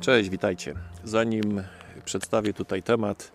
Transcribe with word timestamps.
Cześć, 0.00 0.30
witajcie. 0.30 0.74
Zanim 1.04 1.62
przedstawię 2.04 2.52
tutaj 2.52 2.82
temat 2.82 3.32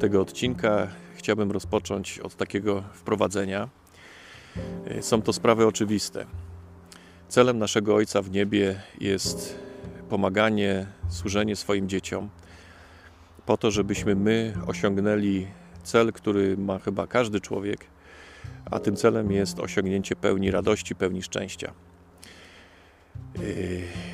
tego 0.00 0.20
odcinka, 0.20 0.88
chciałbym 1.14 1.50
rozpocząć 1.50 2.18
od 2.18 2.36
takiego 2.36 2.84
wprowadzenia. 2.92 3.68
Są 5.00 5.22
to 5.22 5.32
sprawy 5.32 5.66
oczywiste. 5.66 6.26
Celem 7.28 7.58
naszego 7.58 7.94
Ojca 7.94 8.22
w 8.22 8.30
niebie 8.30 8.80
jest 9.00 9.58
pomaganie, 10.08 10.86
służenie 11.08 11.56
swoim 11.56 11.88
dzieciom, 11.88 12.28
po 13.46 13.56
to, 13.56 13.70
żebyśmy 13.70 14.14
my 14.14 14.54
osiągnęli 14.66 15.46
cel, 15.82 16.12
który 16.12 16.56
ma 16.56 16.78
chyba 16.78 17.06
każdy 17.06 17.40
człowiek, 17.40 17.86
a 18.70 18.78
tym 18.78 18.96
celem 18.96 19.32
jest 19.32 19.60
osiągnięcie 19.60 20.16
pełni 20.16 20.50
radości, 20.50 20.94
pełni 20.94 21.22
szczęścia. 21.22 21.72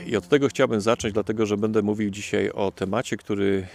I 0.07 0.17
od 0.17 0.29
tego 0.29 0.49
chciałbym 0.49 0.81
zacząć, 0.81 1.15
dlatego 1.15 1.47
że 1.47 1.57
będę 1.57 1.83
mówił 1.83 2.11
dzisiaj 2.11 2.51
o 2.51 2.71
temacie, 2.71 3.17
który 3.17 3.67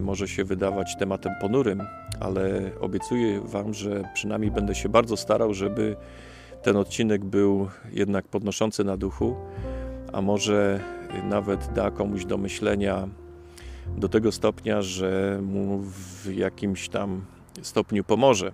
może 0.00 0.28
się 0.28 0.44
wydawać 0.44 0.96
tematem 0.98 1.32
ponurym, 1.40 1.82
ale 2.20 2.70
obiecuję 2.80 3.40
Wam, 3.40 3.74
że 3.74 4.04
przynajmniej 4.14 4.50
będę 4.50 4.74
się 4.74 4.88
bardzo 4.88 5.16
starał, 5.16 5.54
żeby 5.54 5.96
ten 6.62 6.76
odcinek 6.76 7.24
był 7.24 7.68
jednak 7.92 8.28
podnoszący 8.28 8.84
na 8.84 8.96
duchu, 8.96 9.36
a 10.12 10.20
może 10.22 10.80
nawet 11.24 11.72
da 11.72 11.90
komuś 11.90 12.24
do 12.24 12.38
myślenia 12.38 13.08
do 13.96 14.08
tego 14.08 14.32
stopnia, 14.32 14.82
że 14.82 15.40
mu 15.42 15.78
w 16.24 16.34
jakimś 16.34 16.88
tam 16.88 17.24
stopniu 17.62 18.04
pomoże. 18.04 18.52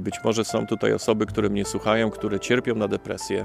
Być 0.00 0.14
może 0.24 0.44
są 0.44 0.66
tutaj 0.66 0.92
osoby, 0.92 1.26
które 1.26 1.48
mnie 1.48 1.64
słuchają, 1.64 2.10
które 2.10 2.40
cierpią 2.40 2.74
na 2.74 2.88
depresję, 2.88 3.44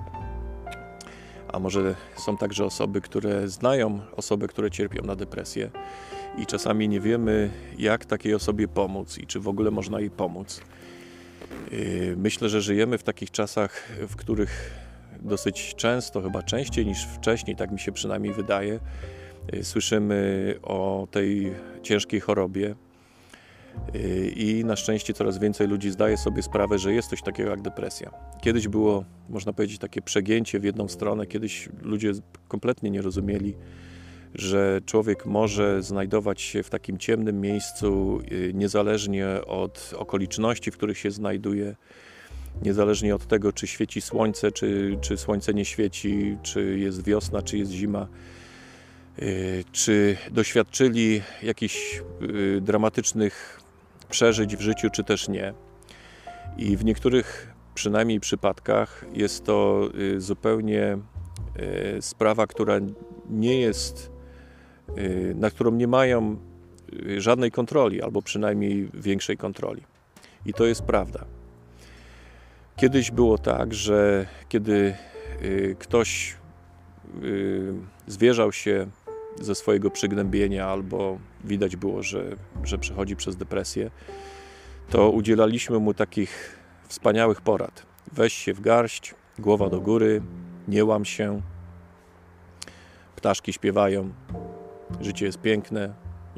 a 1.51 1.59
może 1.59 1.95
są 2.17 2.37
także 2.37 2.65
osoby, 2.65 3.01
które 3.01 3.47
znają 3.47 3.99
osoby, 4.15 4.47
które 4.47 4.71
cierpią 4.71 5.03
na 5.03 5.15
depresję 5.15 5.71
i 6.37 6.45
czasami 6.45 6.89
nie 6.89 6.99
wiemy, 6.99 7.49
jak 7.77 8.05
takiej 8.05 8.33
osobie 8.33 8.67
pomóc 8.67 9.17
i 9.17 9.27
czy 9.27 9.39
w 9.39 9.47
ogóle 9.47 9.71
można 9.71 9.99
jej 9.99 10.09
pomóc. 10.09 10.61
Yy, 11.71 12.15
myślę, 12.17 12.49
że 12.49 12.61
żyjemy 12.61 12.97
w 12.97 13.03
takich 13.03 13.31
czasach, 13.31 13.89
w 14.07 14.15
których 14.15 14.71
dosyć 15.21 15.75
często, 15.75 16.21
chyba 16.21 16.43
częściej 16.43 16.85
niż 16.85 17.05
wcześniej, 17.05 17.55
tak 17.55 17.71
mi 17.71 17.79
się 17.79 17.91
przynajmniej 17.91 18.33
wydaje, 18.33 18.79
yy, 19.53 19.63
słyszymy 19.63 20.55
o 20.63 21.07
tej 21.11 21.53
ciężkiej 21.83 22.19
chorobie. 22.19 22.75
I 24.35 24.63
na 24.65 24.75
szczęście 24.75 25.13
coraz 25.13 25.37
więcej 25.37 25.67
ludzi 25.67 25.91
zdaje 25.91 26.17
sobie 26.17 26.43
sprawę, 26.43 26.79
że 26.79 26.93
jest 26.93 27.09
coś 27.09 27.21
takiego 27.21 27.49
jak 27.49 27.61
depresja. 27.61 28.11
Kiedyś 28.41 28.67
było, 28.67 29.05
można 29.29 29.53
powiedzieć, 29.53 29.79
takie 29.79 30.01
przegięcie 30.01 30.59
w 30.59 30.63
jedną 30.63 30.87
stronę. 30.87 31.27
Kiedyś 31.27 31.69
ludzie 31.81 32.11
kompletnie 32.47 32.89
nie 32.91 33.01
rozumieli, 33.01 33.55
że 34.35 34.81
człowiek 34.85 35.25
może 35.25 35.83
znajdować 35.83 36.41
się 36.41 36.63
w 36.63 36.69
takim 36.69 36.97
ciemnym 36.97 37.41
miejscu, 37.41 38.19
niezależnie 38.53 39.27
od 39.47 39.93
okoliczności, 39.97 40.71
w 40.71 40.77
których 40.77 40.97
się 40.97 41.11
znajduje, 41.11 41.75
niezależnie 42.63 43.15
od 43.15 43.27
tego, 43.27 43.53
czy 43.53 43.67
świeci 43.67 44.01
słońce, 44.01 44.51
czy, 44.51 44.97
czy 45.01 45.17
słońce 45.17 45.53
nie 45.53 45.65
świeci, 45.65 46.37
czy 46.43 46.79
jest 46.79 47.03
wiosna, 47.03 47.41
czy 47.41 47.57
jest 47.57 47.71
zima. 47.71 48.07
Czy 49.71 50.17
doświadczyli 50.31 51.21
jakichś 51.43 52.01
dramatycznych 52.61 53.60
przeżyć 54.11 54.57
w 54.57 54.61
życiu, 54.61 54.89
czy 54.89 55.03
też 55.03 55.29
nie. 55.29 55.53
I 56.57 56.77
w 56.77 56.85
niektórych 56.85 57.53
przynajmniej 57.73 58.19
przypadkach 58.19 59.05
jest 59.13 59.45
to 59.45 59.89
zupełnie 60.17 60.97
sprawa, 62.01 62.47
która 62.47 62.73
nie 63.29 63.59
jest, 63.59 64.11
na 65.35 65.49
którą 65.49 65.71
nie 65.71 65.87
mają 65.87 66.37
żadnej 67.17 67.51
kontroli, 67.51 68.01
albo 68.01 68.21
przynajmniej 68.21 68.89
większej 68.93 69.37
kontroli. 69.37 69.83
I 70.45 70.53
to 70.53 70.65
jest 70.65 70.81
prawda. 70.81 71.25
Kiedyś 72.75 73.11
było 73.11 73.37
tak, 73.37 73.73
że 73.73 74.25
kiedy 74.49 74.95
ktoś 75.79 76.37
zwierzał 78.07 78.51
się 78.51 78.87
ze 79.45 79.55
swojego 79.55 79.91
przygnębienia, 79.91 80.67
albo 80.67 81.19
widać 81.43 81.75
było, 81.75 82.03
że, 82.03 82.35
że 82.63 82.77
przechodzi 82.77 83.15
przez 83.15 83.35
depresję, 83.35 83.91
to 84.89 85.11
udzielaliśmy 85.11 85.79
mu 85.79 85.93
takich 85.93 86.59
wspaniałych 86.87 87.41
porad. 87.41 87.85
Weź 88.13 88.33
się 88.33 88.53
w 88.53 88.61
garść, 88.61 89.15
głowa 89.39 89.69
do 89.69 89.81
góry, 89.81 90.21
nie 90.67 90.85
łam 90.85 91.05
się, 91.05 91.41
ptaszki 93.15 93.53
śpiewają, 93.53 94.13
życie 95.01 95.25
jest 95.25 95.41
piękne 95.41 95.93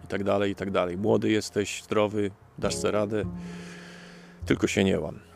i 0.05 0.07
tak 0.07 0.23
dalej, 0.23 0.51
i 0.51 0.55
tak 0.55 0.71
dalej. 0.71 0.97
Młody 0.97 1.29
jesteś, 1.29 1.83
zdrowy, 1.83 2.31
dasz 2.57 2.75
sobie 2.75 2.91
radę, 2.91 3.23
tylko 4.45 4.67
się 4.67 4.83
nie 4.83 4.99
łam. 4.99 5.32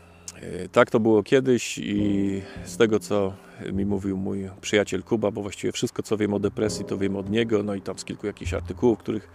Tak 0.72 0.92
to 0.92 1.00
było 1.00 1.24
kiedyś 1.24 1.78
i 1.78 2.42
z 2.66 2.78
tego, 2.78 3.00
co 3.00 3.34
mi 3.74 3.86
mówił 3.86 4.18
mój 4.18 4.50
przyjaciel 4.62 5.04
Kuba, 5.04 5.32
bo 5.32 5.42
właściwie 5.42 5.72
wszystko, 5.72 6.04
co 6.04 6.18
wiem 6.18 6.34
o 6.34 6.40
depresji, 6.40 6.86
to 6.86 6.98
wiem 6.98 7.16
od 7.16 7.30
niego, 7.30 7.64
no 7.64 7.76
i 7.76 7.82
tam 7.82 8.00
z 8.00 8.06
kilku 8.06 8.28
jakichś 8.28 8.54
artykułów, 8.54 9.00
których, 9.00 9.30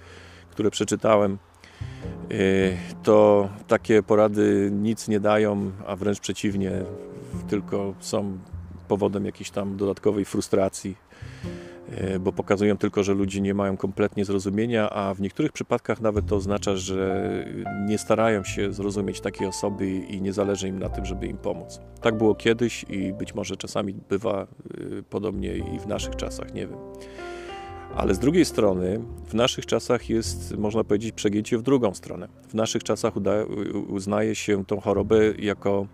które 0.51 0.71
przeczytałem, 0.71 1.39
to 3.03 3.49
takie 3.69 4.03
porady 4.03 4.71
nic 4.73 5.09
nie 5.09 5.21
dają, 5.21 5.73
a 5.87 5.97
wręcz 5.97 6.21
przeciwnie, 6.21 6.73
tylko 7.49 7.95
są 8.01 8.39
powodem 8.89 9.27
jakiejś 9.27 9.51
tam 9.51 9.77
dodatkowej 9.77 10.25
frustracji, 10.25 10.97
bo 12.21 12.33
pokazują 12.33 12.77
tylko, 12.77 13.03
że 13.03 13.15
ludzie 13.15 13.41
nie 13.41 13.55
mają 13.55 13.77
kompletnie 13.77 14.25
zrozumienia, 14.25 14.91
a 14.91 15.15
w 15.15 15.21
niektórych 15.21 15.53
przypadkach 15.53 16.01
nawet 16.01 16.27
to 16.27 16.37
oznacza, 16.37 16.77
że 16.77 17.27
nie 17.89 17.99
starają 17.99 18.45
się 18.45 18.73
zrozumieć 18.73 19.21
takiej 19.21 19.47
osoby 19.47 19.91
i 19.91 20.23
nie 20.23 20.33
zależy 20.33 20.69
im 20.69 20.79
na 20.79 20.89
tym, 20.89 21.05
żeby 21.05 21.27
im 21.27 21.39
pomóc. 21.39 21.81
Tak 22.01 22.19
było 22.19 22.35
kiedyś 22.35 22.85
i 22.89 23.13
być 23.13 23.35
może 23.35 23.57
czasami 23.57 23.95
bywa 24.09 24.47
podobnie 25.11 25.57
i 25.57 25.79
w 25.79 25.87
naszych 25.87 26.17
czasach, 26.17 26.55
nie 26.55 26.67
wiem. 26.67 26.79
Ale 27.97 28.15
z 28.15 28.19
drugiej 28.19 28.45
strony, 28.45 29.01
w 29.27 29.35
naszych 29.35 29.67
czasach 29.67 30.11
jest, 30.11 30.57
można 30.57 30.85
powiedzieć, 30.85 31.13
przegięcie 31.13 31.59
w 31.59 31.63
drugą 31.63 31.95
stronę. 31.95 32.29
W 32.49 32.55
naszych 32.55 32.85
czasach 32.85 33.15
uznaje 33.89 34.35
się 34.35 34.65
tą 34.65 34.81
chorobę 34.81 35.17
jako 35.39 35.87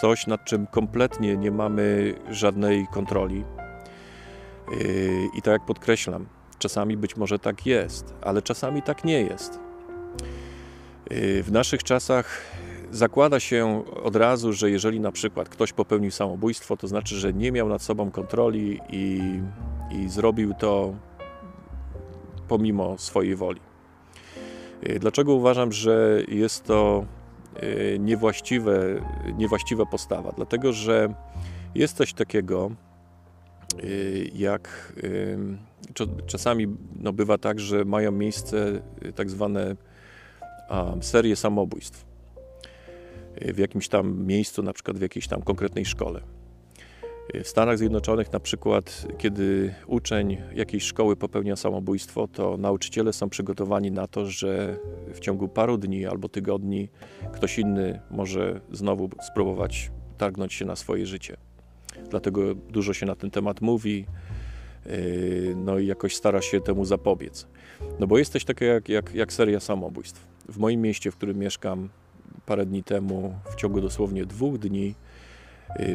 coś, 0.00 0.26
nad 0.26 0.44
czym 0.44 0.66
kompletnie 0.66 1.36
nie 1.36 1.50
mamy 1.50 2.14
żadnej 2.30 2.86
kontroli. 2.92 3.44
I 5.34 5.42
tak 5.42 5.52
jak 5.52 5.64
podkreślam, 5.64 6.26
czasami 6.58 6.96
być 6.96 7.16
może 7.16 7.38
tak 7.38 7.66
jest, 7.66 8.14
ale 8.22 8.42
czasami 8.42 8.82
tak 8.82 9.04
nie 9.04 9.20
jest. 9.20 9.58
W 11.42 11.48
naszych 11.52 11.82
czasach 11.82 12.40
zakłada 12.90 13.40
się 13.40 13.84
od 14.02 14.16
razu, 14.16 14.52
że 14.52 14.70
jeżeli 14.70 15.00
na 15.00 15.12
przykład 15.12 15.48
ktoś 15.48 15.72
popełnił 15.72 16.10
samobójstwo, 16.10 16.76
to 16.76 16.88
znaczy, 16.88 17.16
że 17.16 17.32
nie 17.32 17.52
miał 17.52 17.68
nad 17.68 17.82
sobą 17.82 18.10
kontroli 18.10 18.80
i, 18.90 19.20
i 19.90 20.08
zrobił 20.08 20.54
to 20.54 20.94
pomimo 22.48 22.98
swojej 22.98 23.36
woli. 23.36 23.60
Dlaczego 25.00 25.34
uważam, 25.34 25.72
że 25.72 26.22
jest 26.28 26.64
to 26.64 27.04
niewłaściwe, 27.98 28.80
niewłaściwa 29.36 29.86
postawa? 29.86 30.32
Dlatego, 30.36 30.72
że 30.72 31.14
jest 31.74 31.96
coś 31.96 32.12
takiego, 32.12 32.70
jak 34.34 34.92
czasami 36.26 36.66
no, 37.00 37.12
bywa 37.12 37.38
tak, 37.38 37.60
że 37.60 37.84
mają 37.84 38.12
miejsce 38.12 38.82
tak 39.14 39.30
zwane 39.30 39.76
serie 41.00 41.36
samobójstw 41.36 42.06
w 43.40 43.58
jakimś 43.58 43.88
tam 43.88 44.26
miejscu, 44.26 44.62
na 44.62 44.72
przykład 44.72 44.98
w 44.98 45.02
jakiejś 45.02 45.28
tam 45.28 45.42
konkretnej 45.42 45.84
szkole. 45.84 46.20
W 47.44 47.48
Stanach 47.48 47.78
Zjednoczonych 47.78 48.32
na 48.32 48.40
przykład, 48.40 49.06
kiedy 49.18 49.74
uczeń 49.86 50.36
jakiejś 50.54 50.84
szkoły 50.84 51.16
popełnia 51.16 51.56
samobójstwo, 51.56 52.28
to 52.28 52.56
nauczyciele 52.56 53.12
są 53.12 53.28
przygotowani 53.28 53.90
na 53.90 54.06
to, 54.06 54.26
że 54.26 54.78
w 55.14 55.20
ciągu 55.20 55.48
paru 55.48 55.78
dni 55.78 56.06
albo 56.06 56.28
tygodni 56.28 56.88
ktoś 57.32 57.58
inny 57.58 58.00
może 58.10 58.60
znowu 58.72 59.10
spróbować 59.22 59.90
targnąć 60.18 60.52
się 60.52 60.64
na 60.64 60.76
swoje 60.76 61.06
życie. 61.06 61.36
Dlatego 62.14 62.54
dużo 62.54 62.94
się 62.94 63.06
na 63.06 63.14
ten 63.14 63.30
temat 63.30 63.60
mówi, 63.60 64.06
no 65.56 65.78
i 65.78 65.86
jakoś 65.86 66.14
stara 66.14 66.42
się 66.42 66.60
temu 66.60 66.84
zapobiec. 66.84 67.46
No 68.00 68.06
bo 68.06 68.18
jest 68.18 68.32
coś 68.32 68.44
takiego 68.44 68.72
jak, 68.72 68.88
jak, 68.88 69.14
jak 69.14 69.32
seria 69.32 69.60
samobójstw. 69.60 70.26
W 70.48 70.58
moim 70.58 70.82
mieście, 70.82 71.10
w 71.10 71.16
którym 71.16 71.38
mieszkam 71.38 71.88
parę 72.46 72.66
dni 72.66 72.84
temu, 72.84 73.34
w 73.50 73.54
ciągu 73.54 73.80
dosłownie 73.80 74.26
dwóch 74.26 74.58
dni, 74.58 74.94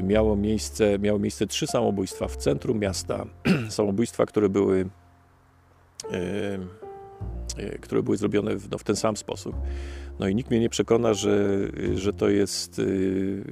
miało 0.03 0.35
miejsce, 0.35 0.99
miało 0.99 1.19
miejsce 1.19 1.47
trzy 1.47 1.67
samobójstwa 1.67 2.27
w 2.27 2.37
centrum 2.37 2.79
miasta. 2.79 3.25
samobójstwa, 3.69 4.25
które 4.25 4.49
były, 4.49 4.89
które 7.81 8.03
były 8.03 8.17
zrobione 8.17 8.55
w, 8.55 8.71
no, 8.71 8.77
w 8.77 8.83
ten 8.83 8.95
sam 8.95 9.17
sposób. 9.17 9.55
No 10.19 10.27
i 10.27 10.35
nikt 10.35 10.49
mnie 10.49 10.59
nie 10.59 10.69
przekona, 10.69 11.13
że, 11.13 11.47
że 11.95 12.13
to, 12.13 12.29
jest, 12.29 12.81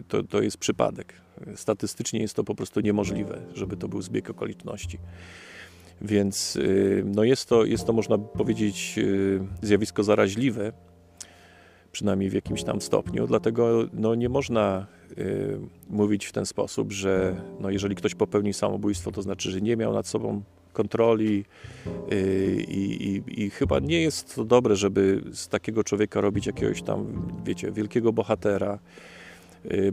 to, 0.08 0.24
to 0.24 0.42
jest 0.42 0.58
przypadek. 0.58 1.26
Statystycznie 1.56 2.19
jest 2.19 2.34
to 2.34 2.44
po 2.44 2.56
prostu 2.56 2.80
niemożliwe, 2.80 3.42
żeby 3.54 3.78
to 3.78 3.88
był 3.88 4.01
zbieg 4.01 4.30
okoliczności. 4.30 4.98
Więc 6.01 6.56
y, 6.56 7.04
no 7.06 7.24
jest, 7.24 7.50
to, 7.50 7.66
jest 7.66 7.86
to, 7.86 7.94
można 7.94 8.18
powiedzieć, 8.18 8.95
y, 8.98 9.39
zjawisko 9.62 10.04
zaraźliwe, 10.04 10.74
przynajmniej 11.92 12.30
w 12.30 12.34
jakimś 12.34 12.63
tam 12.63 12.81
stopniu. 12.81 13.28
Dlatego 13.28 13.88
no, 13.94 14.16
nie 14.16 14.30
można 14.30 14.88
y, 15.18 15.60
mówić 15.89 16.25
w 16.25 16.31
ten 16.31 16.45
sposób, 16.45 16.92
że 16.92 17.42
no, 17.60 17.69
jeżeli 17.69 17.95
ktoś 17.95 18.16
popełni 18.16 18.54
samobójstwo, 18.54 19.12
to 19.12 19.22
znaczy, 19.22 19.51
że 19.51 19.62
nie 19.62 19.78
miał 19.78 19.94
nad 19.94 20.07
sobą 20.07 20.42
kontroli 20.74 21.45
i, 22.68 23.24
i, 23.28 23.44
i, 23.44 23.50
chyba 23.50 23.80
nie 23.80 24.01
jest 24.01 24.36
to 24.36 24.45
dobre, 24.45 24.75
żeby 24.75 25.22
z 25.34 25.48
takiego 25.48 25.84
człowieka 25.84 26.22
robić 26.22 26.48
jakiegoś 26.48 26.81
tam, 26.81 27.28
wiecie, 27.45 27.72
wielkiego 27.72 28.13
bohatera, 28.13 28.80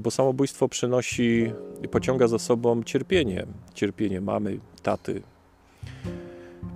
bo 0.01 0.11
samobójstwo 0.11 0.69
przynosi, 0.69 1.53
pociąga 1.91 2.29
za 2.29 2.39
sobą 2.39 2.83
cierpienie. 2.83 3.47
Cierpienie 3.75 4.21
mamy, 4.21 4.59
taty, 4.83 5.23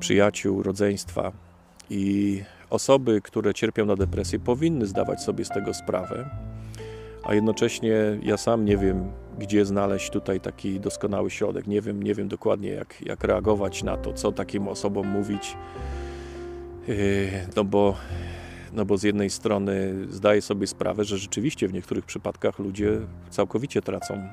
przyjaciół, 0.01 0.63
rodzeństwa. 0.63 1.33
I 1.91 2.43
osoby, 2.71 3.21
które 3.21 3.55
cierpią 3.55 3.87
na 3.87 3.97
depresję, 3.97 4.39
powinny 4.39 4.87
zdawać 4.87 5.23
sobie 5.23 5.45
z 5.45 5.49
tego 5.49 5.75
sprawę, 5.75 6.31
a 7.25 7.35
jednocześnie 7.35 7.95
ja 8.23 8.37
sam 8.37 8.65
nie 8.65 8.77
wiem, 8.77 9.13
gdzie 9.39 9.65
znaleźć 9.65 10.11
tutaj 10.11 10.41
taki 10.41 10.81
doskonały 10.81 11.31
środek. 11.31 11.67
Nie 11.67 11.81
wiem, 11.81 12.03
nie 12.03 12.15
wiem 12.15 12.29
dokładnie, 12.29 12.71
jak, 12.71 13.03
jak 13.03 13.25
reagować 13.25 13.83
na 13.83 13.97
to, 13.97 14.13
co 14.13 14.33
takim 14.33 14.69
osobom 14.69 15.09
mówić. 15.09 15.57
Yy, 16.89 16.97
no 17.57 17.65
bo, 17.65 17.95
no 18.73 18.85
bo 18.85 18.97
z 18.99 19.03
jednej 19.03 19.31
strony 19.31 19.95
zdaję 20.11 20.43
sobie 20.43 20.67
sprawę, 20.67 21.05
że 21.05 21.19
rzeczywiście 21.19 21.69
w 21.69 21.73
niektórych 21.73 22.05
przypadkach 22.05 22.59
ludzie 22.59 23.01
całkowicie 23.31 23.83
tracą 23.83 24.29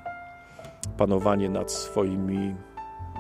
panowanie 0.97 1.49
nad 1.49 1.71
swoimi 1.71 2.55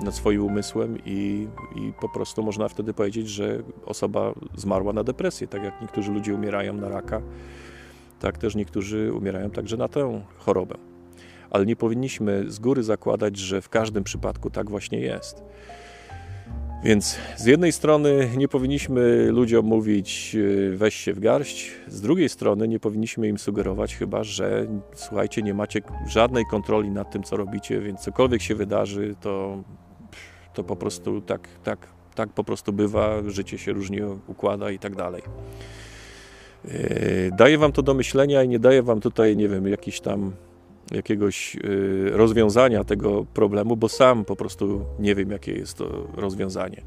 nad 0.03 0.15
swoim 0.15 0.43
umysłem 0.43 0.97
i, 1.05 1.47
i 1.75 1.93
po 2.01 2.09
prostu 2.09 2.43
można 2.43 2.67
wtedy 2.67 2.93
powiedzieć, 2.93 3.29
że 3.29 3.63
osoba 3.85 4.33
zmarła 4.55 4.93
na 4.93 5.03
depresję, 5.03 5.47
tak 5.47 5.63
jak 5.63 5.81
niektórzy 5.81 6.11
ludzie 6.11 6.35
umierają 6.35 6.73
na 6.73 6.89
raka, 6.89 7.21
tak 8.19 8.37
też 8.37 8.55
niektórzy 8.55 9.13
umierają 9.13 9.49
także 9.49 9.77
na 9.77 9.87
tę 9.87 10.21
chorobę. 10.37 10.75
Ale 11.49 11.65
nie 11.65 11.75
powinniśmy 11.75 12.51
z 12.51 12.59
góry 12.59 12.83
zakładać, 12.83 13.37
że 13.37 13.61
w 13.61 13.69
każdym 13.69 14.03
przypadku 14.03 14.49
tak 14.49 14.69
właśnie 14.69 14.99
jest. 14.99 15.43
Więc 16.85 17.17
z 17.37 17.45
jednej 17.45 17.71
strony 17.71 18.29
nie 18.37 18.47
powinniśmy 18.47 19.31
ludziom 19.31 19.65
mówić 19.65 20.35
e, 20.35 20.77
weź 20.77 20.95
się 20.95 21.13
w 21.13 21.19
garść, 21.19 21.71
z 21.87 22.01
drugiej 22.01 22.29
strony 22.29 22.67
nie 22.67 22.79
powinniśmy 22.79 23.27
im 23.27 23.37
sugerować 23.37 23.95
chyba, 23.95 24.23
że 24.23 24.67
słuchajcie, 24.95 25.41
nie 25.41 25.53
macie 25.53 25.81
żadnej 26.07 26.45
kontroli 26.51 26.89
nad 26.91 27.11
tym, 27.11 27.23
co 27.23 27.37
robicie, 27.37 27.81
więc 27.81 27.99
cokolwiek 27.99 28.41
się 28.41 28.55
wydarzy, 28.55 29.15
to 29.21 29.63
to 30.53 30.63
po 30.63 30.75
prostu 30.75 31.21
tak, 31.21 31.47
tak, 31.63 31.87
tak 32.15 32.29
po 32.29 32.43
prostu 32.43 32.73
bywa, 32.73 33.21
życie 33.27 33.57
się 33.57 33.73
różnie 33.73 34.07
układa 34.27 34.71
i 34.71 34.79
tak 34.79 34.95
dalej. 34.95 35.21
E, 36.67 37.31
daję 37.31 37.57
wam 37.57 37.71
to 37.71 37.81
do 37.83 37.93
myślenia 37.93 38.43
i 38.43 38.47
nie 38.47 38.59
daję 38.59 38.83
wam 38.83 39.01
tutaj, 39.01 39.37
nie 39.37 39.49
wiem, 39.49 39.67
jakiś 39.67 40.01
tam 40.01 40.31
jakiegoś 40.91 41.55
e, 41.55 41.59
rozwiązania 42.09 42.83
tego 42.83 43.25
problemu, 43.33 43.77
bo 43.77 43.89
sam 43.89 44.25
po 44.25 44.35
prostu 44.35 44.85
nie 44.99 45.15
wiem, 45.15 45.31
jakie 45.31 45.53
jest 45.53 45.77
to 45.77 46.07
rozwiązanie. 46.13 46.81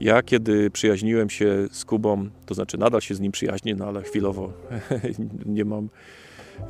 Ja, 0.00 0.22
kiedy 0.22 0.70
przyjaźniłem 0.70 1.30
się 1.30 1.68
z 1.70 1.84
Kubą, 1.84 2.28
to 2.46 2.54
znaczy 2.54 2.78
nadal 2.78 3.00
się 3.00 3.14
z 3.14 3.20
nim 3.20 3.32
przyjaźnię, 3.32 3.74
no 3.74 3.86
ale 3.86 4.02
chwilowo 4.02 4.52
nie 5.46 5.64
mam, 5.64 5.88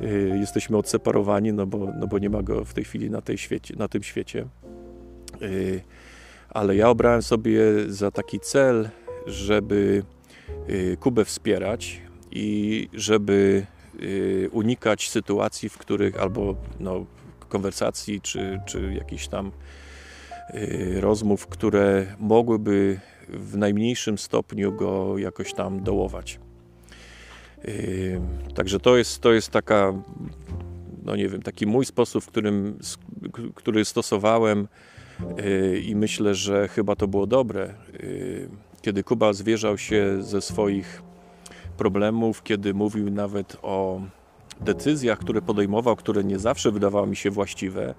e, 0.01 0.07
jesteśmy 0.39 0.77
odseparowani, 0.77 1.53
no 1.53 1.67
bo, 1.67 1.87
no 1.99 2.07
bo 2.07 2.19
nie 2.19 2.29
ma 2.29 2.41
go 2.41 2.65
w 2.65 2.73
tej 2.73 2.83
chwili 2.83 3.09
na, 3.09 3.21
tej 3.21 3.37
świecie, 3.37 3.75
na 3.77 3.87
tym 3.87 4.03
świecie 4.03 4.45
ale 6.53 6.75
ja 6.75 6.89
obrałem 6.89 7.21
sobie 7.21 7.61
za 7.87 8.11
taki 8.11 8.39
cel, 8.39 8.89
żeby 9.27 10.03
y, 10.69 10.97
Kubę 10.99 11.25
wspierać 11.25 12.01
i 12.31 12.89
żeby 12.93 13.65
y, 13.69 13.72
unikać 14.51 15.09
sytuacji, 15.09 15.69
w 15.69 15.77
których 15.77 16.21
albo 16.21 16.55
no, 16.79 17.05
konwersacji, 17.49 18.21
czy, 18.21 18.59
czy 18.65 18.93
jakichś 18.93 19.27
tam 19.27 19.51
y, 20.53 21.01
rozmów, 21.01 21.47
które 21.47 22.15
mogłyby 22.19 22.99
w 23.29 23.57
najmniejszym 23.57 24.17
stopniu 24.17 24.71
go 24.71 25.17
jakoś 25.17 25.53
tam 25.53 25.83
dołować. 25.83 26.39
Także 28.55 28.79
to 28.79 28.97
jest, 28.97 29.21
to 29.21 29.33
jest 29.33 29.51
taka, 29.51 29.93
no 31.03 31.15
nie 31.15 31.29
wiem, 31.29 31.41
taki 31.41 31.65
mój 31.67 31.85
sposób, 31.85 32.23
w 32.23 32.27
którym, 32.27 32.79
który 33.55 33.85
stosowałem 33.85 34.67
i 35.83 35.95
myślę, 35.95 36.35
że 36.35 36.67
chyba 36.67 36.95
to 36.95 37.07
było 37.07 37.27
dobre. 37.27 37.73
Kiedy 38.81 39.03
Kuba 39.03 39.33
zwierzał 39.33 39.77
się 39.77 40.23
ze 40.23 40.41
swoich 40.41 41.01
problemów, 41.77 42.43
kiedy 42.43 42.73
mówił 42.73 43.11
nawet 43.11 43.57
o 43.61 44.01
decyzjach, 44.61 45.19
które 45.19 45.41
podejmował, 45.41 45.95
które 45.95 46.23
nie 46.23 46.39
zawsze 46.39 46.71
wydawały 46.71 47.07
mi 47.07 47.15
się 47.15 47.31
właściwe, 47.31 47.93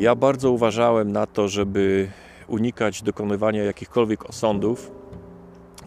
ja 0.00 0.14
bardzo 0.14 0.50
uważałem 0.50 1.12
na 1.12 1.26
to, 1.26 1.48
żeby 1.48 2.08
unikać 2.48 3.02
dokonywania 3.02 3.64
jakichkolwiek 3.64 4.30
osądów 4.30 4.90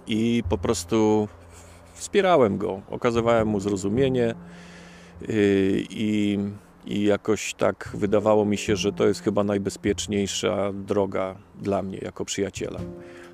i 0.07 0.44
po 0.50 0.57
prostu 0.57 1.27
wspierałem 1.94 2.57
go, 2.57 2.81
okazywałem 2.89 3.47
mu 3.47 3.59
zrozumienie 3.59 4.35
i 5.89 6.39
i 6.85 7.03
jakoś 7.03 7.53
tak 7.53 7.89
wydawało 7.94 8.45
mi 8.45 8.57
się, 8.57 8.75
że 8.75 8.92
to 8.92 9.07
jest 9.07 9.24
chyba 9.24 9.44
najbezpieczniejsza 9.44 10.74
droga 10.74 11.35
dla 11.62 11.81
mnie 11.81 11.97
jako 12.01 12.25
przyjaciela. 12.25 12.80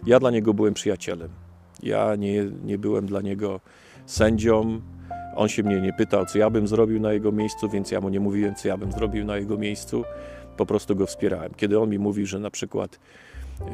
Ja 0.05 0.19
dla 0.19 0.31
niego 0.31 0.53
byłem 0.53 0.73
przyjacielem. 0.73 1.44
Ja 1.83 2.15
nie, 2.15 2.43
nie 2.63 2.77
byłem 2.77 3.05
dla 3.05 3.21
niego 3.21 3.59
sędzią. 4.05 4.81
On 5.35 5.49
się 5.49 5.63
mnie 5.63 5.81
nie 5.81 5.93
pytał, 5.93 6.25
co 6.25 6.37
ja 6.37 6.49
bym 6.49 6.67
zrobił 6.67 6.99
na 6.99 7.13
jego 7.13 7.31
miejscu, 7.31 7.69
więc 7.69 7.91
ja 7.91 8.01
mu 8.01 8.09
nie 8.09 8.19
mówiłem, 8.19 8.55
co 8.55 8.67
ja 8.67 8.77
bym 8.77 8.91
zrobił 8.91 9.25
na 9.25 9.37
jego 9.37 9.57
miejscu. 9.57 10.03
Po 10.57 10.65
prostu 10.65 10.95
go 10.95 11.05
wspierałem. 11.05 11.53
Kiedy 11.57 11.79
on 11.79 11.89
mi 11.89 11.99
mówił, 11.99 12.25
że 12.25 12.39
na 12.39 12.51
przykład 12.51 12.99
yy, 13.59 13.71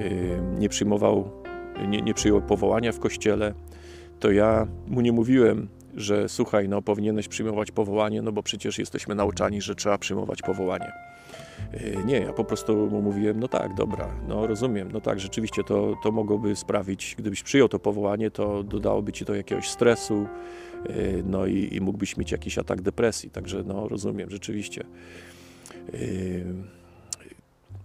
nie 0.60 0.70
przyjmował, 0.70 1.32
nie, 1.88 2.02
nie 2.02 2.14
przyjął 2.14 2.42
powołania 2.42 2.92
w 2.92 3.00
kościele, 3.00 3.54
to 4.20 4.32
ja 4.32 4.68
mu 4.88 5.02
nie 5.02 5.12
mówiłem, 5.12 5.68
że 5.96 6.30
słuchaj, 6.30 6.70
no 6.70 6.82
powinieneś 6.82 7.28
przyjmować 7.28 7.72
powołanie, 7.72 8.22
no 8.22 8.32
bo 8.32 8.44
przecież 8.44 8.80
jesteśmy 8.80 9.16
nauczani, 9.16 9.62
że 9.62 9.76
trzeba 9.76 9.98
przyjmować 9.98 10.42
powołanie. 10.42 10.92
E, 11.74 12.04
nie, 12.04 12.20
ja 12.20 12.34
po 12.34 12.44
prostu 12.44 12.88
mu 12.88 13.02
mówiłem, 13.02 13.40
no 13.40 13.48
tak, 13.48 13.74
dobra, 13.74 14.10
no 14.28 14.48
rozumiem, 14.48 14.92
no 14.92 15.02
tak, 15.02 15.20
rzeczywiście 15.20 15.64
to, 15.64 15.96
to 16.04 16.12
mogłoby 16.12 16.56
sprawić, 16.56 17.16
gdybyś 17.18 17.44
przyjął 17.44 17.70
to 17.70 17.80
powołanie, 17.80 18.32
to 18.32 18.64
dodałoby 18.64 19.12
ci 19.12 19.26
to 19.26 19.36
jakiegoś 19.36 19.70
stresu, 19.70 20.28
e, 20.86 20.94
no 21.26 21.46
i, 21.46 21.70
i 21.72 21.82
mógłbyś 21.82 22.18
mieć 22.18 22.32
jakiś 22.32 22.58
atak 22.58 22.82
depresji, 22.82 23.30
także 23.30 23.64
no 23.64 23.88
rozumiem, 23.88 24.30
rzeczywiście. 24.30 24.84
E, 25.94 25.98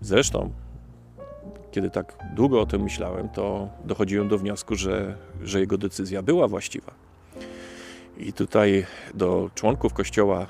zresztą, 0.01 0.51
kiedy 1.71 1.91
tak 1.91 2.19
długo 2.35 2.61
o 2.61 2.67
tym 2.67 2.83
myślałem, 2.83 3.29
to 3.29 3.69
dochodziłem 3.85 4.29
do 4.29 4.39
wniosku, 4.39 4.75
że, 4.75 5.17
że 5.43 5.61
jego 5.61 5.79
decyzja 5.79 6.23
była 6.23 6.49
właściwa 6.49 7.07
i 8.19 8.33
tutaj 8.33 8.87
do 9.15 9.51
członków 9.55 9.93
kościoła, 9.93 10.47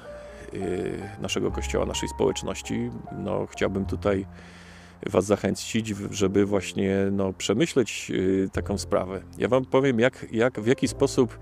naszego 1.21 1.51
kościoła, 1.51 1.87
naszej 1.87 2.09
społeczności, 2.09 2.91
no, 3.19 3.47
chciałbym 3.47 3.87
tutaj 3.87 4.27
Was 5.07 5.25
zachęcić, 5.25 5.95
żeby 6.11 6.47
właśnie 6.47 6.97
no, 7.13 7.33
przemyśleć 7.33 8.11
y, 8.11 8.49
taką 8.53 8.79
sprawę. 8.79 9.23
Ja 9.39 9.49
Wam 9.49 9.65
powiem, 9.65 10.01
jak, 10.01 10.27
jak, 10.33 10.61
w 10.61 10.67
jaki 10.67 10.89
sposób, 10.89 11.39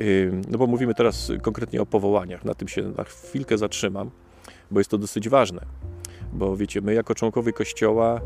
y, 0.00 0.32
no 0.48 0.58
bo 0.58 0.66
mówimy 0.66 0.94
teraz 0.94 1.32
konkretnie 1.42 1.82
o 1.82 1.86
powołaniach, 1.86 2.44
na 2.44 2.54
tym 2.54 2.68
się 2.68 2.82
na 2.82 3.04
chwilkę 3.04 3.58
zatrzymam, 3.58 4.10
bo 4.70 4.80
jest 4.80 4.90
to 4.90 4.98
dosyć 4.98 5.28
ważne. 5.28 5.66
Bo 6.32 6.56
wiecie, 6.56 6.80
my 6.80 6.94
jako 6.94 7.14
członkowie 7.14 7.52
kościoła 7.52 8.20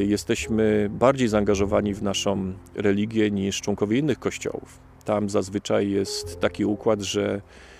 jesteśmy 0.00 0.90
bardziej 0.92 1.28
zaangażowani 1.28 1.94
w 1.94 2.02
naszą 2.02 2.52
religię 2.74 3.30
niż 3.30 3.60
członkowie 3.60 3.98
innych 3.98 4.18
kościołów. 4.18 4.78
Tam 5.04 5.28
zazwyczaj 5.28 5.90
jest 5.90 6.40
taki 6.40 6.64
układ, 6.64 7.00
że 7.00 7.36
y, 7.36 7.75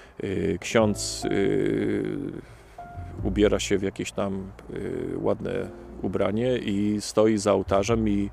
ksiądz 0.60 1.24
y, 1.24 2.04
ubiera 3.24 3.60
się 3.60 3.78
w 3.78 3.82
jakieś 3.82 4.12
tam 4.12 4.50
y, 4.74 5.18
ładne 5.18 5.70
ubranie 6.02 6.58
i 6.58 6.96
stoi 7.00 7.38
za 7.38 7.52
ołtarzem 7.52 8.08
i, 8.08 8.30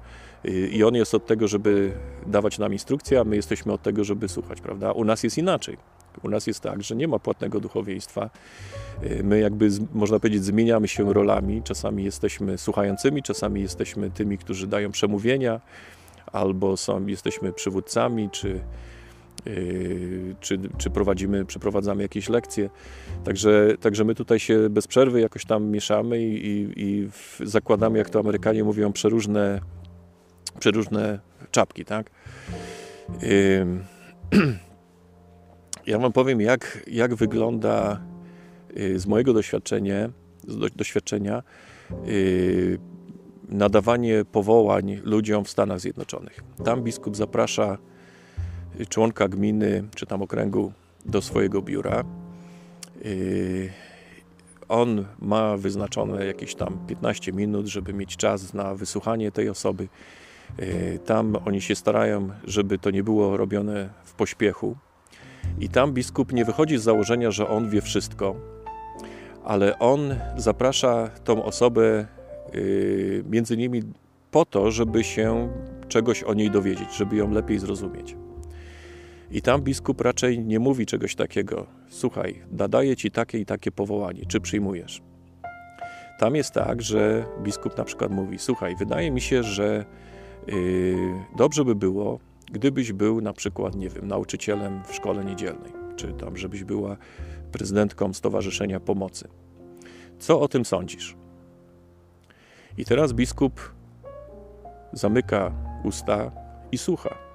i 0.71 0.83
on 0.83 0.95
jest 0.95 1.15
od 1.15 1.25
tego, 1.25 1.47
żeby 1.47 1.91
dawać 2.27 2.59
nam 2.59 2.73
instrukcje, 2.73 3.19
a 3.19 3.23
my 3.23 3.35
jesteśmy 3.35 3.73
od 3.73 3.81
tego, 3.81 4.03
żeby 4.03 4.29
słuchać, 4.29 4.61
prawda? 4.61 4.91
U 4.91 5.05
nas 5.05 5.23
jest 5.23 5.37
inaczej. 5.37 5.77
U 6.23 6.29
nas 6.29 6.47
jest 6.47 6.59
tak, 6.59 6.83
że 6.83 6.95
nie 6.95 7.07
ma 7.07 7.19
płatnego 7.19 7.59
duchowieństwa. 7.59 8.29
My 9.23 9.39
jakby, 9.39 9.69
można 9.93 10.19
powiedzieć, 10.19 10.43
zmieniamy 10.43 10.87
się 10.87 11.13
rolami. 11.13 11.61
Czasami 11.63 12.03
jesteśmy 12.03 12.57
słuchającymi, 12.57 13.23
czasami 13.23 13.61
jesteśmy 13.61 14.11
tymi, 14.11 14.37
którzy 14.37 14.67
dają 14.67 14.91
przemówienia, 14.91 15.61
albo 16.31 16.77
są, 16.77 17.05
jesteśmy 17.05 17.53
przywódcami, 17.53 18.29
czy, 18.29 18.59
czy, 20.39 20.59
czy 20.77 20.89
prowadzimy, 20.89 21.45
przeprowadzamy 21.45 22.03
jakieś 22.03 22.29
lekcje. 22.29 22.69
Także, 23.23 23.75
także 23.79 24.03
my 24.03 24.15
tutaj 24.15 24.39
się 24.39 24.69
bez 24.69 24.88
przerwy 24.88 25.21
jakoś 25.21 25.45
tam 25.45 25.65
mieszamy 25.65 26.21
i, 26.21 26.47
i, 26.47 26.73
i 26.75 27.09
zakładamy, 27.39 27.97
jak 27.97 28.09
to 28.09 28.19
Amerykanie 28.19 28.63
mówią, 28.63 28.93
przeróżne, 28.93 29.62
przeróżne 30.59 31.19
czapki, 31.51 31.85
tak? 31.85 32.09
Ja 35.88 36.00
wam 36.00 36.12
powiem, 36.12 36.41
jak, 36.41 36.83
jak 36.88 37.15
wygląda 37.15 38.01
y, 38.77 39.00
z 39.00 39.05
mojego 39.05 39.33
doświadczenia, 39.33 40.09
z 40.47 40.75
doświadczenia 40.75 41.43
nadawanie 43.50 44.25
powołań 44.31 45.01
ludziom 45.03 45.45
w 45.45 45.50
Stanach 45.50 45.79
Zjednoczonych. 45.79 46.39
Tam 46.65 46.83
biskup 46.83 47.15
zaprasza 47.15 47.77
członka 48.89 49.27
gminy 49.27 49.83
czy 49.95 50.05
tam 50.05 50.21
okręgu 50.21 50.71
do 51.05 51.21
swojego 51.21 51.61
biura. 51.61 52.03
Y, 53.05 53.69
on 54.69 55.05
ma 55.19 55.57
wyznaczone 55.57 56.25
jakieś 56.25 56.55
tam 56.55 56.77
15 56.87 57.31
minut, 57.33 57.67
żeby 57.67 57.93
mieć 57.93 58.17
czas 58.17 58.53
na 58.53 58.75
wysłuchanie 58.75 59.31
tej 59.31 59.49
osoby. 59.49 59.87
Tam 61.05 61.35
oni 61.45 61.61
się 61.61 61.75
starają, 61.75 62.29
żeby 62.43 62.79
to 62.79 62.91
nie 62.91 63.03
było 63.03 63.37
robione 63.37 63.89
w 64.03 64.13
pośpiechu, 64.13 64.75
i 65.59 65.69
tam 65.69 65.93
biskup 65.93 66.33
nie 66.33 66.45
wychodzi 66.45 66.77
z 66.77 66.83
założenia, 66.83 67.31
że 67.31 67.47
on 67.47 67.69
wie 67.69 67.81
wszystko, 67.81 68.35
ale 69.43 69.79
on 69.79 70.15
zaprasza 70.37 71.09
tą 71.23 71.43
osobę 71.43 72.07
yy, 72.53 73.23
między 73.29 73.53
innymi 73.53 73.81
po 74.31 74.45
to, 74.45 74.71
żeby 74.71 75.03
się 75.03 75.49
czegoś 75.87 76.23
o 76.23 76.33
niej 76.33 76.51
dowiedzieć, 76.51 76.95
żeby 76.97 77.15
ją 77.15 77.31
lepiej 77.31 77.59
zrozumieć. 77.59 78.15
I 79.33 79.41
tam 79.41 79.61
biskup 79.61 80.01
raczej 80.01 80.39
nie 80.39 80.59
mówi 80.59 80.85
czegoś 80.85 81.15
takiego. 81.15 81.65
Słuchaj, 81.89 82.41
nadaję 82.51 82.95
ci 82.95 83.11
takie 83.11 83.39
i 83.39 83.45
takie 83.45 83.71
powołanie, 83.71 84.25
czy 84.27 84.39
przyjmujesz? 84.41 85.01
Tam 86.19 86.35
jest 86.35 86.51
tak, 86.51 86.81
że 86.81 87.25
biskup 87.43 87.77
na 87.77 87.83
przykład 87.83 88.11
mówi: 88.11 88.39
Słuchaj, 88.39 88.75
wydaje 88.75 89.11
mi 89.11 89.21
się, 89.21 89.43
że 89.43 89.85
yy, 90.47 90.55
dobrze 91.37 91.65
by 91.65 91.75
było, 91.75 92.19
Gdybyś 92.53 92.93
był 92.93 93.21
na 93.21 93.33
przykład, 93.33 93.75
nie 93.75 93.89
wiem, 93.89 94.07
nauczycielem 94.07 94.83
w 94.83 94.95
szkole 94.95 95.25
niedzielnej, 95.25 95.71
czy 95.95 96.13
tam, 96.13 96.37
żebyś 96.37 96.63
była 96.63 96.97
prezydentką 97.51 98.13
Stowarzyszenia 98.13 98.79
Pomocy. 98.79 99.27
Co 100.19 100.41
o 100.41 100.47
tym 100.47 100.65
sądzisz? 100.65 101.15
I 102.77 102.85
teraz 102.85 103.13
biskup 103.13 103.73
zamyka 104.91 105.51
usta 105.83 106.31
i 106.71 106.77
słucha. 106.77 107.32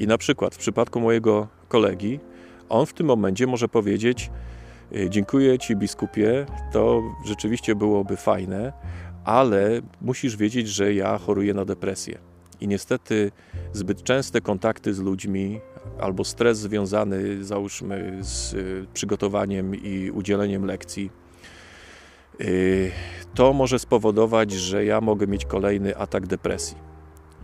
I 0.00 0.06
na 0.06 0.18
przykład 0.18 0.54
w 0.54 0.58
przypadku 0.58 1.00
mojego 1.00 1.48
kolegi, 1.68 2.20
on 2.68 2.86
w 2.86 2.92
tym 2.92 3.06
momencie 3.06 3.46
może 3.46 3.68
powiedzieć: 3.68 4.30
y, 4.96 5.10
Dziękuję 5.10 5.58
Ci, 5.58 5.76
biskupie, 5.76 6.46
to 6.72 7.02
rzeczywiście 7.26 7.74
byłoby 7.74 8.16
fajne, 8.16 8.72
ale 9.24 9.80
musisz 10.00 10.36
wiedzieć, 10.36 10.68
że 10.68 10.94
ja 10.94 11.18
choruję 11.18 11.54
na 11.54 11.64
depresję. 11.64 12.18
I 12.60 12.68
niestety 12.68 13.32
zbyt 13.72 14.02
częste 14.02 14.40
kontakty 14.40 14.94
z 14.94 14.98
ludźmi 14.98 15.60
albo 16.00 16.24
stres 16.24 16.58
związany, 16.58 17.44
załóżmy, 17.44 18.18
z 18.20 18.54
y, 18.54 18.86
przygotowaniem 18.94 19.74
i 19.74 20.10
udzieleniem 20.10 20.64
lekcji, 20.64 21.10
y, 22.40 22.90
to 23.34 23.52
może 23.52 23.78
spowodować, 23.78 24.52
że 24.52 24.84
ja 24.84 25.00
mogę 25.00 25.26
mieć 25.26 25.44
kolejny 25.44 25.96
atak 25.96 26.26
depresji. 26.26 26.95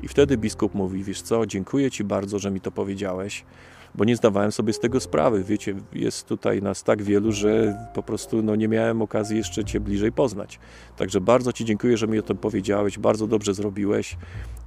I 0.03 0.09
wtedy 0.09 0.39
biskup 0.39 0.75
mówi: 0.75 1.05
Wiesz 1.05 1.23
co, 1.23 1.47
dziękuję 1.47 1.91
Ci 1.91 2.05
bardzo, 2.05 2.39
że 2.39 2.51
mi 2.51 2.61
to 2.61 2.71
powiedziałeś, 2.71 3.45
bo 3.95 4.05
nie 4.05 4.17
zdawałem 4.17 4.53
sobie 4.53 4.73
z 4.73 4.81
tego 4.81 5.01
sprawy. 5.01 5.45
Wiecie, 5.45 5.75
jest 5.93 6.27
tutaj 6.27 6.63
nas 6.63 6.83
tak 6.85 7.03
wielu, 7.03 7.33
że 7.33 7.77
po 7.95 8.03
prostu 8.03 8.43
no, 8.43 8.57
nie 8.57 8.69
miałem 8.69 9.03
okazji 9.03 9.37
jeszcze 9.37 9.65
Cię 9.65 9.81
bliżej 9.81 10.13
poznać. 10.13 10.59
Także 10.97 11.21
bardzo 11.21 11.53
Ci 11.53 11.65
dziękuję, 11.65 11.97
że 11.97 12.09
mi 12.09 12.19
o 12.19 12.23
tym 12.23 12.37
powiedziałeś, 12.37 12.99
bardzo 12.99 13.27
dobrze 13.27 13.55
zrobiłeś. 13.55 14.17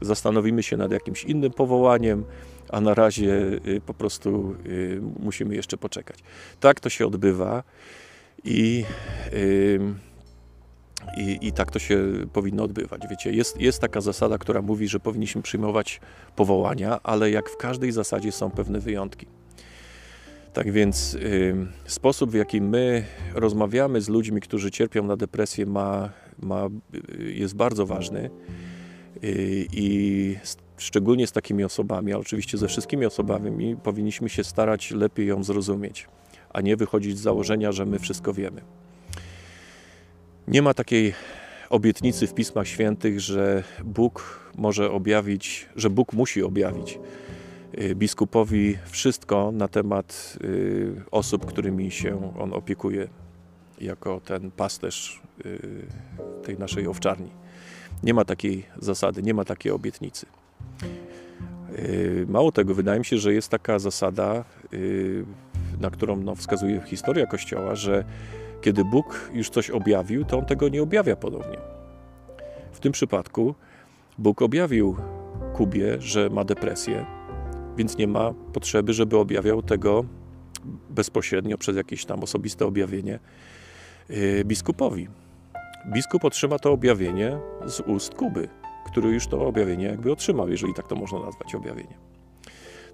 Zastanowimy 0.02 0.64
się 0.64 0.78
nad 0.78 0.92
jakimś 0.92 1.24
innym 1.24 1.52
powołaniem, 1.52 2.24
a 2.70 2.82
na 2.82 2.94
razie 2.94 3.34
y, 3.68 3.82
po 3.86 3.94
prostu 3.94 4.56
y, 4.66 5.02
musimy 5.20 5.56
jeszcze 5.56 5.78
poczekać. 5.78 6.20
Tak 6.60 6.80
to 6.80 6.90
się 6.90 7.08
odbywa 7.08 7.64
i. 8.44 8.86
Y, 9.34 9.80
i, 11.18 11.48
I, 11.48 11.52
tak 11.52 11.72
to 11.72 11.80
się 11.80 11.98
powinno 12.34 12.64
odbywać. 12.64 13.02
Wiecie, 13.10 13.32
jest, 13.32 13.62
jest 13.62 13.80
taka 13.80 14.02
zasada, 14.02 14.38
która 14.38 14.62
mówi, 14.62 14.88
że 14.88 15.00
powinniśmy 15.00 15.42
przyjmować 15.42 16.02
powołania, 16.36 17.00
ale 17.04 17.32
jak 17.32 17.50
w 17.50 17.58
każdej 17.58 17.92
zasadzie 17.92 18.32
są 18.32 18.52
pewne 18.52 18.80
wyjątki. 18.80 19.28
Tak 20.54 20.72
więc 20.72 21.14
y, 21.14 21.56
sposób, 21.86 22.32
w 22.32 22.34
jaki 22.34 22.62
my 22.62 23.06
rozmawiamy 23.34 24.02
z 24.02 24.10
ludźmi, 24.10 24.42
którzy 24.42 24.72
cierpią 24.72 25.04
na 25.04 25.18
depresję, 25.18 25.66
ma, 25.66 26.10
ma, 26.40 26.70
y, 27.20 27.34
jest 27.34 27.56
bardzo 27.56 27.86
ważny. 27.86 28.30
Y, 29.24 29.68
I 29.72 30.38
szczególnie 30.78 31.28
z 31.28 31.32
takimi 31.32 31.64
osobami, 31.64 32.14
ale 32.14 32.22
oczywiście 32.22 32.58
ze 32.58 32.68
wszystkimi 32.68 33.06
osobami, 33.06 33.76
powinniśmy 33.84 34.30
się 34.30 34.44
starać 34.44 34.92
lepiej 34.92 35.28
ją 35.28 35.44
zrozumieć, 35.44 36.08
a 36.54 36.62
nie 36.62 36.76
wychodzić 36.76 37.18
z 37.18 37.22
założenia, 37.22 37.72
że 37.72 37.86
my 37.86 38.00
wszystko 38.00 38.34
wiemy. 38.34 38.62
Nie 40.48 40.62
ma 40.62 40.74
takiej 40.74 41.14
obietnicy 41.70 42.28
w 42.28 42.34
Pismach 42.34 42.68
Świętych, 42.68 43.20
że 43.20 43.64
Bóg 43.84 44.40
może 44.58 44.92
objawić, 44.92 45.70
że 45.76 45.90
Bóg 45.90 46.14
musi 46.14 46.44
objawić 46.44 47.00
y, 47.80 47.96
biskupowi 47.96 48.78
wszystko 48.86 49.52
na 49.52 49.68
temat 49.68 50.38
y, 50.44 51.02
osób, 51.12 51.46
którymi 51.46 51.92
się 51.92 52.34
on 52.40 52.54
opiekuje, 52.54 53.08
jako 53.82 54.20
ten 54.20 54.52
pasterz 54.52 55.22
y, 55.46 55.60
tej 56.44 56.58
naszej 56.58 56.88
owczarni. 56.88 57.30
Nie 58.04 58.14
ma 58.14 58.26
takiej 58.26 58.64
zasady, 58.78 59.24
nie 59.24 59.34
ma 59.34 59.46
takiej 59.46 59.72
obietnicy. 59.72 60.26
Mało 62.28 62.52
tego, 62.52 62.76
wydaje 62.76 63.00
mi 63.00 63.06
się, 63.06 63.18
że 63.18 63.34
jest 63.34 63.50
taka 63.50 63.80
zasada, 63.80 64.44
na 65.80 65.90
którą 65.90 66.16
no, 66.16 66.36
wskazuje 66.36 66.82
historia 66.82 67.26
Kościoła, 67.26 67.76
że 67.76 68.04
kiedy 68.66 68.86
Bóg 68.86 69.30
już 69.34 69.50
coś 69.50 69.70
objawił, 69.70 70.26
to 70.26 70.38
on 70.38 70.46
tego 70.46 70.70
nie 70.70 70.84
objawia 70.84 71.16
ponownie. 71.16 71.58
W 72.72 72.80
tym 72.80 72.92
przypadku 72.92 73.56
Bóg 74.18 74.42
objawił 74.42 74.96
Kubie, 75.54 76.02
że 76.02 76.30
ma 76.30 76.44
depresję, 76.44 77.06
więc 77.78 77.98
nie 77.98 78.08
ma 78.08 78.34
potrzeby, 78.54 78.94
żeby 78.94 79.18
objawiał 79.18 79.62
tego 79.62 80.06
bezpośrednio 80.90 81.58
przez 81.58 81.78
jakieś 81.78 82.06
tam 82.06 82.24
osobiste 82.24 82.66
objawienie 82.66 83.20
yy, 84.10 84.46
biskupowi. 84.46 85.08
Biskup 85.94 86.26
otrzyma 86.26 86.60
to 86.60 86.72
objawienie 86.72 87.38
z 87.66 87.80
ust 87.80 88.16
Kuby, 88.16 88.48
który 88.86 89.10
już 89.10 89.28
to 89.28 89.48
objawienie 89.48 89.86
jakby 89.86 90.12
otrzymał, 90.12 90.50
jeżeli 90.50 90.74
tak 90.74 90.88
to 90.88 90.96
można 90.96 91.20
nazwać 91.20 91.56
objawienie. 91.56 91.98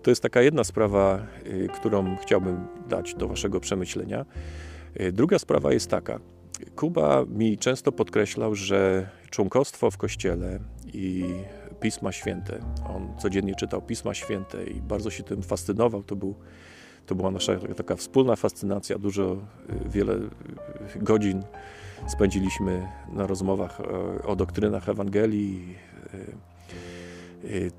To 0.03 0.11
jest 0.11 0.23
taka 0.23 0.41
jedna 0.41 0.63
sprawa, 0.63 1.19
yy, 1.45 1.67
którą 1.67 2.17
chciałbym 2.17 2.67
dać 2.89 3.15
do 3.15 3.27
Waszego 3.27 3.59
przemyślenia. 3.59 4.25
E, 4.95 5.11
druga 5.11 5.39
sprawa 5.39 5.73
jest 5.73 5.89
taka. 5.89 6.19
Kuba 6.75 7.25
mi 7.25 7.57
często 7.57 7.91
podkreślał, 7.91 8.55
że 8.55 9.09
członkostwo 9.29 9.91
w 9.91 9.97
kościele 9.97 10.59
i 10.93 11.25
Pisma 11.79 12.11
Święte, 12.11 12.59
on 12.95 13.17
codziennie 13.19 13.55
czytał 13.55 13.81
Pisma 13.81 14.13
Święte 14.13 14.63
i 14.63 14.81
bardzo 14.81 15.09
się 15.09 15.23
tym 15.23 15.43
fascynował. 15.43 16.03
To, 16.03 16.15
był, 16.15 16.35
to 17.05 17.15
była 17.15 17.31
nasza 17.31 17.53
taka 17.75 17.95
wspólna 17.95 18.35
fascynacja. 18.35 18.99
Dużo, 18.99 19.37
e, 19.69 19.89
wiele 19.89 20.15
godzin 20.95 21.43
spędziliśmy 22.07 22.87
na 23.13 23.27
rozmowach 23.27 23.81
o, 24.25 24.35
doktrynach 24.35 24.89
Ewangelii. 24.89 25.75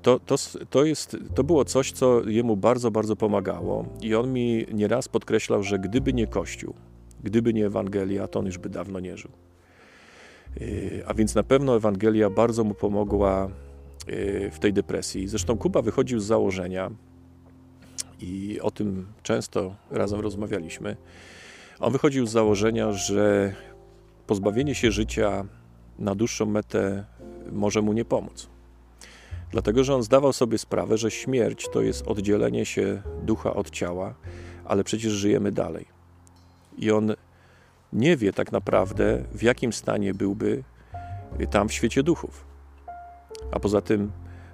To, 0.01 0.19
to, 0.19 0.35
to, 0.69 0.85
jest, 0.85 1.17
to 1.35 1.43
było 1.43 1.65
coś, 1.65 1.91
co 1.91 2.29
jemu 2.29 2.57
bardzo, 2.57 2.91
bardzo 2.91 3.15
pomagało 3.15 3.85
i 4.01 4.15
on 4.15 4.33
mi 4.33 4.65
nieraz 4.73 5.07
podkreślał, 5.07 5.63
że 5.63 5.79
gdyby 5.79 6.13
nie 6.13 6.27
Kościół, 6.27 6.73
Gdyby 7.23 7.53
nie 7.53 7.65
Ewangelia, 7.65 8.27
to 8.27 8.39
on 8.39 8.45
już 8.45 8.57
by 8.57 8.69
dawno 8.69 8.99
nie 8.99 9.17
żył. 9.17 9.31
Yy, 10.59 11.03
a 11.07 11.13
więc 11.13 11.35
na 11.35 11.43
pewno 11.43 11.75
Ewangelia 11.75 12.29
bardzo 12.29 12.63
mu 12.63 12.73
pomogła 12.73 13.49
yy, 14.07 14.51
w 14.51 14.59
tej 14.59 14.73
depresji. 14.73 15.27
Zresztą 15.27 15.57
Kuba 15.57 15.81
wychodził 15.81 16.19
z 16.19 16.25
założenia, 16.25 16.91
i 18.23 18.61
o 18.61 18.71
tym 18.71 19.07
często 19.23 19.75
razem 19.91 20.19
rozmawialiśmy. 20.19 20.97
On 21.79 21.91
wychodził 21.91 22.25
z 22.25 22.31
założenia, 22.31 22.91
że 22.91 23.53
pozbawienie 24.27 24.75
się 24.75 24.91
życia 24.91 25.45
na 25.99 26.15
dłuższą 26.15 26.45
metę 26.45 27.05
może 27.51 27.81
mu 27.81 27.93
nie 27.93 28.05
pomóc. 28.05 28.49
Dlatego, 29.51 29.83
że 29.83 29.95
on 29.95 30.03
zdawał 30.03 30.33
sobie 30.33 30.57
sprawę, 30.57 30.97
że 30.97 31.11
śmierć 31.11 31.69
to 31.69 31.81
jest 31.81 32.07
oddzielenie 32.07 32.65
się 32.65 33.01
ducha 33.23 33.53
od 33.53 33.69
ciała, 33.69 34.15
ale 34.65 34.83
przecież 34.83 35.13
żyjemy 35.13 35.51
dalej 35.51 35.92
i 36.77 36.91
on 36.91 37.13
nie 37.93 38.17
wie 38.17 38.33
tak 38.33 38.51
naprawdę, 38.51 39.23
w 39.33 39.43
jakim 39.43 39.73
stanie 39.73 40.13
byłby 40.13 40.63
tam 41.51 41.69
w 41.69 41.73
świecie 41.73 42.03
duchów. 42.03 42.45
A 43.51 43.59
poza 43.59 43.81
tym 43.81 44.11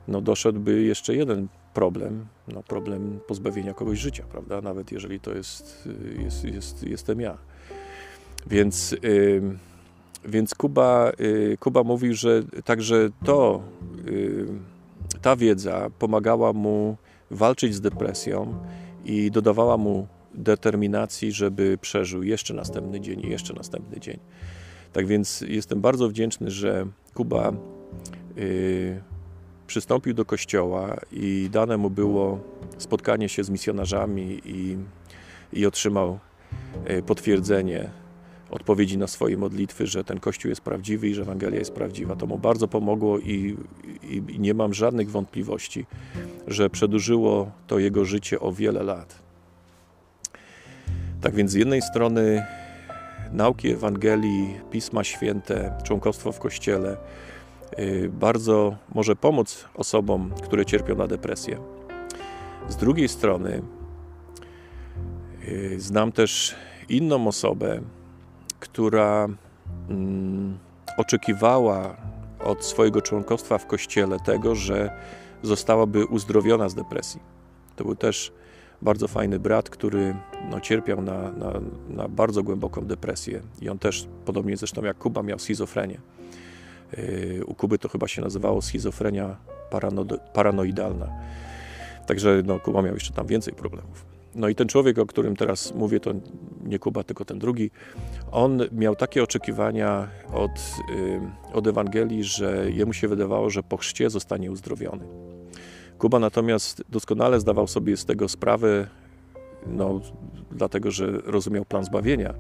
no, 0.08 0.22
doszedłby 0.22 0.82
jeszcze 0.82 1.16
jeden 1.16 1.48
problem, 1.74 2.26
no 2.48 2.64
problem 2.64 3.20
pozbawienia 3.28 3.74
kogoś 3.74 4.00
życia, 4.00 4.24
prawda? 4.32 4.62
Nawet 4.62 4.92
jeżeli 4.92 5.20
to 5.20 5.36
jest, 5.36 5.90
jest, 6.24 6.44
jest 6.44 6.84
jestem 6.84 7.22
ja. 7.22 7.38
Więc, 8.48 8.92
yy, 8.92 9.42
więc 10.26 10.56
Kuba, 10.56 11.12
yy, 11.20 11.58
Kuba 11.60 11.84
mówił, 11.84 12.14
że 12.14 12.44
także 12.66 13.10
to, 13.26 13.62
yy, 14.06 14.48
ta 15.22 15.36
wiedza 15.36 15.90
pomagała 16.00 16.54
mu 16.54 16.98
walczyć 17.32 17.76
z 17.76 17.82
depresją 17.82 18.54
i 19.06 19.32
dodawała 19.32 19.78
mu 19.78 20.08
determinacji, 20.40 21.32
żeby 21.32 21.78
przeżył 21.82 22.24
jeszcze 22.24 22.54
następny 22.54 23.02
dzień 23.02 23.22
i 23.26 23.30
jeszcze 23.30 23.54
następny 23.54 24.00
dzień. 24.00 24.20
Tak 24.94 25.08
więc 25.08 25.42
jestem 25.48 25.82
bardzo 25.82 26.10
wdzięczny, 26.10 26.52
że 26.52 26.88
Kuba 27.14 27.54
yy, 28.36 29.02
przystąpił 29.68 30.14
do 30.14 30.26
kościoła 30.26 30.98
i 31.12 31.50
dane 31.52 31.78
mu 31.78 31.90
było 31.90 32.40
spotkanie 32.78 33.30
się 33.30 33.44
z 33.44 33.50
misjonarzami 33.50 34.42
i, 34.46 34.78
i 35.54 35.66
otrzymał 35.66 36.20
yy, 36.88 37.04
potwierdzenie 37.04 37.90
odpowiedzi 38.52 38.98
na 38.98 39.08
swoje 39.08 39.38
modlitwy, 39.38 39.88
że 39.88 40.04
ten 40.04 40.20
Kościół 40.20 40.50
jest 40.50 40.62
prawdziwy 40.62 41.08
i 41.08 41.14
że 41.14 41.22
Ewangelia 41.22 41.60
jest 41.60 41.74
prawdziwa. 41.74 42.16
To 42.16 42.28
mu 42.28 42.38
bardzo 42.38 42.68
pomogło 42.68 43.20
i, 43.20 43.58
i, 44.04 44.24
i 44.30 44.40
nie 44.40 44.54
mam 44.54 44.74
żadnych 44.74 45.12
wątpliwości, 45.12 45.86
że 46.48 46.70
przedłużyło 46.70 47.52
to 47.68 47.80
jego 47.80 48.06
życie 48.06 48.40
o 48.40 48.52
wiele 48.52 48.84
lat. 48.84 49.19
Tak 51.22 51.36
więc 51.36 51.52
z 51.52 51.54
jednej 51.54 51.82
strony 51.82 52.46
nauki 53.32 53.70
Ewangelii, 53.70 54.60
Pisma 54.72 55.04
Święte, 55.04 55.78
członkostwo 55.84 56.32
w 56.32 56.40
Kościele 56.40 56.98
y, 57.80 58.10
bardzo 58.14 58.76
może 58.96 59.16
pomóc 59.16 59.66
osobom, 59.76 60.32
które 60.44 60.66
cierpią 60.66 60.96
na 60.96 61.08
depresję. 61.08 61.58
Z 62.70 62.76
drugiej 62.76 63.10
strony 63.10 63.62
y, 65.48 65.80
znam 65.80 66.12
też 66.12 66.56
inną 66.90 67.28
osobę, 67.28 67.82
która 68.60 69.28
mm, 69.90 70.58
oczekiwała 70.98 71.96
od 72.44 72.66
swojego 72.66 73.02
członkostwa 73.02 73.58
w 73.58 73.68
Kościele 73.68 74.20
tego, 74.20 74.56
że 74.56 74.92
zostałaby 75.42 76.06
uzdrowiona 76.06 76.70
z 76.70 76.76
depresji. 76.76 77.22
To 77.76 77.84
był 77.84 77.96
też 77.96 78.32
bardzo 78.82 79.08
fajny 79.08 79.40
brat, 79.40 79.70
który 79.70 80.16
no, 80.50 80.60
cierpiał 80.60 81.02
na, 81.02 81.32
na, 81.32 81.54
na, 81.90 82.08
bardzo 82.08 82.44
głęboką 82.44 82.86
depresję 82.86 83.42
i 83.62 83.70
on 83.70 83.80
też, 83.80 84.08
podobnie 84.26 84.58
zresztą 84.58 84.84
jak 84.84 84.98
Kuba, 84.98 85.24
miał 85.24 85.40
schizofrenię. 85.40 86.00
Yy, 86.98 87.46
u 87.46 87.56
Kuby 87.56 87.80
to 87.80 87.90
chyba 87.90 88.08
się 88.08 88.22
nazywało 88.22 88.62
schizofrenia 88.62 89.36
parano, 89.70 90.06
paranoidalna. 90.34 91.08
Także 92.08 92.42
no, 92.46 92.60
Kuba 92.60 92.82
miał 92.82 92.94
jeszcze 92.94 93.14
tam 93.14 93.28
więcej 93.28 93.54
problemów. 93.54 94.06
No 94.36 94.50
i 94.50 94.56
ten 94.56 94.68
człowiek, 94.68 95.00
o 95.00 95.06
którym 95.06 95.36
teraz 95.36 95.74
mówię, 95.76 96.00
to 96.00 96.14
nie 96.64 96.80
Kuba, 96.80 97.04
tylko 97.04 97.26
ten 97.26 97.40
drugi, 97.40 97.72
on 98.32 98.62
miał 98.72 98.96
takie 98.96 99.24
oczekiwania 99.24 100.08
od, 100.34 100.52
yy, 100.96 101.22
od 101.54 101.68
Ewangelii, 101.68 102.24
że 102.24 102.72
jemu 102.72 102.94
się 102.94 103.08
wydawało, 103.08 103.50
że 103.50 103.64
po 103.64 103.78
chrzcie 103.78 104.10
zostanie 104.10 104.52
uzdrowiony. 104.52 105.06
Kuba 106.00 106.20
natomiast 106.20 106.84
doskonale 106.90 107.40
zdawał 107.40 107.68
sobie 107.68 107.98
z 107.98 108.06
tego 108.06 108.30
sprawę, 108.30 108.88
no, 109.68 110.02
dlatego 110.52 110.92
że 110.92 111.12
rozumiał 111.12 111.66
plan 111.66 111.86
zbawienia, 111.86 112.34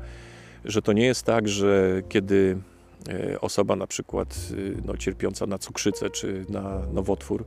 że 0.65 0.81
to 0.81 0.93
nie 0.93 1.05
jest 1.05 1.23
tak, 1.23 1.47
że 1.47 2.01
kiedy 2.09 2.57
e, 3.09 3.41
osoba 3.41 3.75
na 3.75 3.87
przykład 3.87 4.39
e, 4.51 4.81
no, 4.85 4.97
cierpiąca 4.97 5.45
na 5.45 5.57
cukrzycę 5.57 6.09
czy 6.09 6.45
na 6.49 6.81
nowotwór 6.93 7.45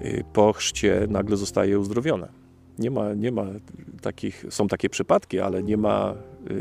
e, 0.00 0.24
po 0.32 0.52
chrzcie 0.52 1.06
nagle 1.08 1.36
zostaje 1.36 1.78
uzdrowiona. 1.78 2.28
Nie 2.78 2.90
ma, 2.90 3.14
nie 3.14 3.32
ma 3.32 3.46
takich, 4.02 4.44
są 4.50 4.68
takie 4.68 4.88
przypadki, 4.88 5.40
ale 5.40 5.62
nie 5.62 5.76
ma, 5.76 6.14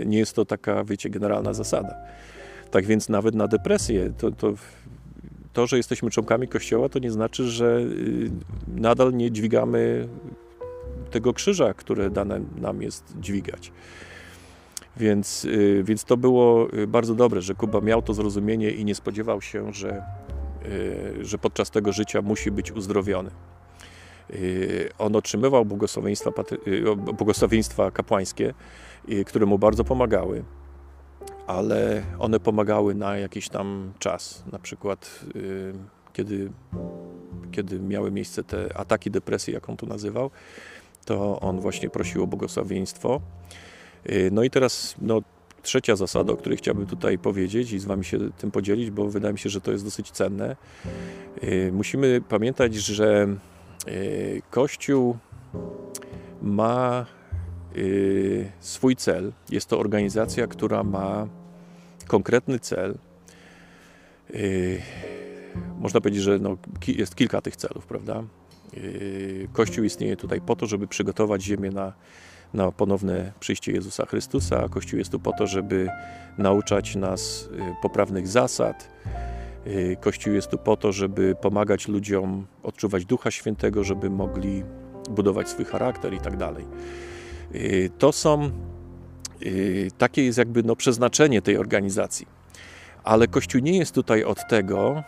nie 0.06 0.18
jest 0.18 0.36
to 0.36 0.46
taka, 0.46 0.84
wiecie, 0.84 1.10
generalna 1.10 1.54
zasada. 1.54 1.96
Tak 2.72 2.86
więc 2.86 3.10
nawet 3.10 3.36
na 3.36 3.48
depresję 3.48 4.14
to, 4.18 4.32
to 4.32 4.54
to, 5.54 5.68
że 5.68 5.78
jesteśmy 5.78 6.10
członkami 6.10 6.48
Kościoła, 6.48 6.90
to 6.90 7.00
nie 7.00 7.12
znaczy, 7.12 7.50
że 7.50 7.80
y, 7.80 8.32
nadal 8.68 9.14
nie 9.14 9.32
dźwigamy 9.32 10.08
tego 11.12 11.34
krzyża, 11.34 11.74
które 11.74 12.10
dane 12.10 12.42
nam 12.62 12.82
jest 12.82 13.14
dźwigać. 13.20 13.72
Więc, 14.98 15.46
y, 15.46 15.84
więc 15.86 16.04
to 16.04 16.18
było 16.18 16.74
y, 16.74 16.88
bardzo 16.88 17.16
dobre, 17.16 17.42
że 17.42 17.56
Kuba 17.56 17.82
miał 17.82 18.02
to 18.02 18.14
zrozumienie 18.14 18.72
i 18.72 18.86
nie 18.86 18.96
spodziewał 18.96 19.42
się, 19.42 19.74
że, 19.74 20.04
że 21.22 21.38
podczas 21.38 21.72
tego 21.72 21.92
życia 21.92 22.22
musi 22.22 22.52
być 22.52 22.72
uzdrowiony. 22.72 23.32
On 24.98 25.16
otrzymywał 25.16 25.66
błogosławieństwa, 25.66 26.32
błogosławieństwa 27.18 27.92
kapłańskie, 27.92 28.54
które 29.26 29.46
mu 29.46 29.60
bardzo 29.60 29.84
pomagały 29.84 30.44
ale 31.52 32.04
one 32.20 32.40
pomagały 32.40 32.96
na 32.96 33.18
jakiś 33.18 33.50
tam 33.50 33.94
czas. 34.00 34.44
Na 34.52 34.60
przykład, 34.60 35.20
y, 35.36 35.74
kiedy, 36.14 36.52
kiedy 37.52 37.80
miały 37.80 38.12
miejsce 38.12 38.44
te 38.44 38.78
ataki 38.78 39.12
depresji, 39.12 39.54
jak 39.54 39.70
on 39.70 39.78
to 39.78 39.86
nazywał, 39.86 40.32
to 41.06 41.40
on 41.40 41.60
właśnie 41.60 41.90
prosił 41.90 42.24
o 42.24 42.28
błogosławieństwo. 42.28 43.22
Y, 44.10 44.30
no 44.34 44.44
i 44.44 44.50
teraz 44.50 44.96
no, 45.02 45.22
trzecia 45.62 45.96
zasada, 45.96 46.34
o 46.34 46.38
której 46.38 46.58
chciałbym 46.58 46.86
tutaj 46.86 47.18
powiedzieć 47.18 47.72
i 47.72 47.80
z 47.80 47.86
Wami 47.86 48.06
się 48.06 48.20
tym 48.38 48.52
podzielić, 48.52 48.92
bo 48.92 49.10
wydaje 49.10 49.34
mi 49.34 49.40
się, 49.40 49.50
że 49.50 49.62
to 49.62 49.72
jest 49.72 49.84
dosyć 49.84 50.12
cenne. 50.12 50.56
Y, 51.44 51.72
musimy 51.74 52.22
pamiętać, 52.30 52.76
że 52.76 53.28
Kościół 54.50 55.18
ma 56.42 57.06
swój 58.60 58.96
cel. 58.96 59.32
Jest 59.50 59.68
to 59.68 59.80
organizacja, 59.80 60.48
która 60.48 60.84
ma 60.84 61.28
konkretny 62.12 62.60
cel. 62.60 62.98
Yy, 64.34 64.82
można 65.80 66.02
powiedzieć, 66.02 66.24
że 66.24 66.40
no, 66.40 66.58
jest 66.88 67.16
kilka 67.16 67.42
tych 67.42 67.56
celów, 67.56 67.86
prawda? 67.86 68.24
Yy, 68.74 69.48
Kościół 69.54 69.84
istnieje 69.84 70.18
tutaj 70.18 70.42
po 70.42 70.56
to, 70.56 70.66
żeby 70.66 70.88
przygotować 70.88 71.44
ziemię 71.44 71.72
na, 71.72 71.94
na 72.54 72.72
ponowne 72.72 73.32
przyjście 73.40 73.72
Jezusa 73.72 74.06
Chrystusa. 74.06 74.70
Kościół 74.70 75.00
jest 75.00 75.12
tu 75.12 75.20
po 75.20 75.34
to, 75.34 75.48
żeby 75.48 75.88
nauczać 76.38 76.96
nas 76.96 77.50
yy, 77.52 77.76
poprawnych 77.82 78.28
zasad. 78.28 78.92
Kościół 80.00 80.34
jest 80.34 80.48
tu 80.48 80.58
po 80.58 80.78
to, 80.78 80.92
żeby 80.92 81.36
pomagać 81.42 81.88
ludziom 81.88 82.48
odczuwać 82.64 83.06
Ducha 83.06 83.32
Świętego, 83.32 83.84
żeby 83.84 84.10
mogli 84.10 84.64
budować 85.10 85.50
swój 85.50 85.66
charakter 85.66 86.14
i 86.14 86.20
tak 86.20 86.38
dalej. 86.38 86.66
To 87.98 88.12
są 88.12 88.52
takie 89.98 90.26
jest 90.26 90.38
jakby 90.38 90.64
no, 90.64 90.76
przeznaczenie 90.76 91.42
tej 91.42 91.58
organizacji. 91.58 92.28
Ale 93.04 93.28
Kościół 93.28 93.62
nie 93.62 93.78
jest 93.78 93.96
tutaj 93.96 94.24
od 94.24 94.48
tego, 94.48 95.04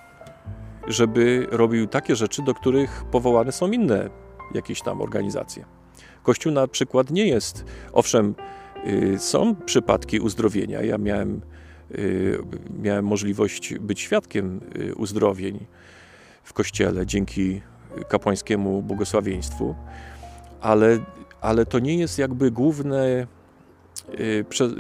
żeby 0.88 1.48
robił 1.52 1.88
takie 1.88 2.16
rzeczy, 2.16 2.42
do 2.42 2.54
których 2.54 3.04
powołane 3.12 3.52
są 3.52 3.72
inne 3.72 4.10
jakieś 4.54 4.82
tam 4.82 5.02
organizacje. 5.02 5.66
Kościół 6.24 6.52
na 6.52 6.68
przykład 6.68 7.12
nie 7.12 7.28
jest, 7.28 7.66
owszem, 7.94 8.36
y, 8.88 9.20
są 9.20 9.56
przypadki 9.56 10.20
uzdrowienia. 10.20 10.82
Ja 10.82 10.98
miałem, 10.98 11.42
y, 11.92 12.40
miałem 12.82 13.06
możliwość 13.06 13.74
być 13.80 14.00
świadkiem 14.00 14.60
uzdrowień 14.96 15.66
w 16.44 16.54
kościele 16.54 17.06
dzięki 17.06 17.62
kapłańskiemu 18.10 18.82
błogosławieństwu, 18.82 19.76
ale, 20.62 21.00
ale 21.42 21.66
to 21.66 21.80
nie 21.80 21.98
jest 21.98 22.20
jakby 22.20 22.52
główne 22.52 23.28
Y, 23.28 23.43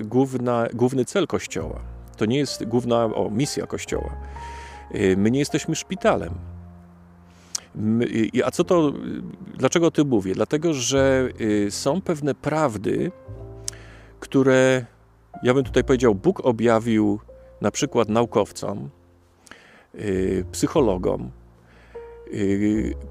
główna, 0.03 0.67
główny 0.73 1.05
cel 1.05 1.27
Kościoła. 1.27 1.79
To 2.17 2.25
nie 2.25 2.37
jest 2.37 2.63
główna 2.65 3.05
o, 3.05 3.29
misja 3.29 3.67
Kościoła. 3.67 4.15
Y, 4.95 5.17
my 5.17 5.31
nie 5.31 5.39
jesteśmy 5.39 5.75
szpitalem. 5.75 6.33
My, 7.75 8.07
a 8.45 8.51
co 8.51 8.63
to, 8.63 8.93
dlaczego 9.57 9.87
o 9.87 9.91
tym 9.91 10.07
mówię? 10.07 10.33
Dlatego, 10.33 10.73
że 10.73 11.29
y, 11.41 11.71
są 11.71 12.01
pewne 12.01 12.35
prawdy, 12.35 13.11
które, 14.19 14.85
ja 15.43 15.53
bym 15.53 15.63
tutaj 15.63 15.83
powiedział, 15.83 16.15
Bóg 16.15 16.45
objawił 16.45 17.19
na 17.61 17.71
przykład 17.71 18.09
naukowcom, 18.09 18.89
psychologom, 20.51 21.31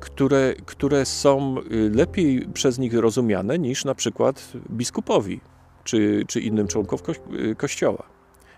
które, 0.00 0.54
które 0.66 1.04
są 1.04 1.54
lepiej 1.94 2.48
przez 2.54 2.78
nich 2.78 2.94
rozumiane 2.94 3.58
niż 3.58 3.84
na 3.84 3.94
przykład 3.94 4.52
biskupowi 4.70 5.40
czy, 5.84 6.24
czy 6.28 6.40
innym 6.40 6.68
członkom 6.68 6.98
y, 7.34 7.54
Kościoła. 7.54 8.02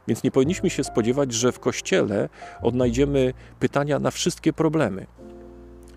Więc 0.08 0.22
nie 0.22 0.30
powinniśmy 0.30 0.70
się 0.70 0.84
spodziewać, 0.84 1.32
że 1.32 1.52
w 1.52 1.60
Kościele 1.60 2.28
odnajdziemy 2.62 3.32
pytania 3.60 3.98
na 3.98 4.10
wszystkie 4.10 4.52
problemy. 4.52 5.06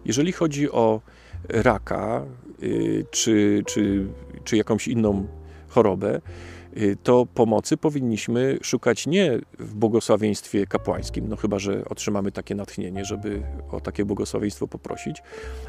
Jeżeli 0.06 0.32
chodzi 0.32 0.72
o 0.72 1.02
raka 1.50 2.26
y, 2.64 3.06
czy, 3.12 3.64
czy, 3.66 4.08
czy 4.44 4.58
jakąś 4.58 4.88
inną 4.88 5.28
chorobę, 5.68 6.22
y, 6.78 6.98
to 7.04 7.26
pomocy 7.34 7.78
powinniśmy 7.78 8.58
szukać 8.62 9.08
nie 9.08 9.40
w 9.60 9.76
błogosławieństwie 9.76 10.68
kapłańskim, 10.68 11.28
no 11.30 11.36
chyba, 11.36 11.60
że 11.60 11.86
otrzymamy 11.86 12.32
takie 12.32 12.56
natchnienie, 12.56 13.06
żeby 13.06 13.42
o 13.72 13.82
takie 13.82 14.06
błogosławieństwo 14.06 14.68
poprosić, 14.68 15.22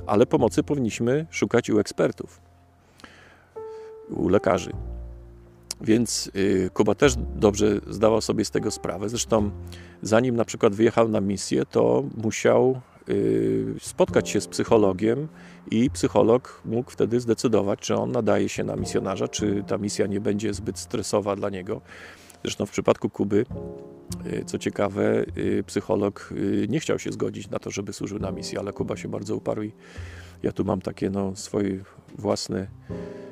ale 0.07 0.27
pomocy 0.27 0.63
powinniśmy 0.63 1.27
szukać 1.31 1.71
u 1.71 1.79
ekspertów, 1.79 2.41
u 4.11 4.29
lekarzy. 4.29 4.73
Więc 5.81 6.31
y, 6.37 6.71
Kuba 6.75 6.95
też 6.95 7.15
dobrze 7.37 7.81
zdawał 7.87 8.21
sobie 8.21 8.45
z 8.45 8.51
tego 8.51 8.71
sprawę. 8.71 9.09
Zresztą, 9.09 9.51
zanim 10.03 10.37
na 10.37 10.45
przykład 10.45 10.75
wyjechał 10.75 11.09
na 11.09 11.21
misję, 11.21 11.67
to 11.67 12.05
musiał 12.23 12.81
y, 13.09 13.75
spotkać 13.81 14.29
się 14.29 14.41
z 14.41 14.49
psychologiem 14.49 15.29
i 15.71 15.91
psycholog 15.91 16.63
mógł 16.65 16.91
wtedy 16.91 17.21
zdecydować, 17.21 17.81
czy 17.81 17.95
on 17.95 18.13
nadaje 18.13 18.49
się 18.49 18.65
na 18.65 18.77
misjonarza, 18.77 19.29
czy 19.29 19.65
ta 19.67 19.79
misja 19.79 20.07
nie 20.07 20.21
będzie 20.21 20.55
zbyt 20.55 20.79
stresowa 20.79 21.37
dla 21.37 21.51
niego. 21.51 21.81
Zresztą 22.43 22.67
w 22.67 22.71
przypadku 22.71 23.11
Kuby, 23.11 23.47
y, 24.27 24.45
co 24.47 24.59
ciekawe, 24.59 25.25
psycholog 25.67 26.35
nie 26.69 26.81
chciał 26.81 26.99
się 26.99 27.13
zgodzić 27.13 27.51
na 27.51 27.59
to, 27.59 27.71
żeby 27.71 27.93
służył 27.93 28.19
na 28.19 28.31
misji, 28.31 28.59
ale 28.59 28.73
Kuba 28.73 28.97
się 28.97 29.09
bardzo 29.09 29.37
uparł 29.37 29.63
i 29.63 29.73
ja 30.43 30.53
tu 30.53 30.65
mam 30.65 30.81
takie 30.81 31.11
no, 31.11 31.37
swój 31.37 31.81
własny 32.19 32.67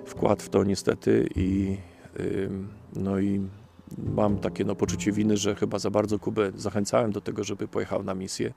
wkład 0.06 0.42
w 0.42 0.48
to 0.48 0.64
niestety 0.64 1.28
i 1.34 1.76
no 2.96 3.18
i 3.18 3.40
mam 3.98 4.38
takie 4.38 4.64
no, 4.64 4.74
poczucie 4.74 5.12
winy, 5.12 5.36
że 5.36 5.54
chyba 5.54 5.78
za 5.78 5.90
bardzo 5.90 6.18
Kubę 6.18 6.52
zachęcałem 6.56 7.12
do 7.12 7.20
tego, 7.20 7.44
żeby 7.44 7.68
pojechał 7.68 8.02
na 8.02 8.14
misję. 8.14 8.52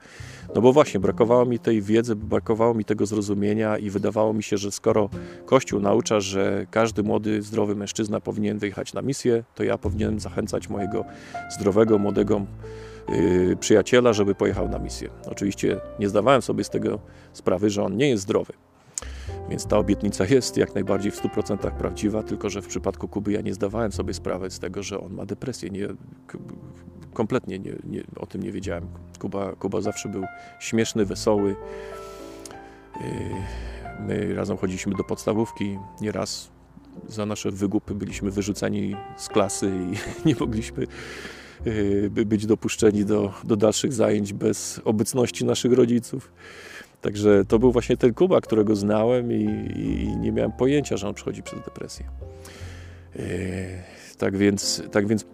No 0.55 0.61
bo 0.61 0.73
właśnie, 0.73 0.99
brakowało 0.99 1.45
mi 1.45 1.59
tej 1.59 1.81
wiedzy, 1.81 2.15
brakowało 2.15 2.73
mi 2.73 2.85
tego 2.85 3.05
zrozumienia 3.05 3.77
i 3.77 3.89
wydawało 3.89 4.33
mi 4.33 4.43
się, 4.43 4.57
że 4.57 4.71
skoro 4.71 5.09
Kościół 5.45 5.79
naucza, 5.79 6.19
że 6.19 6.67
każdy 6.71 7.03
młody, 7.03 7.41
zdrowy 7.41 7.75
mężczyzna 7.75 8.19
powinien 8.19 8.57
wyjechać 8.57 8.93
na 8.93 9.01
misję, 9.01 9.43
to 9.55 9.63
ja 9.63 9.77
powinienem 9.77 10.19
zachęcać 10.19 10.69
mojego 10.69 11.05
zdrowego, 11.49 11.97
młodego 11.97 12.41
yy, 13.09 13.57
przyjaciela, 13.59 14.13
żeby 14.13 14.35
pojechał 14.35 14.69
na 14.69 14.79
misję. 14.79 15.09
Oczywiście 15.27 15.79
nie 15.99 16.09
zdawałem 16.09 16.41
sobie 16.41 16.63
z 16.63 16.69
tego 16.69 16.99
sprawy, 17.33 17.69
że 17.69 17.83
on 17.83 17.97
nie 17.97 18.09
jest 18.09 18.23
zdrowy. 18.23 18.53
Więc 19.49 19.65
ta 19.65 19.77
obietnica 19.77 20.25
jest 20.25 20.57
jak 20.57 20.75
najbardziej 20.75 21.11
w 21.11 21.21
100% 21.21 21.71
prawdziwa, 21.71 22.23
tylko 22.23 22.49
że 22.49 22.61
w 22.61 22.67
przypadku 22.67 23.07
Kuby 23.07 23.31
ja 23.31 23.41
nie 23.41 23.53
zdawałem 23.53 23.91
sobie 23.91 24.13
sprawy 24.13 24.51
z 24.51 24.59
tego, 24.59 24.83
że 24.83 24.99
on 24.99 25.13
ma 25.13 25.25
depresję. 25.25 25.69
Nie, 25.69 25.87
kompletnie 27.13 27.59
nie, 27.59 27.75
nie, 27.83 28.03
o 28.15 28.25
tym 28.25 28.43
nie 28.43 28.51
wiedziałem. 28.51 28.87
Kuba, 29.19 29.55
Kuba 29.55 29.81
zawsze 29.81 30.09
był 30.09 30.23
śmieszny, 30.59 31.05
wesoły. 31.05 31.55
Yy, 32.95 33.05
my 33.99 34.35
razem 34.35 34.57
chodziliśmy 34.57 34.95
do 34.95 35.03
podstawówki. 35.03 35.77
Nieraz 36.01 36.49
za 37.07 37.25
nasze 37.25 37.51
wygupy 37.51 37.95
byliśmy 37.95 38.31
wyrzuceni 38.31 38.95
z 39.17 39.27
klasy 39.27 39.71
i 39.91 39.97
nie 40.27 40.35
mogliśmy 40.39 40.87
yy, 41.65 42.25
być 42.25 42.45
dopuszczeni 42.45 43.05
do, 43.05 43.33
do 43.43 43.55
dalszych 43.55 43.93
zajęć 43.93 44.33
bez 44.33 44.81
obecności 44.85 45.45
naszych 45.45 45.73
rodziców. 45.73 46.31
Także 47.01 47.45
to 47.45 47.59
był 47.59 47.71
właśnie 47.71 47.97
ten 47.97 48.13
Kuba, 48.13 48.41
którego 48.41 48.75
znałem 48.75 49.31
i, 49.31 49.43
i 49.75 50.17
nie 50.17 50.31
miałem 50.31 50.51
pojęcia, 50.51 50.97
że 50.97 51.07
on 51.07 51.13
przychodzi 51.13 51.43
przez 51.43 51.59
depresję. 51.59 52.05
Yy, 53.15 53.23
tak 54.17 54.37
więc, 54.37 54.83
tak 54.91 55.07
więc 55.07 55.25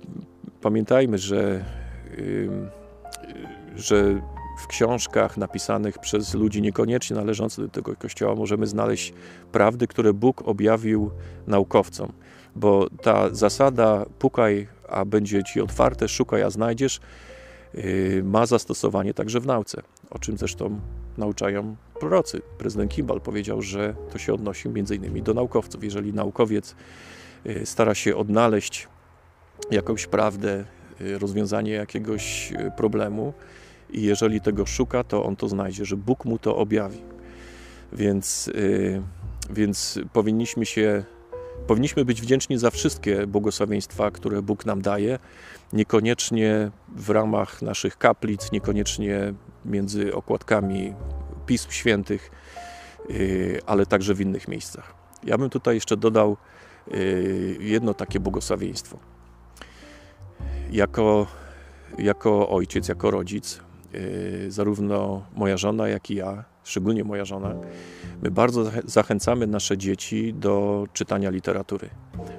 pamiętajmy, 0.62 1.18
że, 1.18 1.66
yy, 2.18 2.50
że 3.76 4.22
w 4.60 4.68
książkach 4.68 5.38
napisanych 5.38 6.00
przez 6.00 6.34
ludzi 6.34 6.62
niekoniecznie 6.62 7.16
należących 7.16 7.66
do 7.66 7.72
tego 7.72 7.96
kościoła 7.96 8.36
możemy 8.36 8.68
znaleźć 8.68 9.14
prawdy, 9.52 9.88
które 9.88 10.14
Bóg 10.14 10.48
objawił 10.48 11.12
naukowcom. 11.48 12.12
Bo 12.56 12.88
ta 13.02 13.30
zasada 13.36 14.06
pukaj, 14.20 14.68
a 14.90 15.06
będzie 15.06 15.44
ci 15.44 15.62
otwarte, 15.62 16.08
szukaj, 16.08 16.44
a 16.44 16.50
znajdziesz, 16.50 17.00
yy, 17.74 18.24
ma 18.24 18.46
zastosowanie 18.46 19.14
także 19.14 19.40
w 19.40 19.46
nauce, 19.46 19.82
o 20.10 20.20
czym 20.20 20.38
zresztą 20.38 20.80
nauczają 21.18 21.76
prorocy. 22.00 22.42
Prezydent 22.58 22.92
Kimball 22.92 23.22
powiedział, 23.22 23.62
że 23.62 23.96
to 24.12 24.18
się 24.18 24.34
odnosi 24.34 24.70
innymi 24.96 25.22
do 25.22 25.34
naukowców. 25.34 25.84
Jeżeli 25.84 26.14
naukowiec 26.14 26.76
y, 27.46 27.66
stara 27.66 27.96
się 27.96 28.16
odnaleźć 28.16 28.88
jakąś 29.72 30.08
prawdę, 30.08 30.66
y, 31.02 31.20
rozwiązanie 31.20 31.72
jakiegoś 31.72 32.52
y, 32.52 32.72
problemu 32.78 33.34
i 33.90 34.02
jeżeli 34.02 34.42
tego 34.42 34.66
szuka, 34.66 35.04
to 35.04 35.24
on 35.24 35.36
to 35.36 35.50
znajdzie, 35.50 35.86
że 35.86 35.98
Bóg 35.98 36.26
mu 36.26 36.40
to 36.40 36.58
objawi. 36.58 37.02
Więc, 37.94 38.52
więc 39.50 40.00
powinniśmy 40.14 40.66
się 40.66 41.04
powinniśmy 41.68 42.06
być 42.06 42.22
wdzięczni 42.22 42.58
za 42.58 42.72
wszystkie 42.72 43.28
błogosławieństwa, 43.28 44.12
które 44.12 44.42
Bóg 44.42 44.66
nam 44.66 44.82
daje, 44.82 45.20
niekoniecznie 45.74 46.72
w 46.96 47.10
ramach 47.10 47.62
naszych 47.62 47.98
kaplic, 47.98 48.52
niekoniecznie 48.52 49.34
między 49.66 50.16
okładkami 50.16 50.94
Pism 51.46 51.72
Świętych, 51.72 52.32
y, 53.10 53.62
ale 53.66 53.86
także 53.86 54.14
w 54.14 54.22
innych 54.22 54.48
miejscach. 54.48 54.94
Ja 55.24 55.38
bym 55.38 55.50
tutaj 55.50 55.76
jeszcze 55.76 55.98
dodał 55.98 56.38
y, 56.94 57.58
jedno 57.60 57.94
takie 57.94 58.20
błogosławieństwo. 58.20 58.98
Jako, 60.72 61.28
jako 61.98 62.50
ojciec, 62.50 62.88
jako 62.88 63.12
rodzic, 63.12 63.60
y, 63.96 64.52
zarówno 64.52 65.26
moja 65.36 65.58
żona, 65.58 65.88
jak 65.88 66.12
i 66.12 66.16
ja, 66.16 66.44
szczególnie 66.64 67.04
moja 67.04 67.26
żona, 67.26 67.56
my 68.24 68.32
bardzo 68.32 68.72
zachęcamy 68.86 69.48
nasze 69.48 69.78
dzieci 69.78 70.34
do 70.34 70.88
czytania 70.94 71.30
literatury. 71.30 71.90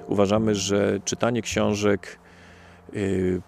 Uważamy, 0.07 0.55
że 0.55 0.99
czytanie 1.05 1.41
książek 1.41 2.19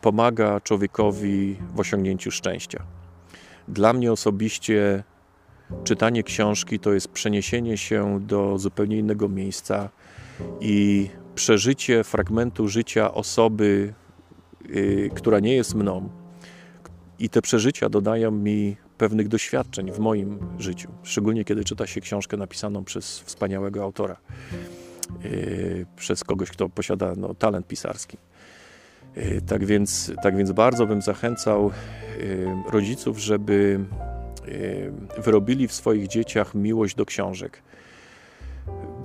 pomaga 0.02 0.62
człowiekowi 0.62 1.58
w 1.76 1.80
osiągnięciu 1.80 2.32
szczęścia. 2.32 2.84
Dla 3.70 3.94
mnie 3.94 4.12
osobiście 4.12 5.04
czytanie 5.84 6.24
książki 6.24 6.80
to 6.80 6.94
jest 6.94 7.08
przeniesienie 7.08 7.78
się 7.78 8.20
do 8.22 8.58
zupełnie 8.58 8.98
innego 8.98 9.30
miejsca 9.30 9.90
i 10.60 11.10
przeżycie 11.36 12.04
fragmentu 12.04 12.68
życia 12.68 13.14
osoby, 13.14 13.94
yy, 14.70 15.10
która 15.16 15.40
nie 15.40 15.56
jest 15.56 15.76
mną. 15.76 16.10
I 17.20 17.30
te 17.30 17.42
przeżycia 17.42 17.90
dodają 17.90 18.32
mi 18.32 18.78
pewnych 18.98 19.28
doświadczeń 19.28 19.92
w 19.92 20.00
moim 20.00 20.40
życiu, 20.60 20.92
szczególnie 21.04 21.46
kiedy 21.46 21.64
czyta 21.64 21.88
się 21.88 22.02
książkę 22.02 22.38
napisaną 22.38 22.84
przez 22.84 23.20
wspaniałego 23.20 23.84
autora, 23.84 24.18
yy, 25.24 25.86
przez 25.96 26.24
kogoś, 26.24 26.50
kto 26.50 26.70
posiada 26.70 27.14
no, 27.18 27.34
talent 27.34 27.68
pisarski. 27.68 28.18
Yy, 29.16 29.42
tak 29.42 29.66
więc, 29.66 30.12
tak 30.24 30.38
więc 30.38 30.52
bardzo 30.52 30.86
bym 30.86 31.02
zachęcał 31.02 31.72
rodziców, 32.72 33.18
żeby 33.20 33.80
wyrobili 35.18 35.68
w 35.68 35.74
swoich 35.74 36.08
dzieciach 36.08 36.56
miłość 36.56 36.96
do 36.96 37.06
książek, 37.06 37.62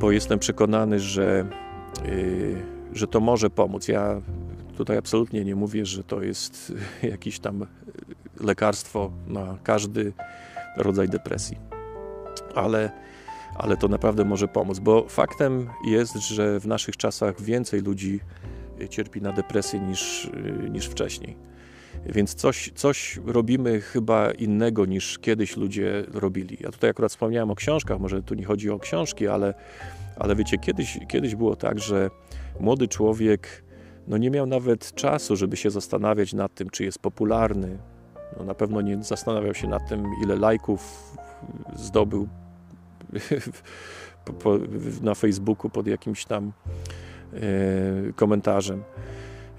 bo 0.00 0.12
jestem 0.12 0.38
przekonany, 0.38 1.00
że, 1.00 1.46
y, 2.06 2.62
że 2.92 3.06
to 3.06 3.20
może 3.20 3.50
pomóc. 3.50 3.88
Ja 3.88 4.20
tutaj 4.76 4.96
absolutnie 4.96 5.44
nie 5.44 5.56
mówię, 5.56 5.86
że 5.86 6.04
to 6.04 6.22
jest 6.22 6.72
jakieś 7.02 7.38
tam 7.38 7.66
lekarstwo 8.40 9.10
na 9.26 9.58
każdy 9.62 10.12
rodzaj 10.76 11.08
depresji, 11.08 11.58
ale, 12.54 12.90
ale 13.56 13.76
to 13.76 13.88
naprawdę 13.88 14.24
może 14.24 14.48
pomóc, 14.48 14.78
bo 14.78 15.08
faktem 15.08 15.70
jest, 15.86 16.16
że 16.16 16.60
w 16.60 16.66
naszych 16.66 16.96
czasach 16.96 17.40
więcej 17.40 17.80
ludzi 17.80 18.20
cierpi 18.90 19.22
na 19.22 19.32
depresję 19.32 19.80
niż, 19.80 20.24
y, 20.24 20.70
niż 20.70 20.86
wcześniej. 20.86 21.36
Więc 22.06 22.34
coś, 22.34 22.72
coś 22.74 23.20
robimy 23.26 23.80
chyba 23.80 24.30
innego 24.30 24.84
niż 24.86 25.18
kiedyś 25.18 25.56
ludzie 25.56 26.04
robili. 26.12 26.56
Ja 26.60 26.70
tutaj 26.70 26.90
akurat 26.90 27.10
wspomniałem 27.10 27.50
o 27.50 27.54
książkach, 27.54 28.00
może 28.00 28.22
tu 28.22 28.34
nie 28.34 28.44
chodzi 28.44 28.70
o 28.70 28.78
książki, 28.78 29.28
ale, 29.28 29.54
ale 30.16 30.36
wiecie, 30.36 30.58
kiedyś, 30.58 30.98
kiedyś 31.08 31.34
było 31.34 31.56
tak, 31.56 31.78
że 31.78 32.10
młody 32.60 32.88
człowiek 32.88 33.64
no 34.08 34.16
nie 34.16 34.30
miał 34.30 34.46
nawet 34.46 34.94
czasu, 34.94 35.36
żeby 35.36 35.56
się 35.56 35.70
zastanawiać 35.70 36.32
nad 36.32 36.54
tym, 36.54 36.70
czy 36.70 36.84
jest 36.84 36.98
popularny. 36.98 37.78
No 38.38 38.44
na 38.44 38.54
pewno 38.54 38.80
nie 38.80 39.02
zastanawiał 39.02 39.54
się 39.54 39.68
nad 39.68 39.88
tym, 39.88 40.04
ile 40.22 40.36
lajków 40.36 41.12
zdobył 41.76 42.28
na 45.02 45.14
Facebooku 45.14 45.70
pod 45.70 45.86
jakimś 45.86 46.24
tam 46.24 46.52
komentarzem. 48.16 48.82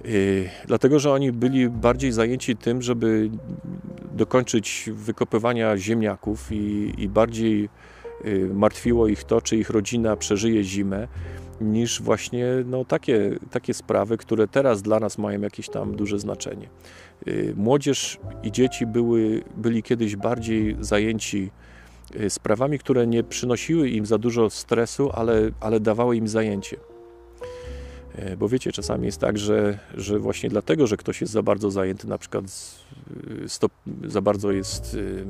Y, 0.08 0.49
dlatego, 0.67 0.99
że 0.99 1.12
oni 1.12 1.32
byli 1.32 1.69
bardziej 1.69 2.12
zajęci 2.12 2.56
tym, 2.56 2.82
żeby 2.82 3.30
dokończyć 4.12 4.89
wykopywania 4.93 5.78
ziemniaków 5.78 6.51
i, 6.51 6.93
i 6.97 7.10
bardziej 7.10 7.69
y, 8.25 8.49
martwiło 8.54 9.08
ich 9.08 9.23
to, 9.23 9.41
czy 9.41 9.58
ich 9.58 9.69
rodzina 9.69 10.15
przeżyje 10.15 10.63
zimę, 10.63 11.08
niż 11.62 12.01
właśnie 12.01 12.45
no, 12.65 12.86
takie, 12.86 13.38
takie 13.51 13.73
sprawy, 13.73 14.17
które 14.17 14.47
teraz 14.47 14.82
dla 14.82 14.99
nas 14.99 15.17
mają 15.17 15.41
jakieś 15.41 15.69
tam 15.69 15.95
duże 15.95 16.19
znaczenie. 16.19 16.69
Y, 17.28 17.54
młodzież 17.58 18.19
i 18.43 18.51
dzieci 18.51 18.86
były, 18.86 19.43
byli 19.58 19.84
kiedyś 19.84 20.15
bardziej 20.15 20.75
zajęci 20.80 21.51
sprawami, 22.30 22.80
które 22.80 23.08
nie 23.08 23.23
przynosiły 23.23 23.89
im 23.89 24.06
za 24.06 24.17
dużo 24.17 24.49
stresu, 24.49 25.10
ale, 25.13 25.51
ale 25.60 25.80
dawały 25.80 26.17
im 26.17 26.28
zajęcie. 26.28 26.78
E, 28.15 28.38
bo 28.38 28.49
wiecie, 28.49 28.71
czasami 28.71 29.06
jest 29.06 29.19
tak, 29.19 29.38
że, 29.38 29.80
że 29.93 30.19
właśnie 30.19 30.49
dlatego, 30.49 30.88
że 30.88 30.97
ktoś 30.97 31.21
jest 31.21 31.34
za 31.34 31.43
bardzo 31.43 31.71
zajęty, 31.71 32.08
na 32.08 32.17
przykład 32.17 32.45
stop, 33.47 33.71
za 34.04 34.21
bardzo 34.21 34.51
jest 34.51 34.93
y, 34.93 35.25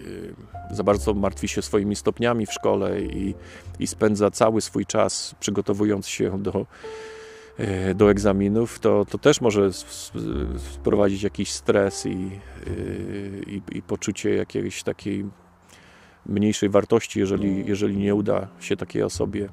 y, 0.00 0.34
za 0.70 0.82
bardzo 0.82 1.14
martwi 1.14 1.48
się 1.48 1.62
swoimi 1.62 1.96
stopniami 1.96 2.46
w 2.46 2.52
szkole 2.52 3.00
i, 3.00 3.34
i 3.78 3.86
spędza 3.86 4.30
cały 4.30 4.60
swój 4.60 4.86
czas 4.86 5.34
przygotowując 5.40 6.08
się 6.08 6.42
do, 6.42 6.66
e, 7.58 7.94
do 7.94 8.10
egzaminów, 8.10 8.78
to, 8.78 9.04
to 9.04 9.18
też 9.18 9.40
może 9.40 9.70
sprowadzić 10.72 11.22
jakiś 11.22 11.52
stres 11.52 12.06
i, 12.06 12.30
y, 12.66 13.42
i, 13.46 13.78
i 13.78 13.82
poczucie 13.82 14.34
jakiejś 14.34 14.82
takiej 14.82 15.24
mniejszej 16.26 16.68
wartości, 16.68 17.20
jeżeli, 17.20 17.66
jeżeli 17.66 17.96
nie 17.96 18.14
uda 18.14 18.48
się 18.60 18.76
takiej 18.76 19.02
osobie 19.02 19.48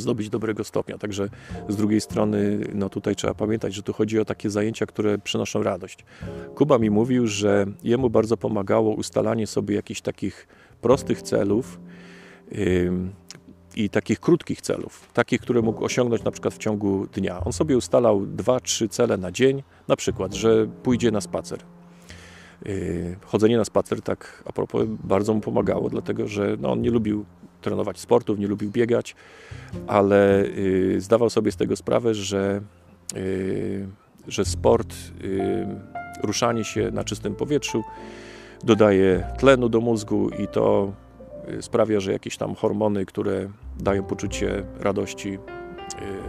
zdobyć 0.00 0.30
dobrego 0.30 0.64
stopnia. 0.64 0.98
Także 0.98 1.28
z 1.68 1.76
drugiej 1.76 2.00
strony, 2.00 2.60
no 2.74 2.88
tutaj 2.88 3.16
trzeba 3.16 3.34
pamiętać, 3.34 3.74
że 3.74 3.82
tu 3.82 3.92
chodzi 3.92 4.18
o 4.18 4.24
takie 4.24 4.50
zajęcia, 4.50 4.86
które 4.86 5.18
przynoszą 5.18 5.62
radość. 5.62 6.04
Kuba 6.54 6.78
mi 6.78 6.90
mówił, 6.90 7.26
że 7.26 7.66
jemu 7.82 8.10
bardzo 8.10 8.36
pomagało 8.36 8.94
ustalanie 8.94 9.46
sobie 9.46 9.74
jakichś 9.74 10.00
takich 10.00 10.46
prostych 10.80 11.22
celów 11.22 11.80
yy, 12.50 12.92
i 13.76 13.90
takich 13.90 14.20
krótkich 14.20 14.60
celów, 14.60 15.08
takich, 15.12 15.40
które 15.40 15.62
mógł 15.62 15.84
osiągnąć 15.84 16.24
na 16.24 16.30
przykład 16.30 16.54
w 16.54 16.58
ciągu 16.58 17.06
dnia. 17.06 17.44
On 17.44 17.52
sobie 17.52 17.76
ustalał 17.76 18.26
dwa, 18.26 18.60
trzy 18.60 18.88
cele 18.88 19.16
na 19.16 19.32
dzień, 19.32 19.62
na 19.88 19.96
przykład, 19.96 20.34
że 20.34 20.66
pójdzie 20.82 21.10
na 21.10 21.20
spacer. 21.20 21.58
Yy, 22.64 23.16
chodzenie 23.24 23.56
na 23.56 23.64
spacer, 23.64 24.02
tak 24.02 24.42
a 24.46 24.52
propos, 24.52 24.86
bardzo 25.04 25.34
mu 25.34 25.40
pomagało, 25.40 25.90
dlatego 25.90 26.28
że 26.28 26.56
no, 26.60 26.72
on 26.72 26.82
nie 26.82 26.90
lubił 26.90 27.24
trenować 27.62 28.00
sportów, 28.00 28.38
nie 28.38 28.46
lubił 28.46 28.70
biegać, 28.70 29.14
ale 29.86 30.44
y, 30.44 31.00
zdawał 31.00 31.30
sobie 31.30 31.52
z 31.52 31.56
tego 31.56 31.76
sprawę, 31.76 32.14
że, 32.14 32.60
y, 33.16 33.88
że 34.28 34.44
sport, 34.44 34.94
y, 35.24 35.66
ruszanie 36.22 36.64
się 36.64 36.90
na 36.90 37.04
czystym 37.04 37.34
powietrzu 37.34 37.82
dodaje 38.64 39.26
tlenu 39.38 39.68
do 39.68 39.80
mózgu 39.80 40.28
i 40.28 40.48
to 40.48 40.92
sprawia, 41.60 42.00
że 42.00 42.12
jakieś 42.12 42.36
tam 42.36 42.54
hormony, 42.54 43.06
które 43.06 43.48
dają 43.80 44.02
poczucie 44.02 44.64
radości, 44.80 45.38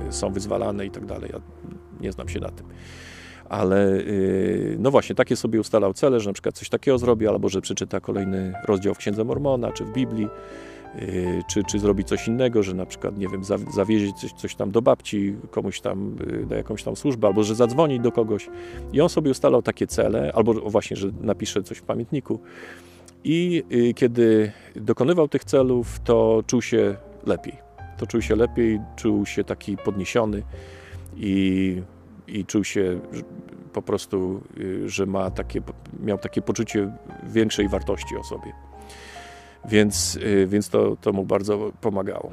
są 0.10 0.34
wyzwalane 0.34 0.86
i 0.86 0.92
tak 0.92 1.06
dalej. 1.06 1.30
Ja 1.34 1.42
nie 2.02 2.12
znam 2.12 2.30
się 2.30 2.40
na 2.40 2.50
tym. 2.50 2.68
Ale 3.50 3.98
no 4.80 4.92
właśnie, 4.92 5.16
takie 5.16 5.36
sobie 5.36 5.60
ustalał 5.60 5.94
cele, 5.94 6.20
że 6.20 6.30
na 6.30 6.34
przykład 6.34 6.56
coś 6.56 6.70
takiego 6.70 6.98
zrobi, 6.98 7.28
albo 7.28 7.50
że 7.50 7.62
przeczyta 7.62 8.00
kolejny 8.00 8.54
rozdział 8.64 8.94
w 8.94 8.98
Księdze 8.98 9.24
Mormona 9.24 9.72
czy 9.72 9.86
w 9.86 9.94
Biblii 9.94 10.28
czy, 11.48 11.64
czy 11.64 11.80
zrobić 11.80 12.08
coś 12.08 12.28
innego, 12.28 12.64
że 12.64 12.74
na 12.74 12.86
przykład, 12.86 13.18
nie 13.18 13.28
wiem, 13.28 13.42
zawieźć 13.74 14.14
coś, 14.14 14.32
coś 14.34 14.56
tam 14.56 14.72
do 14.72 14.82
babci, 14.82 15.36
komuś 15.52 15.82
tam, 15.82 16.16
y, 16.42 16.46
do 16.46 16.56
jakąś 16.56 16.84
tam 16.84 16.96
służbę, 16.96 17.28
albo 17.28 17.44
że 17.44 17.56
zadzwonić 17.56 18.02
do 18.02 18.12
kogoś. 18.12 18.50
I 18.94 19.02
on 19.02 19.10
sobie 19.10 19.32
ustalał 19.32 19.62
takie 19.62 19.88
cele, 19.88 20.32
albo 20.36 20.54
właśnie, 20.54 20.98
że 20.98 21.12
napisze 21.22 21.64
coś 21.64 21.78
w 21.78 21.84
pamiętniku. 21.84 22.40
I 23.24 23.64
y, 23.72 23.94
kiedy 23.94 24.52
dokonywał 24.76 25.28
tych 25.28 25.44
celów, 25.44 26.00
to 26.00 26.44
czuł 26.48 26.62
się 26.62 26.96
lepiej. 27.26 27.58
To 27.98 28.08
czuł 28.08 28.22
się 28.22 28.36
lepiej, 28.36 28.80
czuł 28.96 29.26
się 29.26 29.44
taki 29.44 29.78
podniesiony 29.78 30.44
i, 31.18 31.82
i 32.28 32.46
czuł 32.46 32.64
się 32.64 33.00
po 33.74 33.82
prostu, 33.82 34.42
że 34.86 35.06
ma 35.06 35.32
takie, 35.32 35.62
miał 36.04 36.18
takie 36.18 36.42
poczucie 36.42 36.92
większej 37.24 37.70
wartości 37.70 38.18
o 38.18 38.24
sobie 38.24 38.63
więc, 39.66 40.16
y, 40.16 40.48
więc 40.48 40.70
to, 40.70 40.98
to 41.02 41.14
mu 41.14 41.26
bardzo 41.26 41.72
pomagało. 41.82 42.32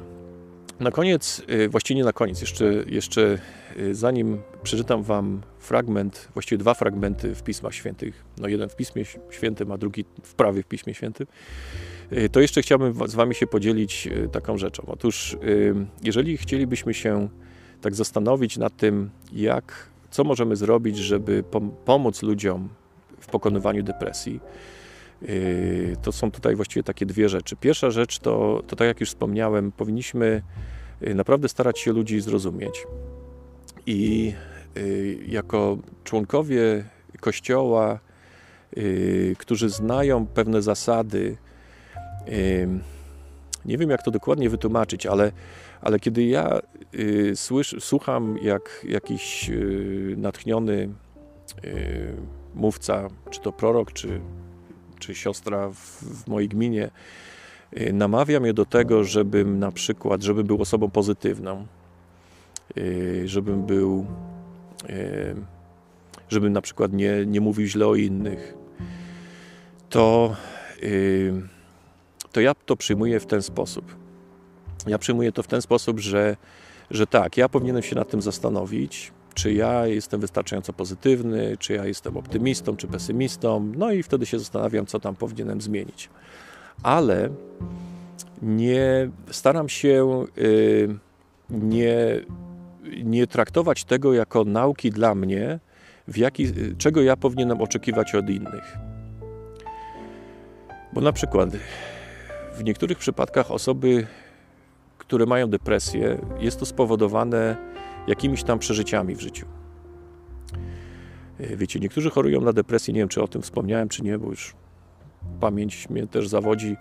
Na 0.79 0.91
koniec, 0.91 1.41
y, 1.49 1.69
właściwie 1.69 1.97
nie 1.97 2.03
na 2.03 2.13
koniec, 2.13 2.41
jeszcze, 2.41 2.65
jeszcze 2.87 3.37
y, 3.77 3.95
zanim 3.95 4.41
przeczytam 4.63 5.03
Wam 5.03 5.41
fragment, 5.59 6.27
właściwie 6.33 6.57
dwa 6.57 6.73
fragmenty 6.73 7.35
w 7.35 7.43
Pismach 7.43 7.73
Świętych, 7.73 8.23
no 8.37 8.47
jeden 8.47 8.69
w 8.69 8.75
Pismie 8.75 9.05
Świętym, 9.29 9.71
a 9.71 9.77
drugi 9.77 10.05
w 10.23 10.33
prawie 10.33 10.63
w 10.63 10.67
Pismie 10.67 10.93
Świętym, 10.93 11.27
to 12.31 12.39
jeszcze 12.39 12.61
chciałbym 12.61 13.07
z 13.07 13.15
Wami 13.15 13.35
się 13.35 13.47
podzielić 13.47 14.09
taką 14.31 14.57
rzeczą. 14.57 14.83
Otóż, 14.87 15.37
jeżeli 16.03 16.37
chcielibyśmy 16.37 16.93
się 16.93 17.29
tak 17.81 17.95
zastanowić 17.95 18.57
nad 18.57 18.77
tym, 18.77 19.09
jak, 19.33 19.89
co 20.09 20.23
możemy 20.23 20.55
zrobić, 20.55 20.97
żeby 20.97 21.43
pomóc 21.85 22.23
ludziom 22.23 22.69
w 23.19 23.27
pokonywaniu 23.27 23.83
depresji, 23.83 24.39
to 26.01 26.11
są 26.11 26.31
tutaj 26.31 26.55
właściwie 26.55 26.83
takie 26.83 27.05
dwie 27.05 27.29
rzeczy. 27.29 27.55
Pierwsza 27.55 27.91
rzecz 27.91 28.19
to, 28.19 28.63
to 28.67 28.75
tak 28.75 28.87
jak 28.87 28.99
już 28.99 29.09
wspomniałem, 29.09 29.71
powinniśmy 29.71 30.41
yy, 31.01 31.15
naprawdę 31.15 31.49
starać 31.49 31.79
się 31.79 31.91
ludzi 31.91 32.21
zrozumieć. 32.21 32.87
I 33.85 34.33
yy, 34.75 35.17
jako 35.27 35.77
członkowie 36.03 36.85
Kościoła, 37.19 37.99
którzy 39.37 39.69
znają 39.69 40.27
pewne 40.27 40.61
zasady, 40.61 41.37
nie 43.65 43.77
wiem 43.77 43.89
jak 43.89 44.03
to 44.03 44.11
dokładnie 44.11 44.49
wytłumaczyć, 44.49 45.05
ale, 45.05 45.31
ale 45.81 45.99
kiedy 45.99 46.23
ja 46.23 46.59
słysz, 47.35 47.75
słucham, 47.79 48.37
jak 48.41 48.85
jakiś 48.89 49.51
natchniony 50.17 50.89
mówca, 52.55 53.07
czy 53.29 53.41
to 53.41 53.51
prorok, 53.51 53.93
czy 53.93 54.21
czy 55.01 55.15
siostra 55.15 55.69
w, 55.69 56.03
w 56.03 56.27
mojej 56.27 56.49
gminie 56.49 56.89
y, 57.77 57.93
namawia 57.93 58.39
mnie 58.39 58.53
do 58.53 58.65
tego, 58.65 59.03
żebym 59.03 59.59
na 59.59 59.71
przykład, 59.71 60.21
żebym 60.21 60.47
był 60.47 60.61
osobą 60.61 60.89
pozytywną, 60.89 61.67
y, 62.77 63.23
żebym 63.25 63.65
był, 63.65 64.05
y, 64.89 65.35
żebym 66.29 66.53
na 66.53 66.61
przykład 66.61 66.93
nie, 66.93 67.25
nie 67.25 67.41
mówił 67.41 67.67
źle 67.67 67.87
o 67.87 67.95
innych, 67.95 68.53
to, 69.89 70.35
to 72.31 72.41
ja 72.41 72.53
to 72.65 72.75
przyjmuję 72.75 73.19
w 73.19 73.25
ten 73.25 73.41
sposób. 73.41 73.95
Ja 74.87 74.97
przyjmuję 74.97 75.31
to 75.31 75.43
w 75.43 75.47
ten 75.47 75.61
sposób, 75.61 75.99
że, 75.99 76.37
że 76.91 77.07
tak, 77.07 77.37
ja 77.37 77.49
powinienem 77.49 77.83
się 77.83 77.95
nad 77.95 78.09
tym 78.09 78.21
zastanowić, 78.21 79.11
czy 79.33 79.53
ja 79.53 79.87
jestem 79.87 80.21
wystarczająco 80.21 80.73
pozytywny, 80.73 81.57
czy 81.59 81.73
ja 81.73 81.85
jestem 81.85 82.17
optymistą, 82.17 82.77
czy 82.77 82.87
pesymistą, 82.87 83.71
no 83.77 83.91
i 83.91 84.03
wtedy 84.03 84.25
się 84.25 84.39
zastanawiam, 84.39 84.85
co 84.85 84.99
tam 84.99 85.15
powinienem 85.15 85.61
zmienić. 85.61 86.09
Ale 86.83 87.29
nie 88.41 89.09
staram 89.31 89.69
się 89.69 90.25
y, 90.37 90.95
nie, 91.49 91.97
nie 93.03 93.27
traktować 93.27 93.83
tego 93.83 94.13
jako 94.13 94.43
nauki 94.43 94.89
dla 94.89 95.15
mnie, 95.15 95.59
w 96.07 96.17
jaki, 96.17 96.47
czego 96.77 97.01
ja 97.01 97.17
powinienem 97.17 97.61
oczekiwać 97.61 98.15
od 98.15 98.29
innych. 98.29 98.77
Bo 100.93 101.01
na 101.01 101.11
przykład 101.11 101.49
w 102.57 102.63
niektórych 102.63 102.97
przypadkach 102.97 103.51
osoby, 103.51 104.07
które 104.97 105.25
mają 105.25 105.47
depresję, 105.47 106.17
jest 106.39 106.59
to 106.59 106.65
spowodowane 106.65 107.57
jakimiś 108.07 108.43
tam 108.43 108.59
przeżyciami 108.59 109.15
w 109.15 109.21
życiu. 109.21 109.45
E, 111.39 111.55
wiecie, 111.55 111.79
niektórzy 111.79 112.09
chorują 112.09 112.41
na 112.41 112.53
depresję, 112.53 112.93
nie 112.93 112.99
wiem 112.99 113.09
czy 113.09 113.23
o 113.23 113.27
tym 113.27 113.41
wspomniałem, 113.41 113.89
czy 113.89 114.03
nie, 114.03 114.17
bo 114.17 114.29
już 114.29 114.55
pamięć 115.39 115.89
mnie 115.89 116.07
też 116.07 116.27
zawodzi. 116.27 116.75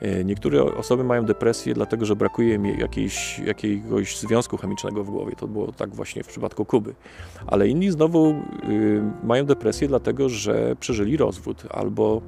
E, 0.00 0.24
niektóre 0.24 0.62
osoby 0.62 1.04
mają 1.04 1.24
depresję, 1.24 1.74
dlatego 1.74 2.06
że 2.06 2.16
brakuje 2.16 2.54
im 2.54 2.64
jakiejś, 2.64 3.38
jakiegoś 3.38 4.18
związku 4.18 4.56
chemicznego 4.56 5.04
w 5.04 5.10
głowie. 5.10 5.36
To 5.36 5.48
było 5.48 5.72
tak 5.72 5.94
właśnie 5.94 6.22
w 6.22 6.26
przypadku 6.26 6.64
Kuby. 6.64 6.94
Ale 7.46 7.68
inni 7.68 7.90
znowu 7.90 8.30
y, 8.30 9.02
mają 9.22 9.44
depresję, 9.44 9.88
dlatego 9.88 10.28
że 10.28 10.76
przeżyli 10.80 11.16
rozwód 11.16 11.62
albo, 11.70 12.22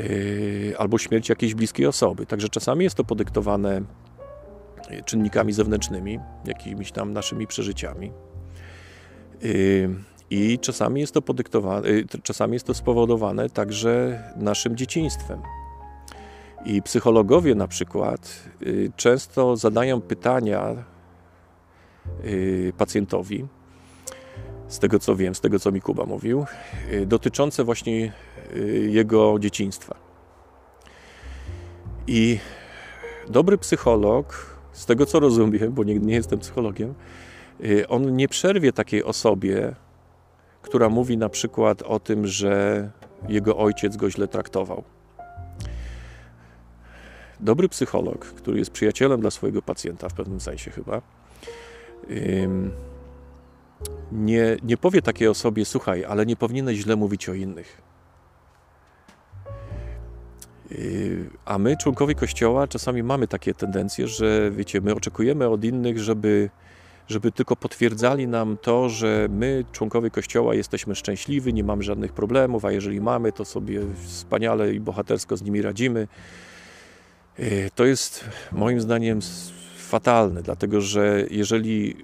y, 0.00 0.74
albo 0.78 0.98
śmierć 0.98 1.28
jakiejś 1.28 1.54
bliskiej 1.54 1.86
osoby. 1.86 2.26
Także 2.26 2.48
czasami 2.48 2.84
jest 2.84 2.96
to 2.96 3.04
podyktowane 3.04 3.82
czynnikami 5.04 5.52
zewnętrznymi, 5.52 6.18
jakimiś 6.44 6.92
tam 6.92 7.12
naszymi 7.12 7.46
przeżyciami. 7.46 8.12
Y, 9.44 9.88
I 10.30 10.58
czasami 10.58 11.00
jest 11.00 11.14
to 11.14 11.22
podyktowane, 11.22 11.88
y, 11.88 12.06
czasami 12.22 12.52
jest 12.52 12.66
to 12.66 12.74
spowodowane 12.74 13.50
także 13.50 14.22
naszym 14.36 14.76
dzieciństwem. 14.76 15.42
I 16.64 16.82
psychologowie 16.82 17.54
na 17.54 17.68
przykład 17.68 18.42
y, 18.62 18.92
często 18.96 19.56
zadają 19.56 20.00
pytania 20.00 20.84
pacjentowi, 22.78 23.46
z 24.68 24.78
tego 24.78 24.98
co 24.98 25.16
wiem, 25.16 25.34
z 25.34 25.40
tego 25.40 25.58
co 25.58 25.72
mi 25.72 25.80
Kuba 25.80 26.04
mówił, 26.04 26.46
dotyczące 27.06 27.64
właśnie 27.64 28.12
jego 28.88 29.38
dzieciństwa. 29.38 29.96
I 32.06 32.38
dobry 33.28 33.58
psycholog 33.58 34.55
z 34.76 34.86
tego 34.86 35.06
co 35.06 35.20
rozumiem, 35.20 35.72
bo 35.72 35.84
nigdy 35.84 36.06
nie 36.06 36.14
jestem 36.14 36.38
psychologiem, 36.38 36.94
y, 37.64 37.88
on 37.88 38.16
nie 38.16 38.28
przerwie 38.28 38.72
takiej 38.72 39.04
osobie, 39.04 39.74
która 40.62 40.88
mówi 40.88 41.16
na 41.16 41.28
przykład 41.28 41.82
o 41.82 42.00
tym, 42.00 42.26
że 42.26 42.90
jego 43.28 43.56
ojciec 43.56 43.96
go 43.96 44.10
źle 44.10 44.28
traktował. 44.28 44.84
Dobry 47.40 47.68
psycholog, 47.68 48.24
który 48.26 48.58
jest 48.58 48.70
przyjacielem 48.70 49.20
dla 49.20 49.30
swojego 49.30 49.62
pacjenta 49.62 50.08
w 50.08 50.14
pewnym 50.14 50.40
sensie 50.40 50.70
chyba, 50.70 51.02
nie, 54.12 54.56
nie 54.62 54.76
powie 54.76 55.02
takiej 55.02 55.28
osobie, 55.28 55.64
słuchaj, 55.64 56.04
ale 56.04 56.26
nie 56.26 56.36
powinieneś 56.36 56.78
źle 56.78 56.96
mówić 56.96 57.28
o 57.28 57.34
innych. 57.34 57.82
Y, 60.72 61.30
a 61.44 61.58
my, 61.58 61.76
członkowie 61.76 62.14
Kościoła, 62.14 62.68
czasami 62.68 63.02
mamy 63.02 63.28
takie 63.28 63.54
tendencje, 63.54 64.08
że 64.08 64.50
wiecie, 64.50 64.80
my 64.80 64.94
oczekujemy 64.94 65.48
od 65.48 65.64
innych, 65.64 65.98
żeby, 65.98 66.50
żeby 67.08 67.32
tylko 67.32 67.56
potwierdzali 67.56 68.28
nam 68.28 68.56
to, 68.62 68.88
że 68.88 69.28
my, 69.30 69.64
członkowie 69.72 70.10
Kościoła, 70.10 70.54
jesteśmy 70.54 70.94
szczęśliwi, 70.94 71.54
nie 71.54 71.64
mamy 71.64 71.82
żadnych 71.82 72.12
problemów, 72.12 72.64
a 72.64 72.72
jeżeli 72.72 73.00
mamy, 73.00 73.32
to 73.32 73.44
sobie 73.44 73.80
wspaniale 74.04 74.74
i 74.74 74.80
bohatersko 74.80 75.36
z 75.36 75.42
nimi 75.42 75.62
radzimy. 75.62 76.08
Y, 77.38 77.70
to 77.74 77.84
jest 77.84 78.24
moim 78.52 78.80
zdaniem 78.80 79.18
fatalne, 79.76 80.42
dlatego 80.42 80.80
że 80.80 81.24
jeżeli 81.30 81.96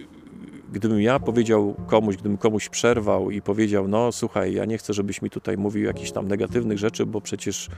gdybym 0.72 1.00
ja 1.00 1.18
powiedział 1.18 1.74
komuś, 1.86 2.16
gdybym 2.16 2.38
komuś 2.38 2.68
przerwał 2.68 3.30
i 3.30 3.42
powiedział, 3.42 3.88
no 3.88 4.12
słuchaj, 4.12 4.54
ja 4.54 4.64
nie 4.64 4.78
chcę, 4.78 4.92
żebyś 4.92 5.22
mi 5.22 5.30
tutaj 5.30 5.56
mówił 5.56 5.84
jakichś 5.84 6.10
tam 6.10 6.28
negatywnych 6.28 6.78
rzeczy, 6.78 7.06
bo 7.06 7.20
przecież 7.20 7.68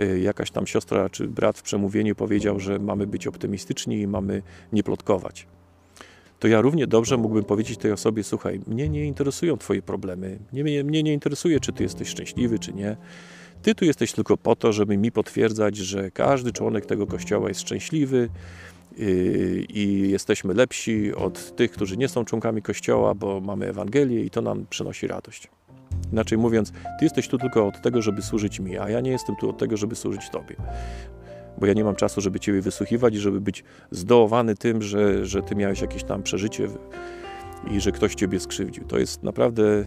y, 0.00 0.20
jakaś 0.20 0.50
tam 0.50 0.66
siostra 0.66 1.10
czy 1.10 1.28
brat 1.28 1.58
w 1.58 1.62
przemówieniu 1.62 2.14
powiedział, 2.14 2.60
że 2.60 2.78
mamy 2.78 3.06
być 3.06 3.26
optymistyczni 3.26 4.00
i 4.00 4.06
mamy 4.06 4.42
nie 4.72 4.82
plotkować. 4.82 5.46
To 6.38 6.48
ja 6.48 6.60
równie 6.60 6.86
dobrze 6.86 7.16
mógłbym 7.16 7.44
powiedzieć 7.44 7.78
tej 7.78 7.92
osobie, 7.92 8.24
słuchaj, 8.24 8.60
mnie 8.66 8.88
nie 8.88 9.04
interesują 9.04 9.56
twoje 9.56 9.82
problemy, 9.82 10.38
mnie, 10.52 10.84
mnie 10.84 11.02
nie 11.02 11.12
interesuje, 11.12 11.60
czy 11.60 11.72
ty 11.72 11.82
jesteś 11.82 12.08
szczęśliwy, 12.08 12.58
czy 12.58 12.72
nie. 12.72 12.96
Ty 13.62 13.74
tu 13.74 13.84
jesteś 13.84 14.12
tylko 14.12 14.36
po 14.36 14.56
to, 14.56 14.72
żeby 14.72 14.96
mi 14.96 15.12
potwierdzać, 15.12 15.76
że 15.76 16.10
każdy 16.10 16.52
członek 16.52 16.86
tego 16.86 17.06
kościoła 17.06 17.48
jest 17.48 17.60
szczęśliwy, 17.60 18.28
i 19.68 20.08
jesteśmy 20.10 20.54
lepsi 20.54 21.14
od 21.14 21.56
tych, 21.56 21.70
którzy 21.70 21.96
nie 21.96 22.08
są 22.08 22.24
członkami 22.24 22.62
Kościoła, 22.62 23.14
bo 23.14 23.40
mamy 23.40 23.66
Ewangelię 23.68 24.24
i 24.24 24.30
to 24.30 24.42
nam 24.42 24.66
przynosi 24.70 25.06
radość. 25.06 25.48
Inaczej 26.12 26.38
mówiąc, 26.38 26.72
Ty 26.72 27.04
jesteś 27.04 27.28
tu 27.28 27.38
tylko 27.38 27.66
od 27.66 27.82
tego, 27.82 28.02
żeby 28.02 28.22
służyć 28.22 28.60
mi, 28.60 28.78
a 28.78 28.88
ja 28.90 29.00
nie 29.00 29.10
jestem 29.10 29.36
tu 29.36 29.50
od 29.50 29.58
tego, 29.58 29.76
żeby 29.76 29.96
służyć 29.96 30.30
Tobie. 30.30 30.56
Bo 31.58 31.66
ja 31.66 31.72
nie 31.72 31.84
mam 31.84 31.96
czasu, 31.96 32.20
żeby 32.20 32.40
Ciebie 32.40 32.60
wysłuchiwać 32.60 33.14
i 33.14 33.18
żeby 33.18 33.40
być 33.40 33.64
zdołowany 33.90 34.54
tym, 34.54 34.82
że, 34.82 35.26
że 35.26 35.42
Ty 35.42 35.54
miałeś 35.56 35.80
jakieś 35.80 36.04
tam 36.04 36.22
przeżycie 36.22 36.68
i 37.70 37.80
że 37.80 37.92
ktoś 37.92 38.14
Ciebie 38.14 38.40
skrzywdził. 38.40 38.84
To 38.84 38.98
jest 38.98 39.22
naprawdę... 39.22 39.84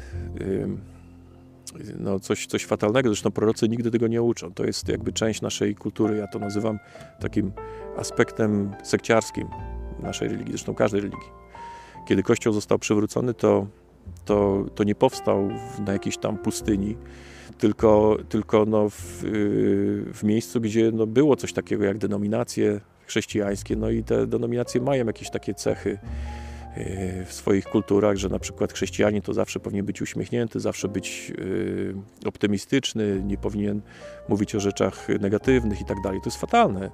No 1.99 2.19
coś, 2.19 2.45
coś 2.45 2.65
fatalnego. 2.65 3.09
Zresztą 3.09 3.31
prorocy 3.31 3.69
nigdy 3.69 3.91
tego 3.91 4.07
nie 4.07 4.21
uczą. 4.21 4.53
To 4.53 4.65
jest 4.65 4.89
jakby 4.89 5.13
część 5.13 5.41
naszej 5.41 5.75
kultury. 5.75 6.17
Ja 6.17 6.27
to 6.27 6.39
nazywam 6.39 6.79
takim 7.19 7.51
aspektem 7.97 8.71
sekciarskim 8.83 9.47
naszej 9.99 10.27
religii, 10.29 10.51
zresztą 10.51 10.75
każdej 10.75 11.01
religii. 11.01 11.29
Kiedy 12.07 12.23
Kościół 12.23 12.53
został 12.53 12.79
przywrócony, 12.79 13.33
to, 13.33 13.67
to, 14.25 14.65
to 14.75 14.83
nie 14.83 14.95
powstał 14.95 15.49
na 15.85 15.93
jakiejś 15.93 16.17
tam 16.17 16.37
pustyni, 16.37 16.97
tylko, 17.57 18.17
tylko 18.29 18.65
no 18.65 18.89
w, 18.89 19.23
w 20.13 20.23
miejscu, 20.23 20.61
gdzie 20.61 20.91
no 20.91 21.07
było 21.07 21.35
coś 21.35 21.53
takiego 21.53 21.83
jak 21.83 21.97
denominacje 21.97 22.81
chrześcijańskie, 23.05 23.75
no 23.75 23.89
i 23.89 24.03
te 24.03 24.27
denominacje 24.27 24.81
mają 24.81 25.05
jakieś 25.05 25.29
takie 25.29 25.53
cechy 25.53 25.99
w 27.25 27.33
swoich 27.33 27.65
kulturach, 27.65 28.17
że 28.17 28.29
na 28.29 28.39
przykład 28.39 28.73
chrześcijanin 28.73 29.21
to 29.21 29.33
zawsze 29.33 29.59
powinien 29.59 29.85
być 29.85 30.01
uśmiechnięty, 30.01 30.59
zawsze 30.59 30.87
być 30.87 31.33
y, 31.39 31.95
optymistyczny, 32.25 33.21
nie 33.25 33.37
powinien 33.37 33.81
mówić 34.29 34.55
o 34.55 34.59
rzeczach 34.59 35.07
negatywnych 35.19 35.81
i 35.81 35.85
tak 35.85 35.97
dalej. 36.03 36.19
To 36.21 36.27
jest 36.27 36.37
fatalne. 36.37 36.91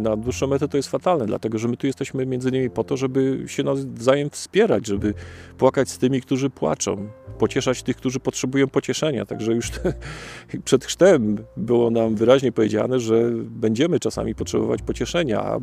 Na 0.00 0.16
dłuższą 0.16 0.46
metę 0.46 0.68
to 0.68 0.76
jest 0.76 0.88
fatalne, 0.88 1.26
dlatego 1.26 1.58
że 1.58 1.68
my 1.68 1.76
tu 1.76 1.86
jesteśmy 1.86 2.26
między 2.26 2.48
innymi 2.48 2.70
po 2.70 2.84
to, 2.84 2.96
żeby 2.96 3.44
się 3.46 3.62
nawzajem 3.62 4.30
wspierać, 4.30 4.86
żeby 4.86 5.14
płakać 5.58 5.88
z 5.88 5.98
tymi, 5.98 6.20
którzy 6.20 6.50
płaczą, 6.50 7.08
pocieszać 7.38 7.82
tych, 7.82 7.96
którzy 7.96 8.20
potrzebują 8.20 8.66
pocieszenia. 8.66 9.26
Także 9.26 9.52
już 9.52 9.70
te, 9.70 9.94
przed 10.64 10.84
chrztem 10.84 11.38
było 11.56 11.90
nam 11.90 12.14
wyraźnie 12.14 12.52
powiedziane, 12.52 13.00
że 13.00 13.30
będziemy 13.44 14.00
czasami 14.00 14.34
potrzebować 14.34 14.82
pocieszenia, 14.82 15.42
a 15.42 15.58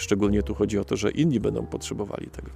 Szczególnie 0.00 0.42
tu 0.42 0.54
chodzi 0.54 0.78
o 0.78 0.84
to, 0.84 0.96
że 0.96 1.10
inni 1.10 1.40
będą 1.40 1.66
potrzebowali 1.66 2.26
tego. 2.26 2.50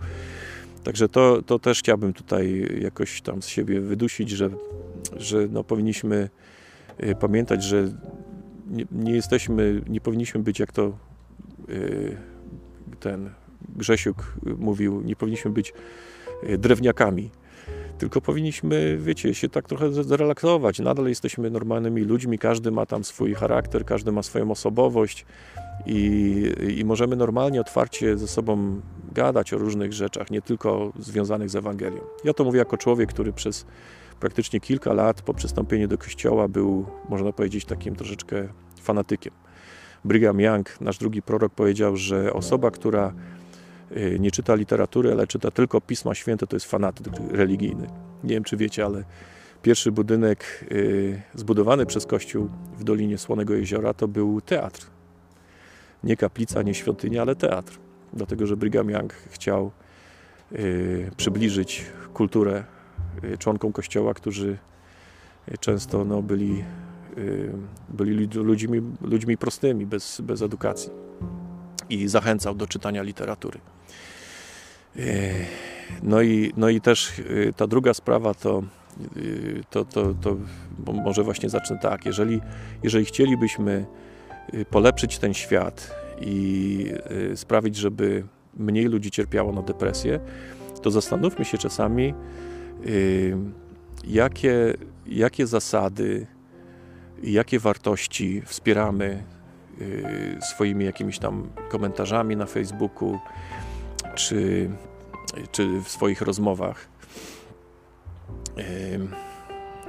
Także 0.85 1.09
to, 1.09 1.43
to 1.43 1.59
też 1.59 1.79
chciałbym 1.79 2.13
tutaj 2.13 2.69
jakoś 2.81 3.23
tam 3.23 3.43
z 3.43 3.49
siebie 3.49 3.81
wydusić, 3.81 4.31
że, 4.31 4.51
że 5.17 5.49
no 5.51 5.65
powinniśmy 5.65 6.31
pamiętać, 7.21 7.65
że 7.65 7.89
nie, 8.71 8.85
nie 8.93 9.13
jesteśmy, 9.13 9.83
nie 9.89 10.01
powinniśmy 10.01 10.41
być 10.41 10.59
jak 10.59 10.73
to 10.73 10.93
y, 11.69 12.17
ten 13.01 13.31
Grzesiuk 13.77 14.35
mówił, 14.59 15.01
nie 15.01 15.17
powinniśmy 15.17 15.51
być 15.51 15.73
y, 16.49 16.59
drewniakami 16.59 17.31
tylko 17.99 18.21
powinniśmy, 18.21 18.99
wiecie, 19.01 19.35
się 19.35 19.49
tak 19.49 19.69
trochę 19.69 19.93
zrelaksować. 19.93 20.79
Nadal 20.79 21.07
jesteśmy 21.07 21.51
normalnymi 21.51 22.03
ludźmi, 22.03 22.39
każdy 22.39 22.71
ma 22.71 22.87
tam 22.87 23.05
swój 23.05 23.35
charakter, 23.35 23.85
każdy 23.85 24.13
ma 24.13 24.23
swoją 24.23 24.51
osobowość 24.51 25.27
i, 25.87 26.53
i 26.79 26.85
możemy 26.85 27.17
normalnie, 27.17 27.61
otwarcie 27.61 28.19
ze 28.19 28.29
sobą 28.29 28.81
gadać 29.13 29.53
o 29.53 29.59
różnych 29.59 29.93
rzeczach, 29.93 30.31
nie 30.31 30.43
tylko 30.43 30.93
związanych 30.99 31.51
z 31.51 31.57
Ewangelią. 31.57 32.01
Ja 32.25 32.33
to 32.33 32.45
mówię 32.45 32.59
jako 32.59 32.77
człowiek, 32.77 33.11
który 33.11 33.33
przez 33.33 33.67
praktycznie 34.21 34.61
kilka 34.61 34.93
lat 34.93 35.23
po 35.23 35.35
przystąpieniu 35.35 35.89
do 35.89 35.99
kościoła 35.99 36.49
był, 36.49 36.87
można 37.09 37.33
powiedzieć, 37.33 37.65
takim 37.65 37.97
troszeczkę 37.97 38.49
fanatykiem. 38.83 39.33
Brigham 40.05 40.41
Young, 40.41 40.81
nasz 40.81 40.99
drugi 40.99 41.23
prorok, 41.23 41.55
powiedział, 41.55 41.97
że 41.97 42.33
osoba, 42.33 42.71
która 42.71 43.15
Y, 43.97 44.19
nie 44.21 44.31
czyta 44.31 44.55
literatury, 44.55 45.13
ale 45.13 45.27
czyta 45.27 45.51
tylko 45.51 45.81
Pisma 45.81 46.15
Święte, 46.15 46.47
to 46.47 46.57
jest 46.57 46.67
fanatyk 46.67 47.07
religijny. 47.31 47.87
Nie 48.25 48.35
wiem, 48.35 48.45
czy 48.45 48.57
wiecie, 48.57 48.85
ale 48.85 49.05
pierwszy 49.63 49.93
budynek 49.93 50.65
y, 50.73 51.23
zbudowany 51.35 51.87
przez 51.87 52.07
Kościół 52.07 52.49
w 52.79 52.85
Dolinie 52.85 53.19
Słonego 53.19 53.55
Jeziora 53.55 53.95
to 53.95 54.09
był 54.09 54.41
teatr. 54.41 54.87
Nie 56.05 56.17
kaplica, 56.17 56.63
nie 56.63 56.75
świątynia, 56.75 57.23
ale 57.23 57.37
teatr. 57.37 57.79
Dlatego, 58.13 58.47
że 58.47 58.57
Brigham 58.57 58.91
Young 58.91 59.13
chciał 59.13 59.71
y, 60.53 61.11
przybliżyć 61.17 61.85
kulturę 62.15 62.65
członkom 63.39 63.73
Kościoła, 63.73 64.15
którzy 64.15 64.59
często 65.61 66.05
no, 66.05 66.23
byli, 66.23 66.65
byli 67.89 68.29
ludźmi, 68.35 68.83
ludźmi 69.01 69.37
prostymi, 69.37 69.87
bez, 69.87 70.21
bez 70.21 70.43
edukacji 70.43 70.91
i 71.91 72.09
zachęcał 72.09 72.55
do 72.55 72.67
czytania 72.67 73.03
literatury. 73.03 73.61
No 76.03 76.23
i, 76.23 76.53
no 76.57 76.69
i 76.69 76.81
też 76.81 77.19
y, 77.19 77.53
ta 77.57 77.67
druga 77.67 77.95
sprawa 77.95 78.35
to, 78.35 78.63
y, 79.17 79.63
to, 79.71 79.85
to, 79.85 80.15
to 80.15 80.37
może 80.93 81.23
właśnie 81.23 81.49
zacznę 81.49 81.79
tak. 81.83 82.07
Jeżeli, 82.07 82.41
jeżeli 82.83 83.05
chcielibyśmy 83.05 83.87
y, 84.55 84.65
polepszyć 84.65 85.19
ten 85.19 85.35
świat 85.35 85.95
i 86.21 86.87
sprawić, 87.35 87.77
żeby 87.77 88.25
mniej 88.57 88.85
ludzi 88.85 89.11
cierpiało 89.11 89.53
na 89.53 89.63
depresję, 89.63 90.21
to 90.83 90.91
zastanówmy 90.91 91.45
się 91.45 91.59
czasami, 91.59 92.15
jakie, 94.05 94.75
jakie 95.07 95.47
zasady 95.47 96.27
i 97.23 97.33
jakie 97.33 97.59
wartości 97.59 98.43
wspieramy 98.45 99.23
swoimi 100.41 100.85
jakimiś 100.85 101.19
tam 101.19 101.51
komentarzami 101.69 102.37
na 102.37 102.47
Facebooku, 102.47 103.19
czy, 104.15 104.71
czy 105.53 105.81
w 105.81 105.89
swoich 105.89 106.23
rozmowach. 106.23 106.89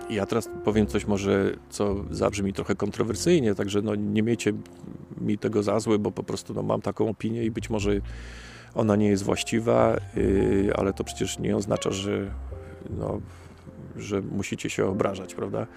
Ja 0.09 0.25
teraz 0.25 0.49
powiem 0.63 0.87
coś 0.87 1.05
może, 1.07 1.51
co 1.69 1.95
zabrzmi 2.11 2.53
trochę 2.53 2.75
kontrowersyjnie, 2.75 3.55
także 3.55 3.81
no, 3.81 3.95
nie 3.95 4.23
miejcie 4.23 4.53
mi 5.21 5.37
tego 5.37 5.63
za 5.63 5.79
złe, 5.79 5.99
bo 5.99 6.11
po 6.11 6.23
prostu 6.23 6.53
no, 6.53 6.63
mam 6.63 6.81
taką 6.81 7.09
opinię 7.09 7.43
i 7.43 7.51
być 7.51 7.69
może 7.69 7.91
ona 8.75 8.95
nie 8.95 9.07
jest 9.07 9.23
właściwa, 9.23 9.97
y, 10.17 10.73
ale 10.75 10.93
to 10.93 11.03
przecież 11.03 11.39
nie 11.39 11.57
oznacza, 11.57 11.91
że, 11.91 12.31
no, 12.89 13.21
że 13.95 14.21
musicie 14.21 14.69
się 14.69 14.85
obrażać, 14.85 15.35
prawda? 15.35 15.67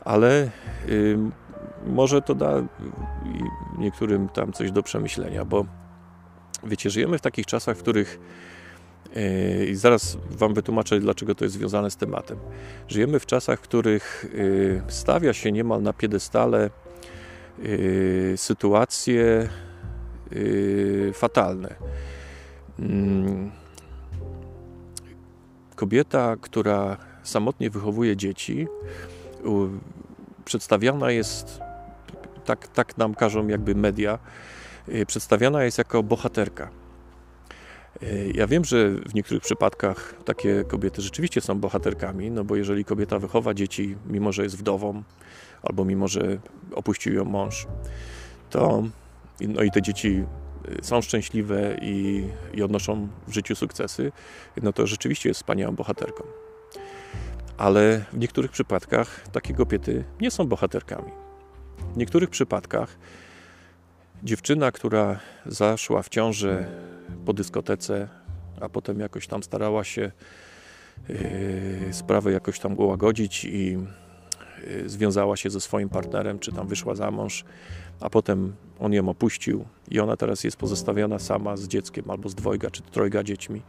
Ale 0.00 0.50
może 1.86 2.22
to 2.22 2.34
da 2.34 2.62
niektórym 3.78 4.28
tam 4.28 4.52
coś 4.52 4.72
do 4.72 4.82
przemyślenia, 4.82 5.44
bo 5.44 5.66
Wiecie, 6.64 6.90
żyjemy 6.90 7.18
w 7.18 7.20
takich 7.20 7.46
czasach, 7.46 7.76
w 7.76 7.80
których 7.80 8.18
e, 9.16 9.64
i 9.64 9.74
zaraz 9.74 10.18
Wam 10.30 10.54
wytłumaczę, 10.54 11.00
dlaczego 11.00 11.34
to 11.34 11.44
jest 11.44 11.54
związane 11.54 11.90
z 11.90 11.96
tematem. 11.96 12.38
Żyjemy 12.88 13.20
w 13.20 13.26
czasach, 13.26 13.58
w 13.58 13.62
których 13.62 14.26
e, 14.86 14.92
stawia 14.92 15.32
się 15.32 15.52
niemal 15.52 15.82
na 15.82 15.92
piedestale 15.92 16.70
e, 18.32 18.36
sytuacje 18.36 19.48
fatalne. 21.12 21.74
Kobieta, 25.76 26.36
która 26.40 26.96
samotnie 27.22 27.70
wychowuje 27.70 28.16
dzieci, 28.16 28.66
przedstawiana 30.44 31.10
jest, 31.10 31.60
tak, 32.44 32.68
tak 32.68 32.98
nam 32.98 33.14
każą 33.14 33.48
jakby 33.48 33.74
media, 33.74 34.18
Y, 34.88 35.06
przedstawiana 35.06 35.64
jest 35.64 35.78
jako 35.78 36.02
bohaterka. 36.02 36.68
Ja 38.34 38.46
wiem, 38.46 38.64
że 38.64 38.90
w 38.90 39.14
niektórych 39.14 39.42
przypadkach 39.42 40.14
takie 40.24 40.64
kobiety 40.64 41.02
rzeczywiście 41.02 41.40
są 41.40 41.58
bohaterkami, 41.58 42.30
no 42.30 42.44
bo 42.44 42.56
jeżeli 42.56 42.84
kobieta 42.84 43.18
wychowa 43.18 43.54
dzieci, 43.54 43.96
mimo 44.06 44.32
że 44.32 44.42
jest 44.42 44.58
wdową, 44.58 45.02
albo 45.62 45.84
mimo 45.84 46.08
że 46.08 46.38
opuścił 46.74 47.14
ją 47.14 47.24
mąż, 47.24 47.66
to 48.50 48.82
no 49.40 49.62
i 49.62 49.70
te 49.70 49.82
dzieci 49.82 50.08
y, 50.08 50.45
są 50.82 51.02
szczęśliwe 51.02 51.76
i, 51.82 52.26
i 52.54 52.62
odnoszą 52.62 53.08
w 53.28 53.32
życiu 53.32 53.54
sukcesy, 53.54 54.12
no 54.62 54.72
to 54.72 54.86
rzeczywiście 54.86 55.28
jest 55.28 55.40
wspaniałą 55.40 55.74
bohaterką. 55.74 56.24
Ale 57.56 58.04
w 58.12 58.18
niektórych 58.18 58.50
przypadkach 58.50 59.28
takie 59.32 59.54
kobiety 59.54 60.04
nie 60.20 60.30
są 60.30 60.46
bohaterkami. 60.46 61.12
W 61.94 61.96
niektórych 61.96 62.30
przypadkach 62.30 62.98
dziewczyna, 64.22 64.72
która 64.72 65.20
zaszła 65.46 66.02
w 66.02 66.08
ciążę 66.08 66.66
po 67.24 67.32
dyskotece, 67.32 68.08
a 68.60 68.68
potem 68.68 69.00
jakoś 69.00 69.26
tam 69.26 69.42
starała 69.42 69.84
się 69.84 70.12
yy, 71.08 71.16
sprawę 71.92 72.32
jakoś 72.32 72.58
tam 72.58 72.78
ułagodzić 72.78 73.44
i 73.44 73.78
związała 74.86 75.36
się 75.36 75.50
ze 75.50 75.60
swoim 75.60 75.88
partnerem, 75.88 76.38
czy 76.38 76.52
tam 76.52 76.66
wyszła 76.66 76.94
za 76.94 77.10
mąż, 77.10 77.44
a 78.00 78.10
potem 78.10 78.52
on 78.78 78.92
ją 78.92 79.08
opuścił 79.08 79.64
i 79.90 80.00
ona 80.00 80.16
teraz 80.16 80.44
jest 80.44 80.56
pozostawiona 80.56 81.18
sama 81.18 81.56
z 81.56 81.68
dzieckiem 81.68 82.10
albo 82.10 82.28
z 82.28 82.34
dwojga 82.34 82.70
czy 82.70 82.82
trojga 82.82 83.22
dziećmi. 83.22 83.62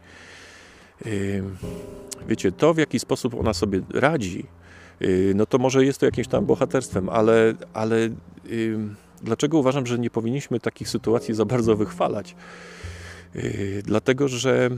Yy, 1.04 1.42
wiecie, 2.28 2.52
to 2.52 2.74
w 2.74 2.78
jaki 2.78 2.98
sposób 2.98 3.34
ona 3.34 3.54
sobie 3.54 3.80
radzi, 3.94 4.46
yy, 5.00 5.32
no 5.34 5.46
to 5.46 5.58
może 5.58 5.84
jest 5.84 6.00
to 6.00 6.06
jakimś 6.06 6.28
tam 6.28 6.46
bohaterstwem, 6.46 7.08
ale, 7.08 7.54
ale 7.72 8.08
dlaczego 9.22 9.58
uważam, 9.58 9.86
że 9.86 9.98
nie 9.98 10.10
powinniśmy 10.10 10.60
takich 10.60 10.88
sytuacji 10.88 11.34
za 11.34 11.44
bardzo 11.44 11.76
wychwalać? 11.76 12.34
Dlatego, 13.84 14.28
że 14.28 14.70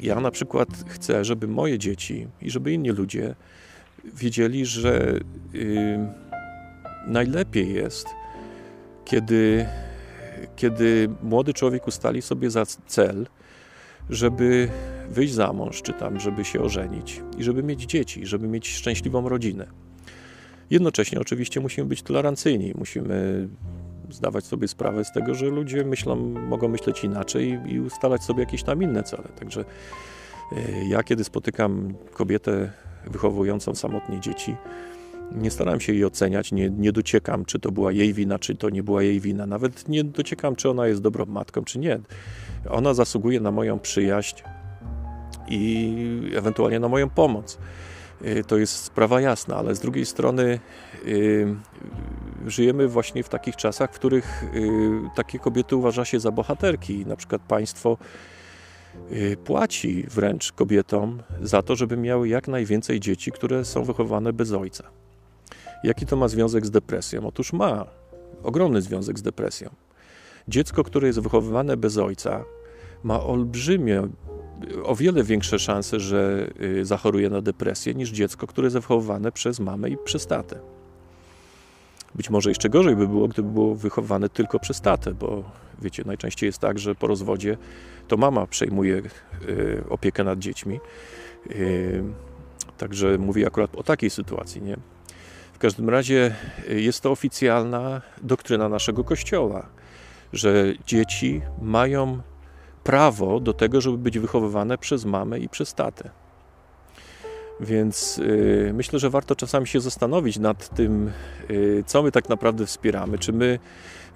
ja 0.00 0.20
na 0.20 0.30
przykład 0.30 0.68
chcę, 0.88 1.24
żeby 1.24 1.48
moje 1.48 1.78
dzieci 1.78 2.26
i 2.42 2.50
żeby 2.50 2.72
inni 2.72 2.90
ludzie 2.90 3.34
wiedzieli, 4.14 4.66
że 4.66 5.20
yy, 5.52 5.98
najlepiej 7.06 7.74
jest, 7.74 8.06
kiedy, 9.04 9.66
kiedy 10.56 11.08
młody 11.22 11.54
człowiek 11.54 11.86
ustali 11.86 12.22
sobie 12.22 12.50
za 12.50 12.66
cel, 12.66 13.26
żeby 14.10 14.68
wyjść 15.10 15.34
za 15.34 15.52
mąż, 15.52 15.82
czy 15.82 15.92
tam, 15.92 16.20
żeby 16.20 16.44
się 16.44 16.60
ożenić 16.60 17.22
i 17.38 17.44
żeby 17.44 17.62
mieć 17.62 17.82
dzieci, 17.82 18.26
żeby 18.26 18.48
mieć 18.48 18.68
szczęśliwą 18.68 19.28
rodzinę. 19.28 19.66
Jednocześnie 20.70 21.20
oczywiście 21.20 21.60
musimy 21.60 21.88
być 21.88 22.02
tolerancyjni, 22.02 22.72
musimy 22.78 23.48
zdawać 24.10 24.44
sobie 24.44 24.68
sprawę 24.68 25.04
z 25.04 25.12
tego, 25.12 25.34
że 25.34 25.46
ludzie 25.46 25.84
myślą, 25.84 26.16
mogą 26.48 26.68
myśleć 26.68 27.04
inaczej 27.04 27.60
i 27.66 27.80
ustalać 27.80 28.22
sobie 28.22 28.40
jakieś 28.40 28.62
tam 28.62 28.82
inne 28.82 29.02
cele. 29.02 29.28
Także 29.38 29.64
e, 30.52 30.88
ja, 30.88 31.02
kiedy 31.02 31.24
spotykam 31.24 31.94
kobietę 32.12 32.72
wychowującą 33.10 33.74
samotnie 33.74 34.20
dzieci, 34.20 34.56
nie 35.32 35.50
staram 35.50 35.80
się 35.80 35.92
jej 35.92 36.04
oceniać, 36.04 36.52
nie, 36.52 36.70
nie 36.70 36.92
dociekam, 36.92 37.44
czy 37.44 37.58
to 37.58 37.72
była 37.72 37.92
jej 37.92 38.12
wina, 38.12 38.38
czy 38.38 38.54
to 38.54 38.70
nie 38.70 38.82
była 38.82 39.02
jej 39.02 39.20
wina. 39.20 39.46
Nawet 39.46 39.88
nie 39.88 40.04
dociekam, 40.04 40.56
czy 40.56 40.70
ona 40.70 40.86
jest 40.86 41.00
dobrą 41.00 41.26
matką, 41.26 41.64
czy 41.64 41.78
nie. 41.78 42.00
Ona 42.70 42.94
zasługuje 42.94 43.40
na 43.40 43.50
moją 43.50 43.78
przyjaźń 43.78 44.36
i 45.48 46.32
ewentualnie 46.36 46.80
na 46.80 46.88
moją 46.88 47.10
pomoc. 47.10 47.58
Y, 48.24 48.44
to 48.44 48.56
jest 48.56 48.76
sprawa 48.76 49.20
jasna, 49.20 49.56
ale 49.56 49.74
z 49.74 49.80
drugiej 49.80 50.06
strony 50.06 50.60
yy, 51.04 51.56
żyjemy 52.46 52.88
właśnie 52.88 53.22
w 53.22 53.28
takich 53.28 53.56
czasach, 53.56 53.92
w 53.92 53.94
których 53.94 54.44
yy, 54.54 55.10
takie 55.16 55.38
kobiety 55.38 55.76
uważa 55.76 56.04
się 56.04 56.20
za 56.20 56.30
bohaterki. 56.30 57.06
Na 57.06 57.16
przykład 57.16 57.42
państwo 57.42 57.98
płaci 59.44 60.04
wręcz 60.10 60.52
kobietom 60.52 61.22
za 61.42 61.62
to, 61.62 61.76
żeby 61.76 61.96
miały 61.96 62.28
jak 62.28 62.48
najwięcej 62.48 63.00
dzieci, 63.00 63.32
które 63.32 63.64
są 63.64 63.84
wychowane 63.84 64.32
bez 64.32 64.52
ojca. 64.52 64.84
Jaki 65.84 66.06
to 66.06 66.16
ma 66.16 66.28
związek 66.28 66.66
z 66.66 66.70
depresją? 66.70 67.26
Otóż 67.26 67.52
ma 67.52 67.86
ogromny 68.42 68.82
związek 68.82 69.18
z 69.18 69.22
depresją. 69.22 69.70
Dziecko, 70.48 70.84
które 70.84 71.06
jest 71.06 71.20
wychowywane 71.20 71.76
bez 71.76 71.98
ojca, 71.98 72.44
ma 73.02 73.22
olbrzymie, 73.22 74.08
o 74.84 74.94
wiele 74.94 75.24
większe 75.24 75.58
szanse, 75.58 76.00
że 76.00 76.50
y, 76.60 76.84
zachoruje 76.84 77.30
na 77.30 77.40
depresję 77.40 77.94
niż 77.94 78.10
dziecko, 78.10 78.46
które 78.46 78.66
jest 78.66 78.76
wychowywane 78.76 79.32
przez 79.32 79.60
mamę 79.60 79.90
i 79.90 79.96
przez 80.04 80.26
tatę. 80.26 80.73
Być 82.14 82.30
może 82.30 82.50
jeszcze 82.50 82.68
gorzej 82.68 82.96
by 82.96 83.08
było, 83.08 83.28
gdyby 83.28 83.50
było 83.50 83.74
wychowane 83.74 84.28
tylko 84.28 84.58
przez 84.58 84.80
tatę, 84.80 85.14
bo 85.14 85.44
wiecie, 85.82 86.02
najczęściej 86.06 86.46
jest 86.48 86.58
tak, 86.58 86.78
że 86.78 86.94
po 86.94 87.06
rozwodzie 87.06 87.56
to 88.08 88.16
mama 88.16 88.46
przejmuje 88.46 89.02
y, 89.48 89.84
opiekę 89.88 90.24
nad 90.24 90.38
dziećmi. 90.38 90.80
Y, 91.50 92.04
także 92.78 93.18
mówię 93.18 93.46
akurat 93.46 93.76
o 93.76 93.82
takiej 93.82 94.10
sytuacji, 94.10 94.62
nie? 94.62 94.76
W 95.52 95.58
każdym 95.58 95.88
razie 95.88 96.34
jest 96.68 97.00
to 97.00 97.10
oficjalna 97.10 98.02
doktryna 98.22 98.68
naszego 98.68 99.04
kościoła, 99.04 99.66
że 100.32 100.64
dzieci 100.86 101.40
mają 101.62 102.20
prawo 102.84 103.40
do 103.40 103.52
tego, 103.52 103.80
żeby 103.80 103.98
być 103.98 104.18
wychowywane 104.18 104.78
przez 104.78 105.04
mamę 105.04 105.38
i 105.38 105.48
przez 105.48 105.74
tatę. 105.74 106.10
Więc 107.60 108.18
y, 108.18 108.70
myślę, 108.74 108.98
że 108.98 109.10
warto 109.10 109.36
czasami 109.36 109.66
się 109.66 109.80
zastanowić 109.80 110.38
nad 110.38 110.68
tym, 110.76 111.10
y, 111.50 111.84
co 111.86 112.02
my 112.02 112.12
tak 112.12 112.28
naprawdę 112.28 112.66
wspieramy. 112.66 113.18
Czy, 113.18 113.32
my, 113.32 113.58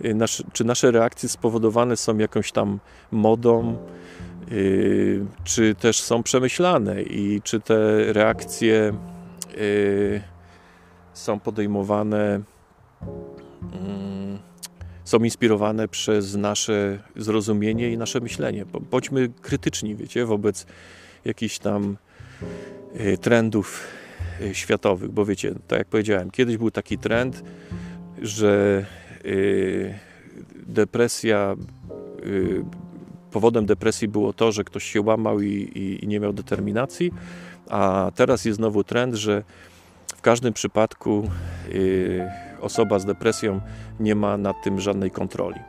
y, 0.04 0.14
nasz, 0.14 0.42
czy 0.52 0.64
nasze 0.64 0.90
reakcje 0.90 1.28
spowodowane 1.28 1.96
są 1.96 2.18
jakąś 2.18 2.52
tam 2.52 2.78
modą, 3.10 3.76
czy 5.44 5.74
też 5.74 6.00
są 6.00 6.22
przemyślane 6.22 7.02
i 7.02 7.40
czy 7.44 7.60
te 7.60 8.12
reakcje 8.12 8.92
są 11.12 11.40
podejmowane. 11.40 12.40
Mm, 13.72 14.38
są 15.04 15.18
inspirowane 15.18 15.88
przez 15.88 16.36
nasze 16.36 16.98
zrozumienie 17.16 17.90
i 17.90 17.98
nasze 17.98 18.20
myślenie. 18.20 18.64
Bądźmy 18.90 19.28
krytyczni, 19.42 19.96
wiecie, 19.96 20.26
wobec 20.26 20.66
jakichś 21.24 21.58
tam 21.58 21.96
trendów 23.20 23.86
e, 24.40 24.54
światowych, 24.54 25.10
bo 25.10 25.24
wiecie, 25.24 25.54
tak 25.68 25.78
jak 25.78 25.88
powiedziałem, 25.88 26.30
kiedyś 26.30 26.56
był 26.56 26.70
taki 26.70 26.98
trend, 26.98 27.42
że 28.22 28.84
e, 29.24 29.28
depresja, 30.66 31.54
powodem 33.30 33.66
depresji 33.66 34.08
było 34.08 34.32
to, 34.32 34.52
że 34.52 34.64
ktoś 34.64 34.84
się 34.84 35.00
łamał 35.00 35.40
i, 35.40 35.46
i, 35.48 36.04
i 36.04 36.08
nie 36.08 36.20
miał 36.20 36.32
determinacji, 36.32 37.12
a 37.68 38.10
teraz 38.14 38.44
jest 38.44 38.56
znowu 38.56 38.84
trend, 38.84 39.14
że 39.14 39.42
w 40.16 40.20
każdym 40.20 40.52
przypadku 40.52 41.30
osoba 42.60 42.98
z 42.98 43.04
depresją 43.04 43.60
nie 44.00 44.14
ma 44.14 44.36
nad 44.36 44.56
tym 44.64 44.80
żadnej 44.80 45.10
kontroli. 45.10 45.60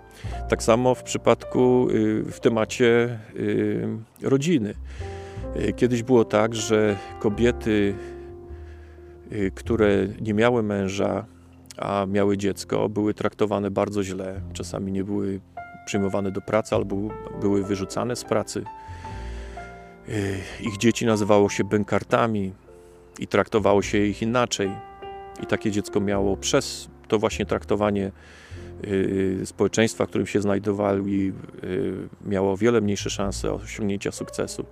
Tak 0.50 0.64
samo 0.64 0.96
w 0.96 1.04
przypadku, 1.04 1.88
y, 1.90 2.24
w 2.32 2.40
temacie 2.40 3.20
y, 3.36 3.88
rodziny. 4.22 4.74
Y, 5.56 5.74
kiedyś 5.74 6.04
było 6.04 6.26
tak, 6.26 6.56
że 6.56 6.98
kobiety, 7.20 7.96
które 9.56 10.08
nie 10.22 10.34
miały 10.34 10.64
męża, 10.64 11.26
a 11.78 12.06
miały 12.06 12.38
dziecko, 12.38 12.90
były 12.90 13.14
traktowane 13.14 13.72
bardzo 13.72 14.04
źle. 14.04 14.42
Czasami 14.54 14.92
nie 14.92 15.04
były 15.04 15.40
przyjmowane 15.86 16.32
do 16.32 16.42
pracy 16.42 16.76
albo 16.76 16.96
były 17.42 17.64
wyrzucane 17.64 18.16
z 18.16 18.24
pracy. 18.24 18.64
Ich 20.62 20.78
dzieci 20.78 21.06
nazywało 21.06 21.50
się 21.50 21.64
bękartami 21.64 22.54
i 23.20 23.28
traktowało 23.28 23.82
się 23.82 23.98
ich 23.98 24.22
inaczej. 24.22 24.72
I 25.44 25.46
takie 25.46 25.72
dziecko 25.72 26.00
miało 26.00 26.38
przez 26.38 26.90
to 27.08 27.20
właśnie 27.20 27.46
traktowanie 27.46 28.12
społeczeństwa, 29.46 30.06
w 30.06 30.10
którym 30.10 30.28
się 30.28 30.42
znajdowali, 30.42 31.34
miało 32.26 32.58
wiele 32.58 32.82
mniejsze 32.82 33.10
szanse 33.10 33.54
osiągnięcia 33.54 34.12
sukcesu. 34.12 34.66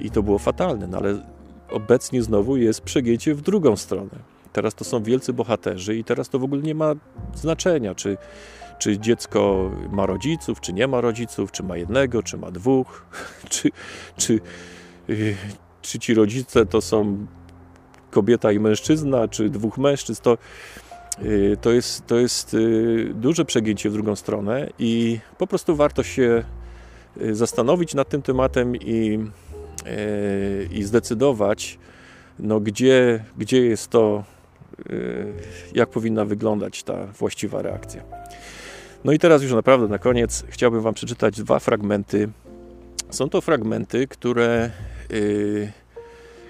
I 0.00 0.10
to 0.10 0.22
było 0.22 0.38
fatalne, 0.38 0.86
no 0.86 0.98
ale 0.98 1.22
obecnie 1.70 2.22
znowu 2.22 2.56
jest 2.56 2.80
przegięcie 2.80 3.34
w 3.34 3.40
drugą 3.40 3.76
stronę. 3.76 4.10
Teraz 4.52 4.74
to 4.74 4.84
są 4.84 5.02
wielcy 5.02 5.32
bohaterzy 5.32 5.96
i 5.96 6.04
teraz 6.04 6.28
to 6.28 6.38
w 6.38 6.44
ogóle 6.44 6.62
nie 6.62 6.74
ma 6.74 6.94
znaczenia, 7.34 7.94
czy, 7.94 8.16
czy 8.78 8.98
dziecko 8.98 9.70
ma 9.90 10.06
rodziców, 10.06 10.60
czy 10.60 10.72
nie 10.72 10.86
ma 10.86 11.00
rodziców, 11.00 11.52
czy 11.52 11.62
ma 11.62 11.76
jednego, 11.76 12.22
czy 12.22 12.36
ma 12.36 12.50
dwóch, 12.50 13.06
czy, 13.50 13.70
czy, 14.16 14.40
y, 15.10 15.36
czy 15.82 15.98
ci 15.98 16.14
rodzice 16.14 16.66
to 16.66 16.80
są 16.80 17.26
kobieta 18.10 18.52
i 18.52 18.58
mężczyzna, 18.58 19.28
czy 19.28 19.50
dwóch 19.50 19.78
mężczyzn, 19.78 20.22
to, 20.22 20.38
y, 21.22 21.56
to 21.60 21.70
jest, 21.70 22.06
to 22.06 22.16
jest 22.18 22.54
y, 22.54 23.12
duże 23.14 23.44
przegięcie 23.44 23.90
w 23.90 23.92
drugą 23.92 24.16
stronę 24.16 24.70
i 24.78 25.18
po 25.38 25.46
prostu 25.46 25.76
warto 25.76 26.02
się 26.02 26.44
zastanowić 27.32 27.94
nad 27.94 28.08
tym 28.08 28.22
tematem 28.22 28.76
i, 28.76 29.18
i 30.70 30.82
zdecydować, 30.82 31.78
no 32.38 32.60
gdzie, 32.60 33.24
gdzie 33.38 33.66
jest 33.66 33.88
to, 33.88 34.24
jak 35.74 35.90
powinna 35.90 36.24
wyglądać 36.24 36.82
ta 36.82 37.06
właściwa 37.06 37.62
reakcja. 37.62 38.02
No 39.04 39.12
i 39.12 39.18
teraz 39.18 39.42
już 39.42 39.52
naprawdę 39.52 39.88
na 39.88 39.98
koniec 39.98 40.44
chciałbym 40.48 40.80
Wam 40.80 40.94
przeczytać 40.94 41.36
dwa 41.36 41.58
fragmenty 41.58 42.28
Są 43.10 43.28
to 43.28 43.40
fragmenty, 43.40 44.06
które, 44.06 44.70
yy, 45.10 45.72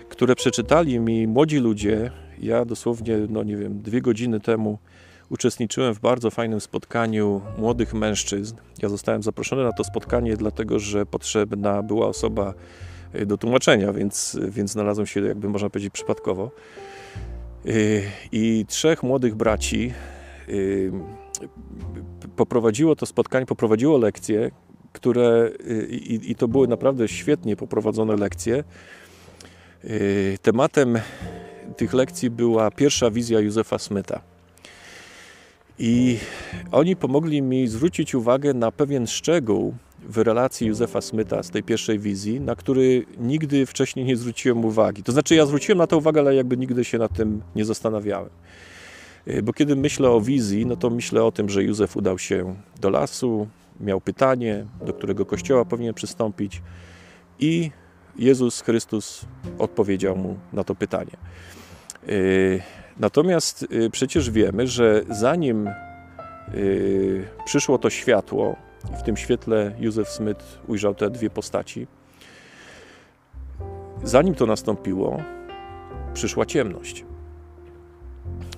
które 0.08 0.34
przeczytali 0.34 1.00
mi 1.00 1.26
młodzi 1.26 1.58
ludzie. 1.58 2.10
Ja 2.38 2.64
dosłownie, 2.64 3.18
no 3.28 3.42
nie 3.42 3.56
wiem, 3.56 3.82
dwie 3.82 4.00
godziny 4.00 4.40
temu 4.40 4.78
uczestniczyłem 5.30 5.94
w 5.94 6.00
bardzo 6.00 6.30
fajnym 6.30 6.60
spotkaniu 6.60 7.40
młodych 7.58 7.94
mężczyzn. 7.94 8.56
Ja 8.82 8.88
zostałem 8.88 9.22
zaproszony 9.22 9.64
na 9.64 9.72
to 9.72 9.84
spotkanie, 9.84 10.36
dlatego 10.36 10.78
że 10.78 11.06
potrzebna 11.06 11.82
była 11.82 12.06
osoba 12.06 12.54
do 13.26 13.38
tłumaczenia, 13.38 13.92
więc, 13.92 14.38
więc 14.48 14.70
znalazłem 14.70 15.06
się, 15.06 15.20
jakby 15.20 15.48
można 15.48 15.70
powiedzieć, 15.70 15.92
przypadkowo. 15.92 16.50
Y, 17.66 18.02
I 18.32 18.64
trzech 18.68 19.02
młodych 19.02 19.34
braci 19.34 19.92
y, 20.48 20.92
poprowadziło 22.36 22.96
to 22.96 23.06
spotkanie, 23.06 23.46
poprowadziło 23.46 23.98
lekcje, 23.98 24.50
które 24.92 25.50
i, 25.90 26.20
i 26.30 26.34
to 26.34 26.48
były 26.48 26.68
naprawdę 26.68 27.08
świetnie 27.08 27.56
poprowadzone 27.56 28.16
lekcje. 28.16 28.64
Tematem 30.42 30.98
tych 31.76 31.94
lekcji 31.94 32.30
była 32.30 32.70
pierwsza 32.70 33.11
wizja 33.11 33.40
Józefa 33.40 33.78
Smyta. 33.78 34.20
I 35.78 36.18
oni 36.72 36.96
pomogli 36.96 37.42
mi 37.42 37.68
zwrócić 37.68 38.14
uwagę 38.14 38.54
na 38.54 38.72
pewien 38.72 39.06
szczegół 39.06 39.74
w 40.09 40.18
relacji 40.18 40.66
Józefa 40.66 41.01
Smyta 41.01 41.42
z 41.42 41.51
tej 41.51 41.62
pierwszej 41.62 41.98
wizji, 41.98 42.40
na 42.40 42.57
który 42.57 43.07
nigdy 43.18 43.66
wcześniej 43.66 44.05
nie 44.05 44.16
zwróciłem 44.16 44.64
uwagi. 44.64 45.03
To 45.03 45.12
znaczy, 45.12 45.34
ja 45.34 45.46
zwróciłem 45.46 45.78
na 45.78 45.86
to 45.86 45.98
uwagę, 45.98 46.20
ale 46.20 46.34
jakby 46.34 46.57
nigdy 46.57 46.84
się 46.84 46.98
nad 46.98 47.12
tym 47.12 47.42
nie 47.57 47.64
zastanawiałem. 47.64 48.30
Y, 49.28 49.42
bo 49.42 49.53
kiedy 49.53 49.76
myślę 49.76 50.11
o 50.11 50.20
wizji, 50.20 50.66
no 50.66 50.76
to 50.76 50.90
myślę 50.90 51.24
o 51.24 51.32
tym, 51.32 51.48
że 51.48 51.64
Józef 51.64 51.96
udał 51.96 52.18
się 52.18 52.55
do 52.80 52.90
lasu, 52.90 53.48
miał 53.80 54.01
pytanie, 54.01 54.66
do 54.86 54.92
którego 54.92 55.26
kościoła 55.26 55.64
powinien 55.64 55.94
przystąpić, 55.94 56.62
i 57.38 57.70
Jezus 58.16 58.61
Chrystus 58.61 59.24
odpowiedział 59.59 60.16
mu 60.16 60.36
na 60.53 60.64
to 60.64 60.74
pytanie. 60.74 61.16
Y, 62.09 62.62
Natomiast 63.01 63.66
y, 63.72 63.90
przecież 63.90 64.30
wiemy, 64.30 64.66
że 64.66 65.03
zanim 65.11 65.70
przyszło 67.44 67.78
to 67.78 67.90
światło, 67.90 68.57
i 68.92 68.96
w 68.96 69.02
tym 69.02 69.16
świetle 69.16 69.74
Józef 69.78 70.08
Smith 70.08 70.58
ujrzał 70.66 70.94
te 70.94 71.10
dwie 71.10 71.30
postaci, 71.30 71.86
zanim 74.02 74.34
to 74.34 74.46
nastąpiło, 74.46 75.22
przyszła 76.14 76.46
ciemność. 76.46 77.04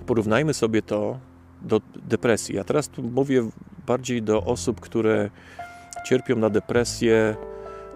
Porównajmy 0.06 0.54
sobie 0.54 0.82
to 0.82 1.18
do 1.62 1.80
depresji. 1.96 2.56
Ja 2.56 2.64
teraz 2.64 2.88
tu 2.88 3.02
mówię 3.02 3.50
bardziej 3.86 4.22
do 4.22 4.44
osób, 4.44 4.80
które 4.80 5.30
cierpią 6.06 6.36
na 6.36 6.50
depresję, 6.50 7.36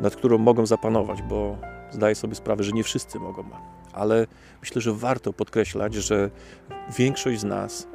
nad 0.00 0.16
którą 0.16 0.38
mogą 0.38 0.66
zapanować, 0.66 1.22
bo 1.22 1.58
zdaję 1.90 2.14
sobie 2.14 2.34
sprawę, 2.34 2.64
że 2.64 2.72
nie 2.72 2.82
wszyscy 2.82 3.18
mogą 3.18 3.44
ale 3.96 4.26
myślę, 4.60 4.80
że 4.80 4.92
warto 4.92 5.32
podkreślać, 5.32 5.94
że 5.94 6.30
większość 6.98 7.40
z 7.40 7.44
nas 7.44 7.88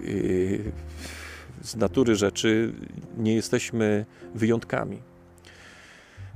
yy, 0.00 0.72
z 1.64 1.76
natury 1.76 2.16
rzeczy 2.16 2.72
nie 3.18 3.34
jesteśmy 3.34 4.06
wyjątkami. 4.34 5.02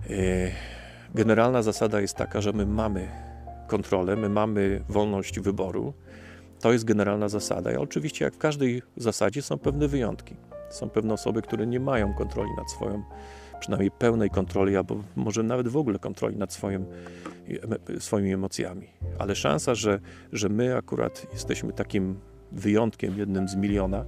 Yy, 0.09 0.17
generalna 1.15 1.63
zasada 1.63 2.01
jest 2.01 2.17
taka, 2.17 2.41
że 2.41 2.53
my 2.53 2.67
mamy 2.67 3.09
kontrolę, 3.67 4.17
my 4.17 4.29
mamy 4.29 4.85
wolność 4.89 5.41
wyboru. 5.41 5.93
To 6.61 6.73
jest 6.73 6.85
generalna 6.85 7.29
zasada. 7.29 7.73
I 7.73 7.77
oczywiście, 7.77 8.25
jak 8.25 8.35
w 8.35 8.39
każdej 8.39 8.83
zasadzie, 8.97 9.43
są 9.43 9.59
pewne 9.59 9.89
wyjątki. 9.89 10.37
Są 10.71 10.89
pewne 10.91 11.15
osoby, 11.15 11.43
które 11.43 11.67
nie 11.67 11.81
mają 11.81 12.15
kontroli 12.15 12.51
nad 12.57 12.71
swoją, 12.71 13.03
przynajmniej 13.61 13.91
pełnej 13.91 14.31
kontroli, 14.31 14.77
albo 14.77 15.03
może 15.17 15.43
nawet 15.43 15.69
w 15.69 15.77
ogóle 15.77 15.99
kontroli 15.99 16.37
nad 16.37 16.53
swoim 16.53 16.85
swoimi 17.99 18.33
emocjami. 18.33 18.89
Ale 19.19 19.35
szansa, 19.35 19.75
że, 19.75 20.01
że 20.33 20.49
my 20.49 20.77
akurat 20.77 21.27
jesteśmy 21.33 21.73
takim 21.73 22.21
wyjątkiem, 22.53 23.19
jednym 23.19 23.49
z 23.49 23.57
miliona, 23.57 24.05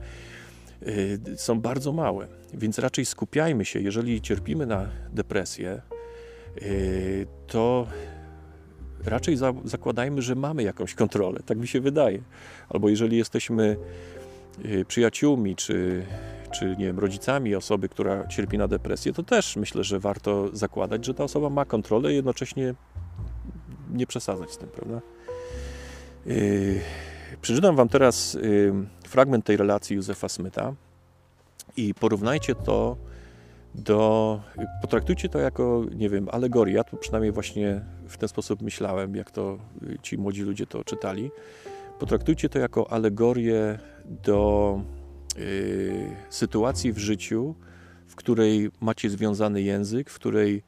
są 1.36 1.60
bardzo 1.60 1.92
małe. 1.92 2.28
Więc 2.54 2.78
raczej 2.78 3.04
skupiajmy 3.04 3.64
się, 3.64 3.80
jeżeli 3.80 4.20
cierpimy 4.20 4.66
na 4.66 4.88
depresję, 5.12 5.82
y, 6.62 7.26
to 7.46 7.86
raczej 9.04 9.36
za, 9.36 9.52
zakładajmy, 9.64 10.22
że 10.22 10.34
mamy 10.34 10.62
jakąś 10.62 10.94
kontrolę. 10.94 11.40
Tak 11.46 11.58
mi 11.58 11.68
się 11.68 11.80
wydaje. 11.80 12.22
Albo 12.68 12.88
jeżeli 12.88 13.16
jesteśmy 13.16 13.76
y, 14.64 14.84
przyjaciółmi, 14.84 15.56
czy, 15.56 16.06
czy 16.52 16.76
nie 16.78 16.86
wiem, 16.86 16.98
rodzicami 16.98 17.54
osoby, 17.54 17.88
która 17.88 18.26
cierpi 18.26 18.58
na 18.58 18.68
depresję, 18.68 19.12
to 19.12 19.22
też 19.22 19.56
myślę, 19.56 19.84
że 19.84 19.98
warto 19.98 20.48
zakładać, 20.52 21.06
że 21.06 21.14
ta 21.14 21.24
osoba 21.24 21.50
ma 21.50 21.64
kontrolę 21.64 22.12
i 22.12 22.16
jednocześnie 22.16 22.74
nie 23.92 24.06
przesadzać 24.06 24.50
z 24.50 24.58
tym, 24.58 24.68
prawda? 24.68 25.00
Yy, 26.26 26.80
przeczytam 27.40 27.76
Wam 27.76 27.88
teraz 27.88 28.38
fragment 29.08 29.44
tej 29.44 29.56
relacji 29.56 29.96
Józefa 29.96 30.28
Smyta 30.28 30.74
i 31.76 31.94
porównajcie 31.94 32.54
to 32.54 32.96
do, 33.74 34.40
potraktujcie 34.82 35.28
to 35.28 35.38
jako, 35.38 35.84
nie 35.94 36.08
wiem, 36.08 36.28
alegorię. 36.32 36.74
Ja 36.74 36.84
tu 36.84 36.96
przynajmniej 36.96 37.32
właśnie 37.32 37.80
w 38.08 38.16
ten 38.16 38.28
sposób 38.28 38.62
myślałem, 38.62 39.16
jak 39.16 39.30
to 39.30 39.58
ci 40.02 40.18
młodzi 40.18 40.42
ludzie 40.42 40.66
to 40.66 40.84
czytali. 40.84 41.30
Potraktujcie 41.98 42.48
to 42.48 42.58
jako 42.58 42.92
alegorię 42.92 43.78
do 44.04 44.80
yy, 45.36 46.16
sytuacji 46.30 46.92
w 46.92 46.98
życiu, 46.98 47.54
w 48.06 48.14
której 48.14 48.70
macie 48.80 49.10
związany 49.10 49.62
język, 49.62 50.10
w 50.10 50.14
której 50.14 50.62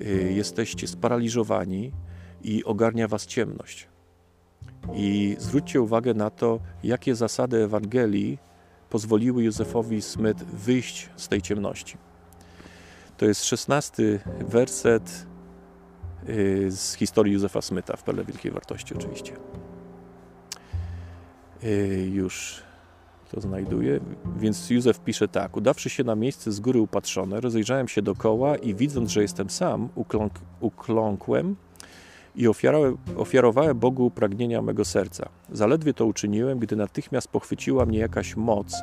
yy, 0.00 0.32
jesteście 0.32 0.86
sparaliżowani, 0.86 1.92
i 2.44 2.64
ogarnia 2.64 3.08
was 3.08 3.26
ciemność. 3.26 3.88
I 4.92 5.36
zwróćcie 5.38 5.80
uwagę 5.80 6.14
na 6.14 6.30
to, 6.30 6.60
jakie 6.82 7.14
zasady 7.14 7.64
Ewangelii 7.64 8.38
pozwoliły 8.90 9.44
Józefowi 9.44 10.02
Smith 10.02 10.44
wyjść 10.44 11.08
z 11.16 11.28
tej 11.28 11.42
ciemności. 11.42 11.96
To 13.16 13.26
jest 13.26 13.44
szesnasty 13.44 14.20
werset 14.40 15.26
y, 16.28 16.70
z 16.70 16.94
historii 16.94 17.32
Józefa 17.32 17.62
Smyta 17.62 17.96
w 17.96 18.02
Perle 18.02 18.24
Wielkiej 18.24 18.52
Wartości 18.52 18.94
oczywiście. 18.94 19.32
Y, 21.64 22.10
już 22.12 22.62
to 23.30 23.40
znajduję. 23.40 24.00
Więc 24.36 24.70
Józef 24.70 25.00
pisze 25.00 25.28
tak. 25.28 25.56
Udawszy 25.56 25.90
się 25.90 26.04
na 26.04 26.14
miejsce 26.14 26.52
z 26.52 26.60
góry 26.60 26.80
upatrzone, 26.80 27.40
rozejrzałem 27.40 27.88
się 27.88 28.02
dokoła 28.02 28.56
i 28.56 28.74
widząc, 28.74 29.10
że 29.10 29.22
jestem 29.22 29.50
sam, 29.50 29.88
ukląk, 29.94 30.32
ukląkłem 30.60 31.56
i 32.36 32.48
ofiarowałem 33.16 33.78
Bogu 33.78 34.10
pragnienia 34.10 34.62
mego 34.62 34.84
serca. 34.84 35.28
Zaledwie 35.52 35.94
to 35.94 36.06
uczyniłem, 36.06 36.58
gdy 36.58 36.76
natychmiast 36.76 37.28
pochwyciła 37.28 37.86
mnie 37.86 37.98
jakaś 37.98 38.36
moc 38.36 38.76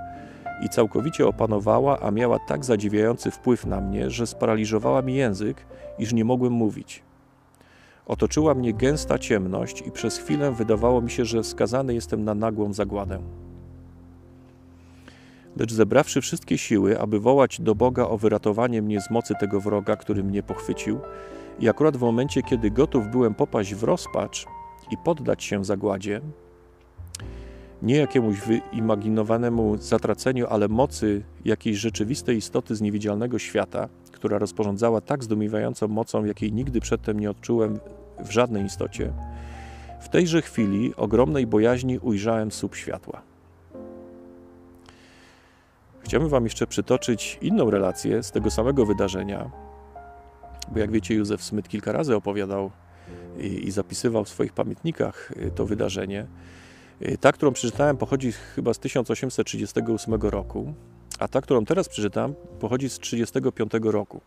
i 0.66 0.70
całkowicie 0.70 1.28
opanowała, 1.28 2.00
a 2.00 2.12
miała 2.12 2.40
tak 2.40 2.66
zadziwiający 2.66 3.32
wpływ 3.32 3.66
na 3.66 3.82
mnie, 3.82 4.10
że 4.10 4.28
sparaliżowała 4.28 5.02
mi 5.02 5.16
język, 5.16 5.66
iż 6.00 6.14
nie 6.14 6.26
mogłem 6.26 6.54
mówić. 6.54 7.04
Otoczyła 8.06 8.54
mnie 8.54 8.74
gęsta 8.74 9.20
ciemność 9.20 9.84
i 9.88 9.92
przez 9.92 10.18
chwilę 10.18 10.52
wydawało 10.52 11.02
mi 11.02 11.12
się, 11.12 11.26
że 11.26 11.44
skazany 11.44 11.94
jestem 11.94 12.24
na 12.24 12.36
nagłą 12.36 12.74
zagładę. 12.74 13.20
Lecz 15.58 15.74
zebrawszy 15.74 16.22
wszystkie 16.22 16.58
siły, 16.58 17.00
aby 17.00 17.20
wołać 17.20 17.62
do 17.62 17.76
Boga 17.76 18.04
o 18.04 18.18
wyratowanie 18.18 18.82
mnie 18.82 19.02
z 19.02 19.10
mocy 19.10 19.34
tego 19.40 19.62
wroga, 19.62 19.96
który 19.96 20.24
mnie 20.24 20.44
pochwycił, 20.44 21.00
i 21.62 21.70
akurat 21.70 21.98
w 21.98 22.02
momencie, 22.02 22.44
kiedy 22.44 22.72
gotów 22.72 23.08
byłem 23.08 23.36
popaść 23.36 23.76
w 23.76 23.84
rozpacz 23.84 24.46
i 24.92 24.98
poddać 24.98 25.44
się 25.44 25.66
zagładzie, 25.66 26.22
nie 27.82 27.96
jakiemuś 27.96 28.40
wyimaginowanemu 28.40 29.78
zatraceniu, 29.78 30.48
ale 30.50 30.68
mocy 30.68 31.24
jakiejś 31.46 31.78
rzeczywistej 31.78 32.38
istoty 32.38 32.76
z 32.76 32.82
niewidzialnego 32.82 33.40
świata, 33.40 33.90
która 34.12 34.38
rozporządzała 34.40 35.02
tak 35.02 35.24
zdumiewającą 35.24 35.88
mocą, 35.88 36.26
jakiej 36.26 36.54
nigdy 36.54 36.82
przedtem 36.82 37.20
nie 37.20 37.30
odczułem 37.30 37.80
w 38.20 38.32
żadnej 38.32 38.66
istocie, 38.66 39.14
w 40.02 40.10
tejże 40.10 40.42
chwili 40.42 40.96
ogromnej 40.96 41.48
bojaźni 41.48 42.00
ujrzałem 42.00 42.52
słup 42.52 42.76
światła. 42.76 43.22
Chciałbym 46.00 46.30
Wam 46.30 46.44
jeszcze 46.44 46.68
przytoczyć 46.68 47.38
inną 47.42 47.70
relację 47.70 48.24
z 48.24 48.32
tego 48.32 48.52
samego 48.52 48.86
wydarzenia, 48.86 49.52
bo 50.72 50.80
jak 50.80 50.92
wiecie, 50.92 51.16
Józef 51.16 51.44
Smyt 51.44 51.70
kilka 51.70 51.92
razy 51.92 52.16
opowiadał 52.16 52.72
i, 53.40 53.68
i 53.68 53.72
zapisywał 53.72 54.26
w 54.26 54.30
swoich 54.30 54.54
pamiętnikach 54.54 55.32
y, 55.32 55.52
to 55.52 55.66
wydarzenie. 55.66 56.28
Y, 57.02 57.18
ta, 57.18 57.32
którą 57.32 57.52
przeczytałem, 57.54 57.98
pochodzi 57.98 58.32
chyba 58.32 58.74
z 58.74 58.80
1838 58.80 60.14
roku, 60.14 60.74
a 61.20 61.28
ta, 61.28 61.42
którą 61.42 61.66
teraz 61.66 61.90
przeczytam, 61.90 62.34
pochodzi 62.60 62.90
z 62.90 63.00
1935 63.00 63.94
roku. 63.94 64.22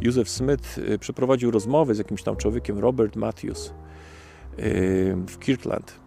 Józef 0.00 0.30
Smith 0.30 0.78
y, 0.78 0.98
przeprowadził 0.98 1.50
rozmowę 1.50 1.94
z 1.94 1.98
jakimś 1.98 2.22
tam 2.22 2.36
człowiekiem, 2.36 2.78
Robert 2.78 3.16
Matthews, 3.16 3.74
w 5.26 5.38
Kirtland 5.38 6.00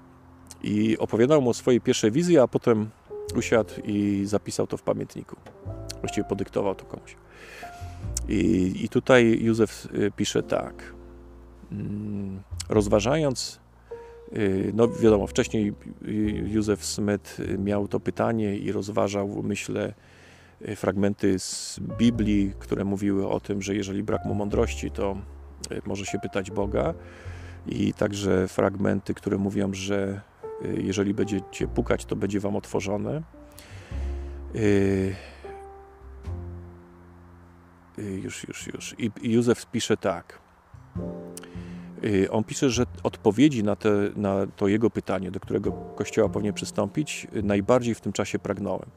i 0.63 0.97
opowiadał 0.97 1.41
mu 1.41 1.49
o 1.49 1.53
swojej 1.53 1.81
pierwszej 1.81 2.11
wizji, 2.11 2.37
a 2.39 2.47
potem 2.47 2.89
usiadł 3.35 3.73
i 3.83 4.21
zapisał 4.25 4.67
to 4.67 4.77
w 4.77 4.81
pamiętniku. 4.81 5.35
Właściwie 6.01 6.27
podyktował 6.27 6.75
to 6.75 6.85
komuś. 6.85 7.15
I, 8.29 8.73
I 8.83 8.89
tutaj 8.89 9.39
Józef 9.41 9.87
y, 9.93 10.11
pisze 10.11 10.43
tak. 10.43 10.93
Mm, 11.71 12.41
rozważając, 12.69 13.59
y, 14.33 14.71
no 14.75 14.87
wiadomo, 14.87 15.27
wcześniej 15.27 15.73
y, 16.07 16.11
Józef 16.47 16.85
Smith 16.85 17.37
miał 17.57 17.87
to 17.87 17.99
pytanie 17.99 18.57
i 18.57 18.71
rozważał, 18.71 19.43
myślę, 19.43 19.93
fragmenty 20.75 21.39
z 21.39 21.79
Biblii, 21.97 22.53
które 22.59 22.85
mówiły 22.85 23.27
o 23.29 23.39
tym, 23.39 23.61
że 23.61 23.75
jeżeli 23.75 24.03
brak 24.03 24.25
mu 24.25 24.33
mądrości, 24.33 24.91
to 24.91 25.17
może 25.85 26.05
się 26.05 26.19
pytać 26.19 26.51
Boga. 26.51 26.93
I 27.67 27.93
także 27.93 28.47
fragmenty, 28.47 29.13
które 29.13 29.37
mówią, 29.37 29.73
że 29.73 30.21
jeżeli 30.77 31.13
będziecie 31.13 31.67
pukać, 31.67 32.05
to 32.05 32.15
będzie 32.15 32.39
wam 32.39 32.55
otworzone. 32.55 33.21
Już, 37.97 38.47
już, 38.47 38.67
już. 38.67 38.95
I 38.99 39.11
Józef 39.21 39.65
pisze 39.65 39.97
tak. 39.97 40.39
Y, 42.03 42.31
on 42.31 42.43
pisze, 42.43 42.69
że 42.69 42.85
odpowiedzi 43.03 43.63
na, 43.63 43.75
te, 43.75 43.89
na 44.15 44.47
to 44.55 44.67
jego 44.67 44.89
pytanie, 44.89 45.31
do 45.31 45.39
którego 45.39 45.71
Kościoła 45.71 46.29
powinien 46.29 46.53
przystąpić, 46.53 47.27
y, 47.35 47.43
najbardziej 47.43 47.95
w 47.95 48.01
tym 48.01 48.13
czasie 48.13 48.39
pragnąłem. 48.39 48.89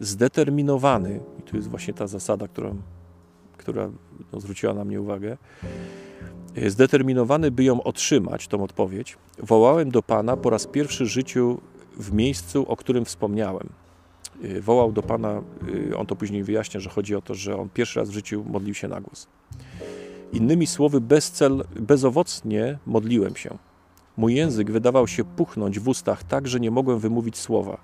Zdeterminowany, 0.00 1.20
i 1.38 1.42
tu 1.42 1.56
jest 1.56 1.68
właśnie 1.68 1.94
ta 1.94 2.06
zasada, 2.06 2.48
którą, 2.48 2.82
która 3.56 3.90
no, 4.32 4.40
zwróciła 4.40 4.74
na 4.74 4.84
mnie 4.84 5.00
uwagę, 5.00 5.36
y, 6.58 6.70
zdeterminowany, 6.70 7.50
by 7.50 7.64
ją 7.64 7.82
otrzymać, 7.82 8.48
tą 8.48 8.62
odpowiedź, 8.62 9.18
wołałem 9.38 9.90
do 9.90 10.02
Pana 10.02 10.36
po 10.36 10.50
raz 10.50 10.66
pierwszy 10.66 11.04
w 11.04 11.08
życiu 11.08 11.60
w 11.96 12.12
miejscu, 12.12 12.68
o 12.68 12.76
którym 12.76 13.04
wspomniałem. 13.04 13.68
Wołał 14.60 14.92
do 14.92 15.02
Pana, 15.02 15.42
on 15.96 16.06
to 16.06 16.16
później 16.16 16.44
wyjaśnia, 16.44 16.80
że 16.80 16.90
chodzi 16.90 17.14
o 17.14 17.22
to, 17.22 17.34
że 17.34 17.56
on 17.56 17.68
pierwszy 17.68 18.00
raz 18.00 18.10
w 18.10 18.12
życiu 18.12 18.44
modlił 18.46 18.74
się 18.74 18.88
na 18.88 19.00
głos. 19.00 19.26
Innymi 20.32 20.66
słowy, 20.66 21.00
bezcel, 21.00 21.64
bezowocnie 21.80 22.78
modliłem 22.86 23.36
się. 23.36 23.58
Mój 24.16 24.34
język 24.34 24.70
wydawał 24.70 25.08
się 25.08 25.24
puchnąć 25.24 25.80
w 25.80 25.88
ustach 25.88 26.24
tak, 26.24 26.48
że 26.48 26.60
nie 26.60 26.70
mogłem 26.70 26.98
wymówić 26.98 27.36
słowa. 27.36 27.80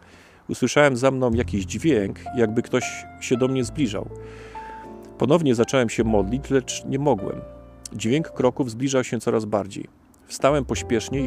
Usłyszałem 0.49 0.97
za 0.97 1.11
mną 1.11 1.33
jakiś 1.33 1.65
dźwięk, 1.65 2.19
jakby 2.37 2.63
ktoś 2.63 3.07
się 3.21 3.37
do 3.37 3.49
mnie 3.49 3.65
zbliżał. 3.65 4.09
Ponownie 5.19 5.55
zacząłem 5.55 5.89
się 5.89 6.05
modlić, 6.05 6.51
lecz 6.51 6.85
nie 6.85 6.99
mogłem. 6.99 7.41
Dźwięk 7.93 8.31
kroków 8.31 8.71
zbliżał 8.71 9.05
się 9.05 9.21
coraz 9.21 9.45
bardziej. 9.45 9.85
Wstałem 10.27 10.65
pośpiesznie 10.65 11.21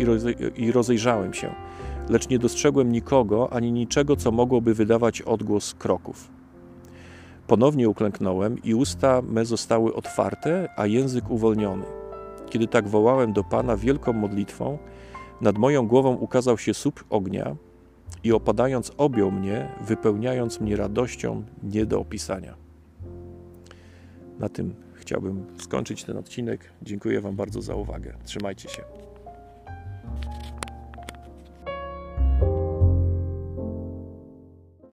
i 0.58 0.72
rozejrzałem 0.72 1.34
się, 1.34 1.56
lecz 2.12 2.30
nie 2.30 2.40
dostrzegłem 2.40 2.92
nikogo 2.92 3.54
ani 3.54 3.72
niczego, 3.72 4.16
co 4.16 4.32
mogłoby 4.32 4.74
wydawać 4.74 5.22
odgłos 5.22 5.74
kroków. 5.74 6.32
Ponownie 7.48 7.90
uklęknąłem 7.90 8.64
i 8.64 8.74
usta 8.74 9.22
me 9.22 9.46
zostały 9.46 9.94
otwarte, 9.94 10.70
a 10.78 10.86
język 10.86 11.30
uwolniony. 11.30 11.86
Kiedy 12.50 12.68
tak 12.68 12.88
wołałem 12.88 13.34
do 13.34 13.44
Pana 13.44 13.78
wielką 13.78 14.14
modlitwą, 14.14 14.78
nad 15.42 15.58
moją 15.58 15.88
głową 15.88 16.16
ukazał 16.16 16.58
się 16.58 16.74
słup 16.74 17.04
ognia 17.10 17.56
i 18.24 18.32
opadając 18.32 18.92
objął 18.98 19.32
mnie, 19.32 19.68
wypełniając 19.82 20.60
mnie 20.60 20.76
radością 20.76 21.44
nie 21.64 21.86
do 21.86 22.00
opisania. 22.00 22.56
Na 24.40 24.50
tym 24.50 24.76
chciałbym 24.94 25.46
skończyć 25.58 26.04
ten 26.04 26.18
odcinek. 26.18 26.72
Dziękuję 26.82 27.22
Wam 27.22 27.36
bardzo 27.36 27.62
za 27.62 27.76
uwagę. 27.76 28.14
Trzymajcie 28.26 28.70
się. 28.70 28.84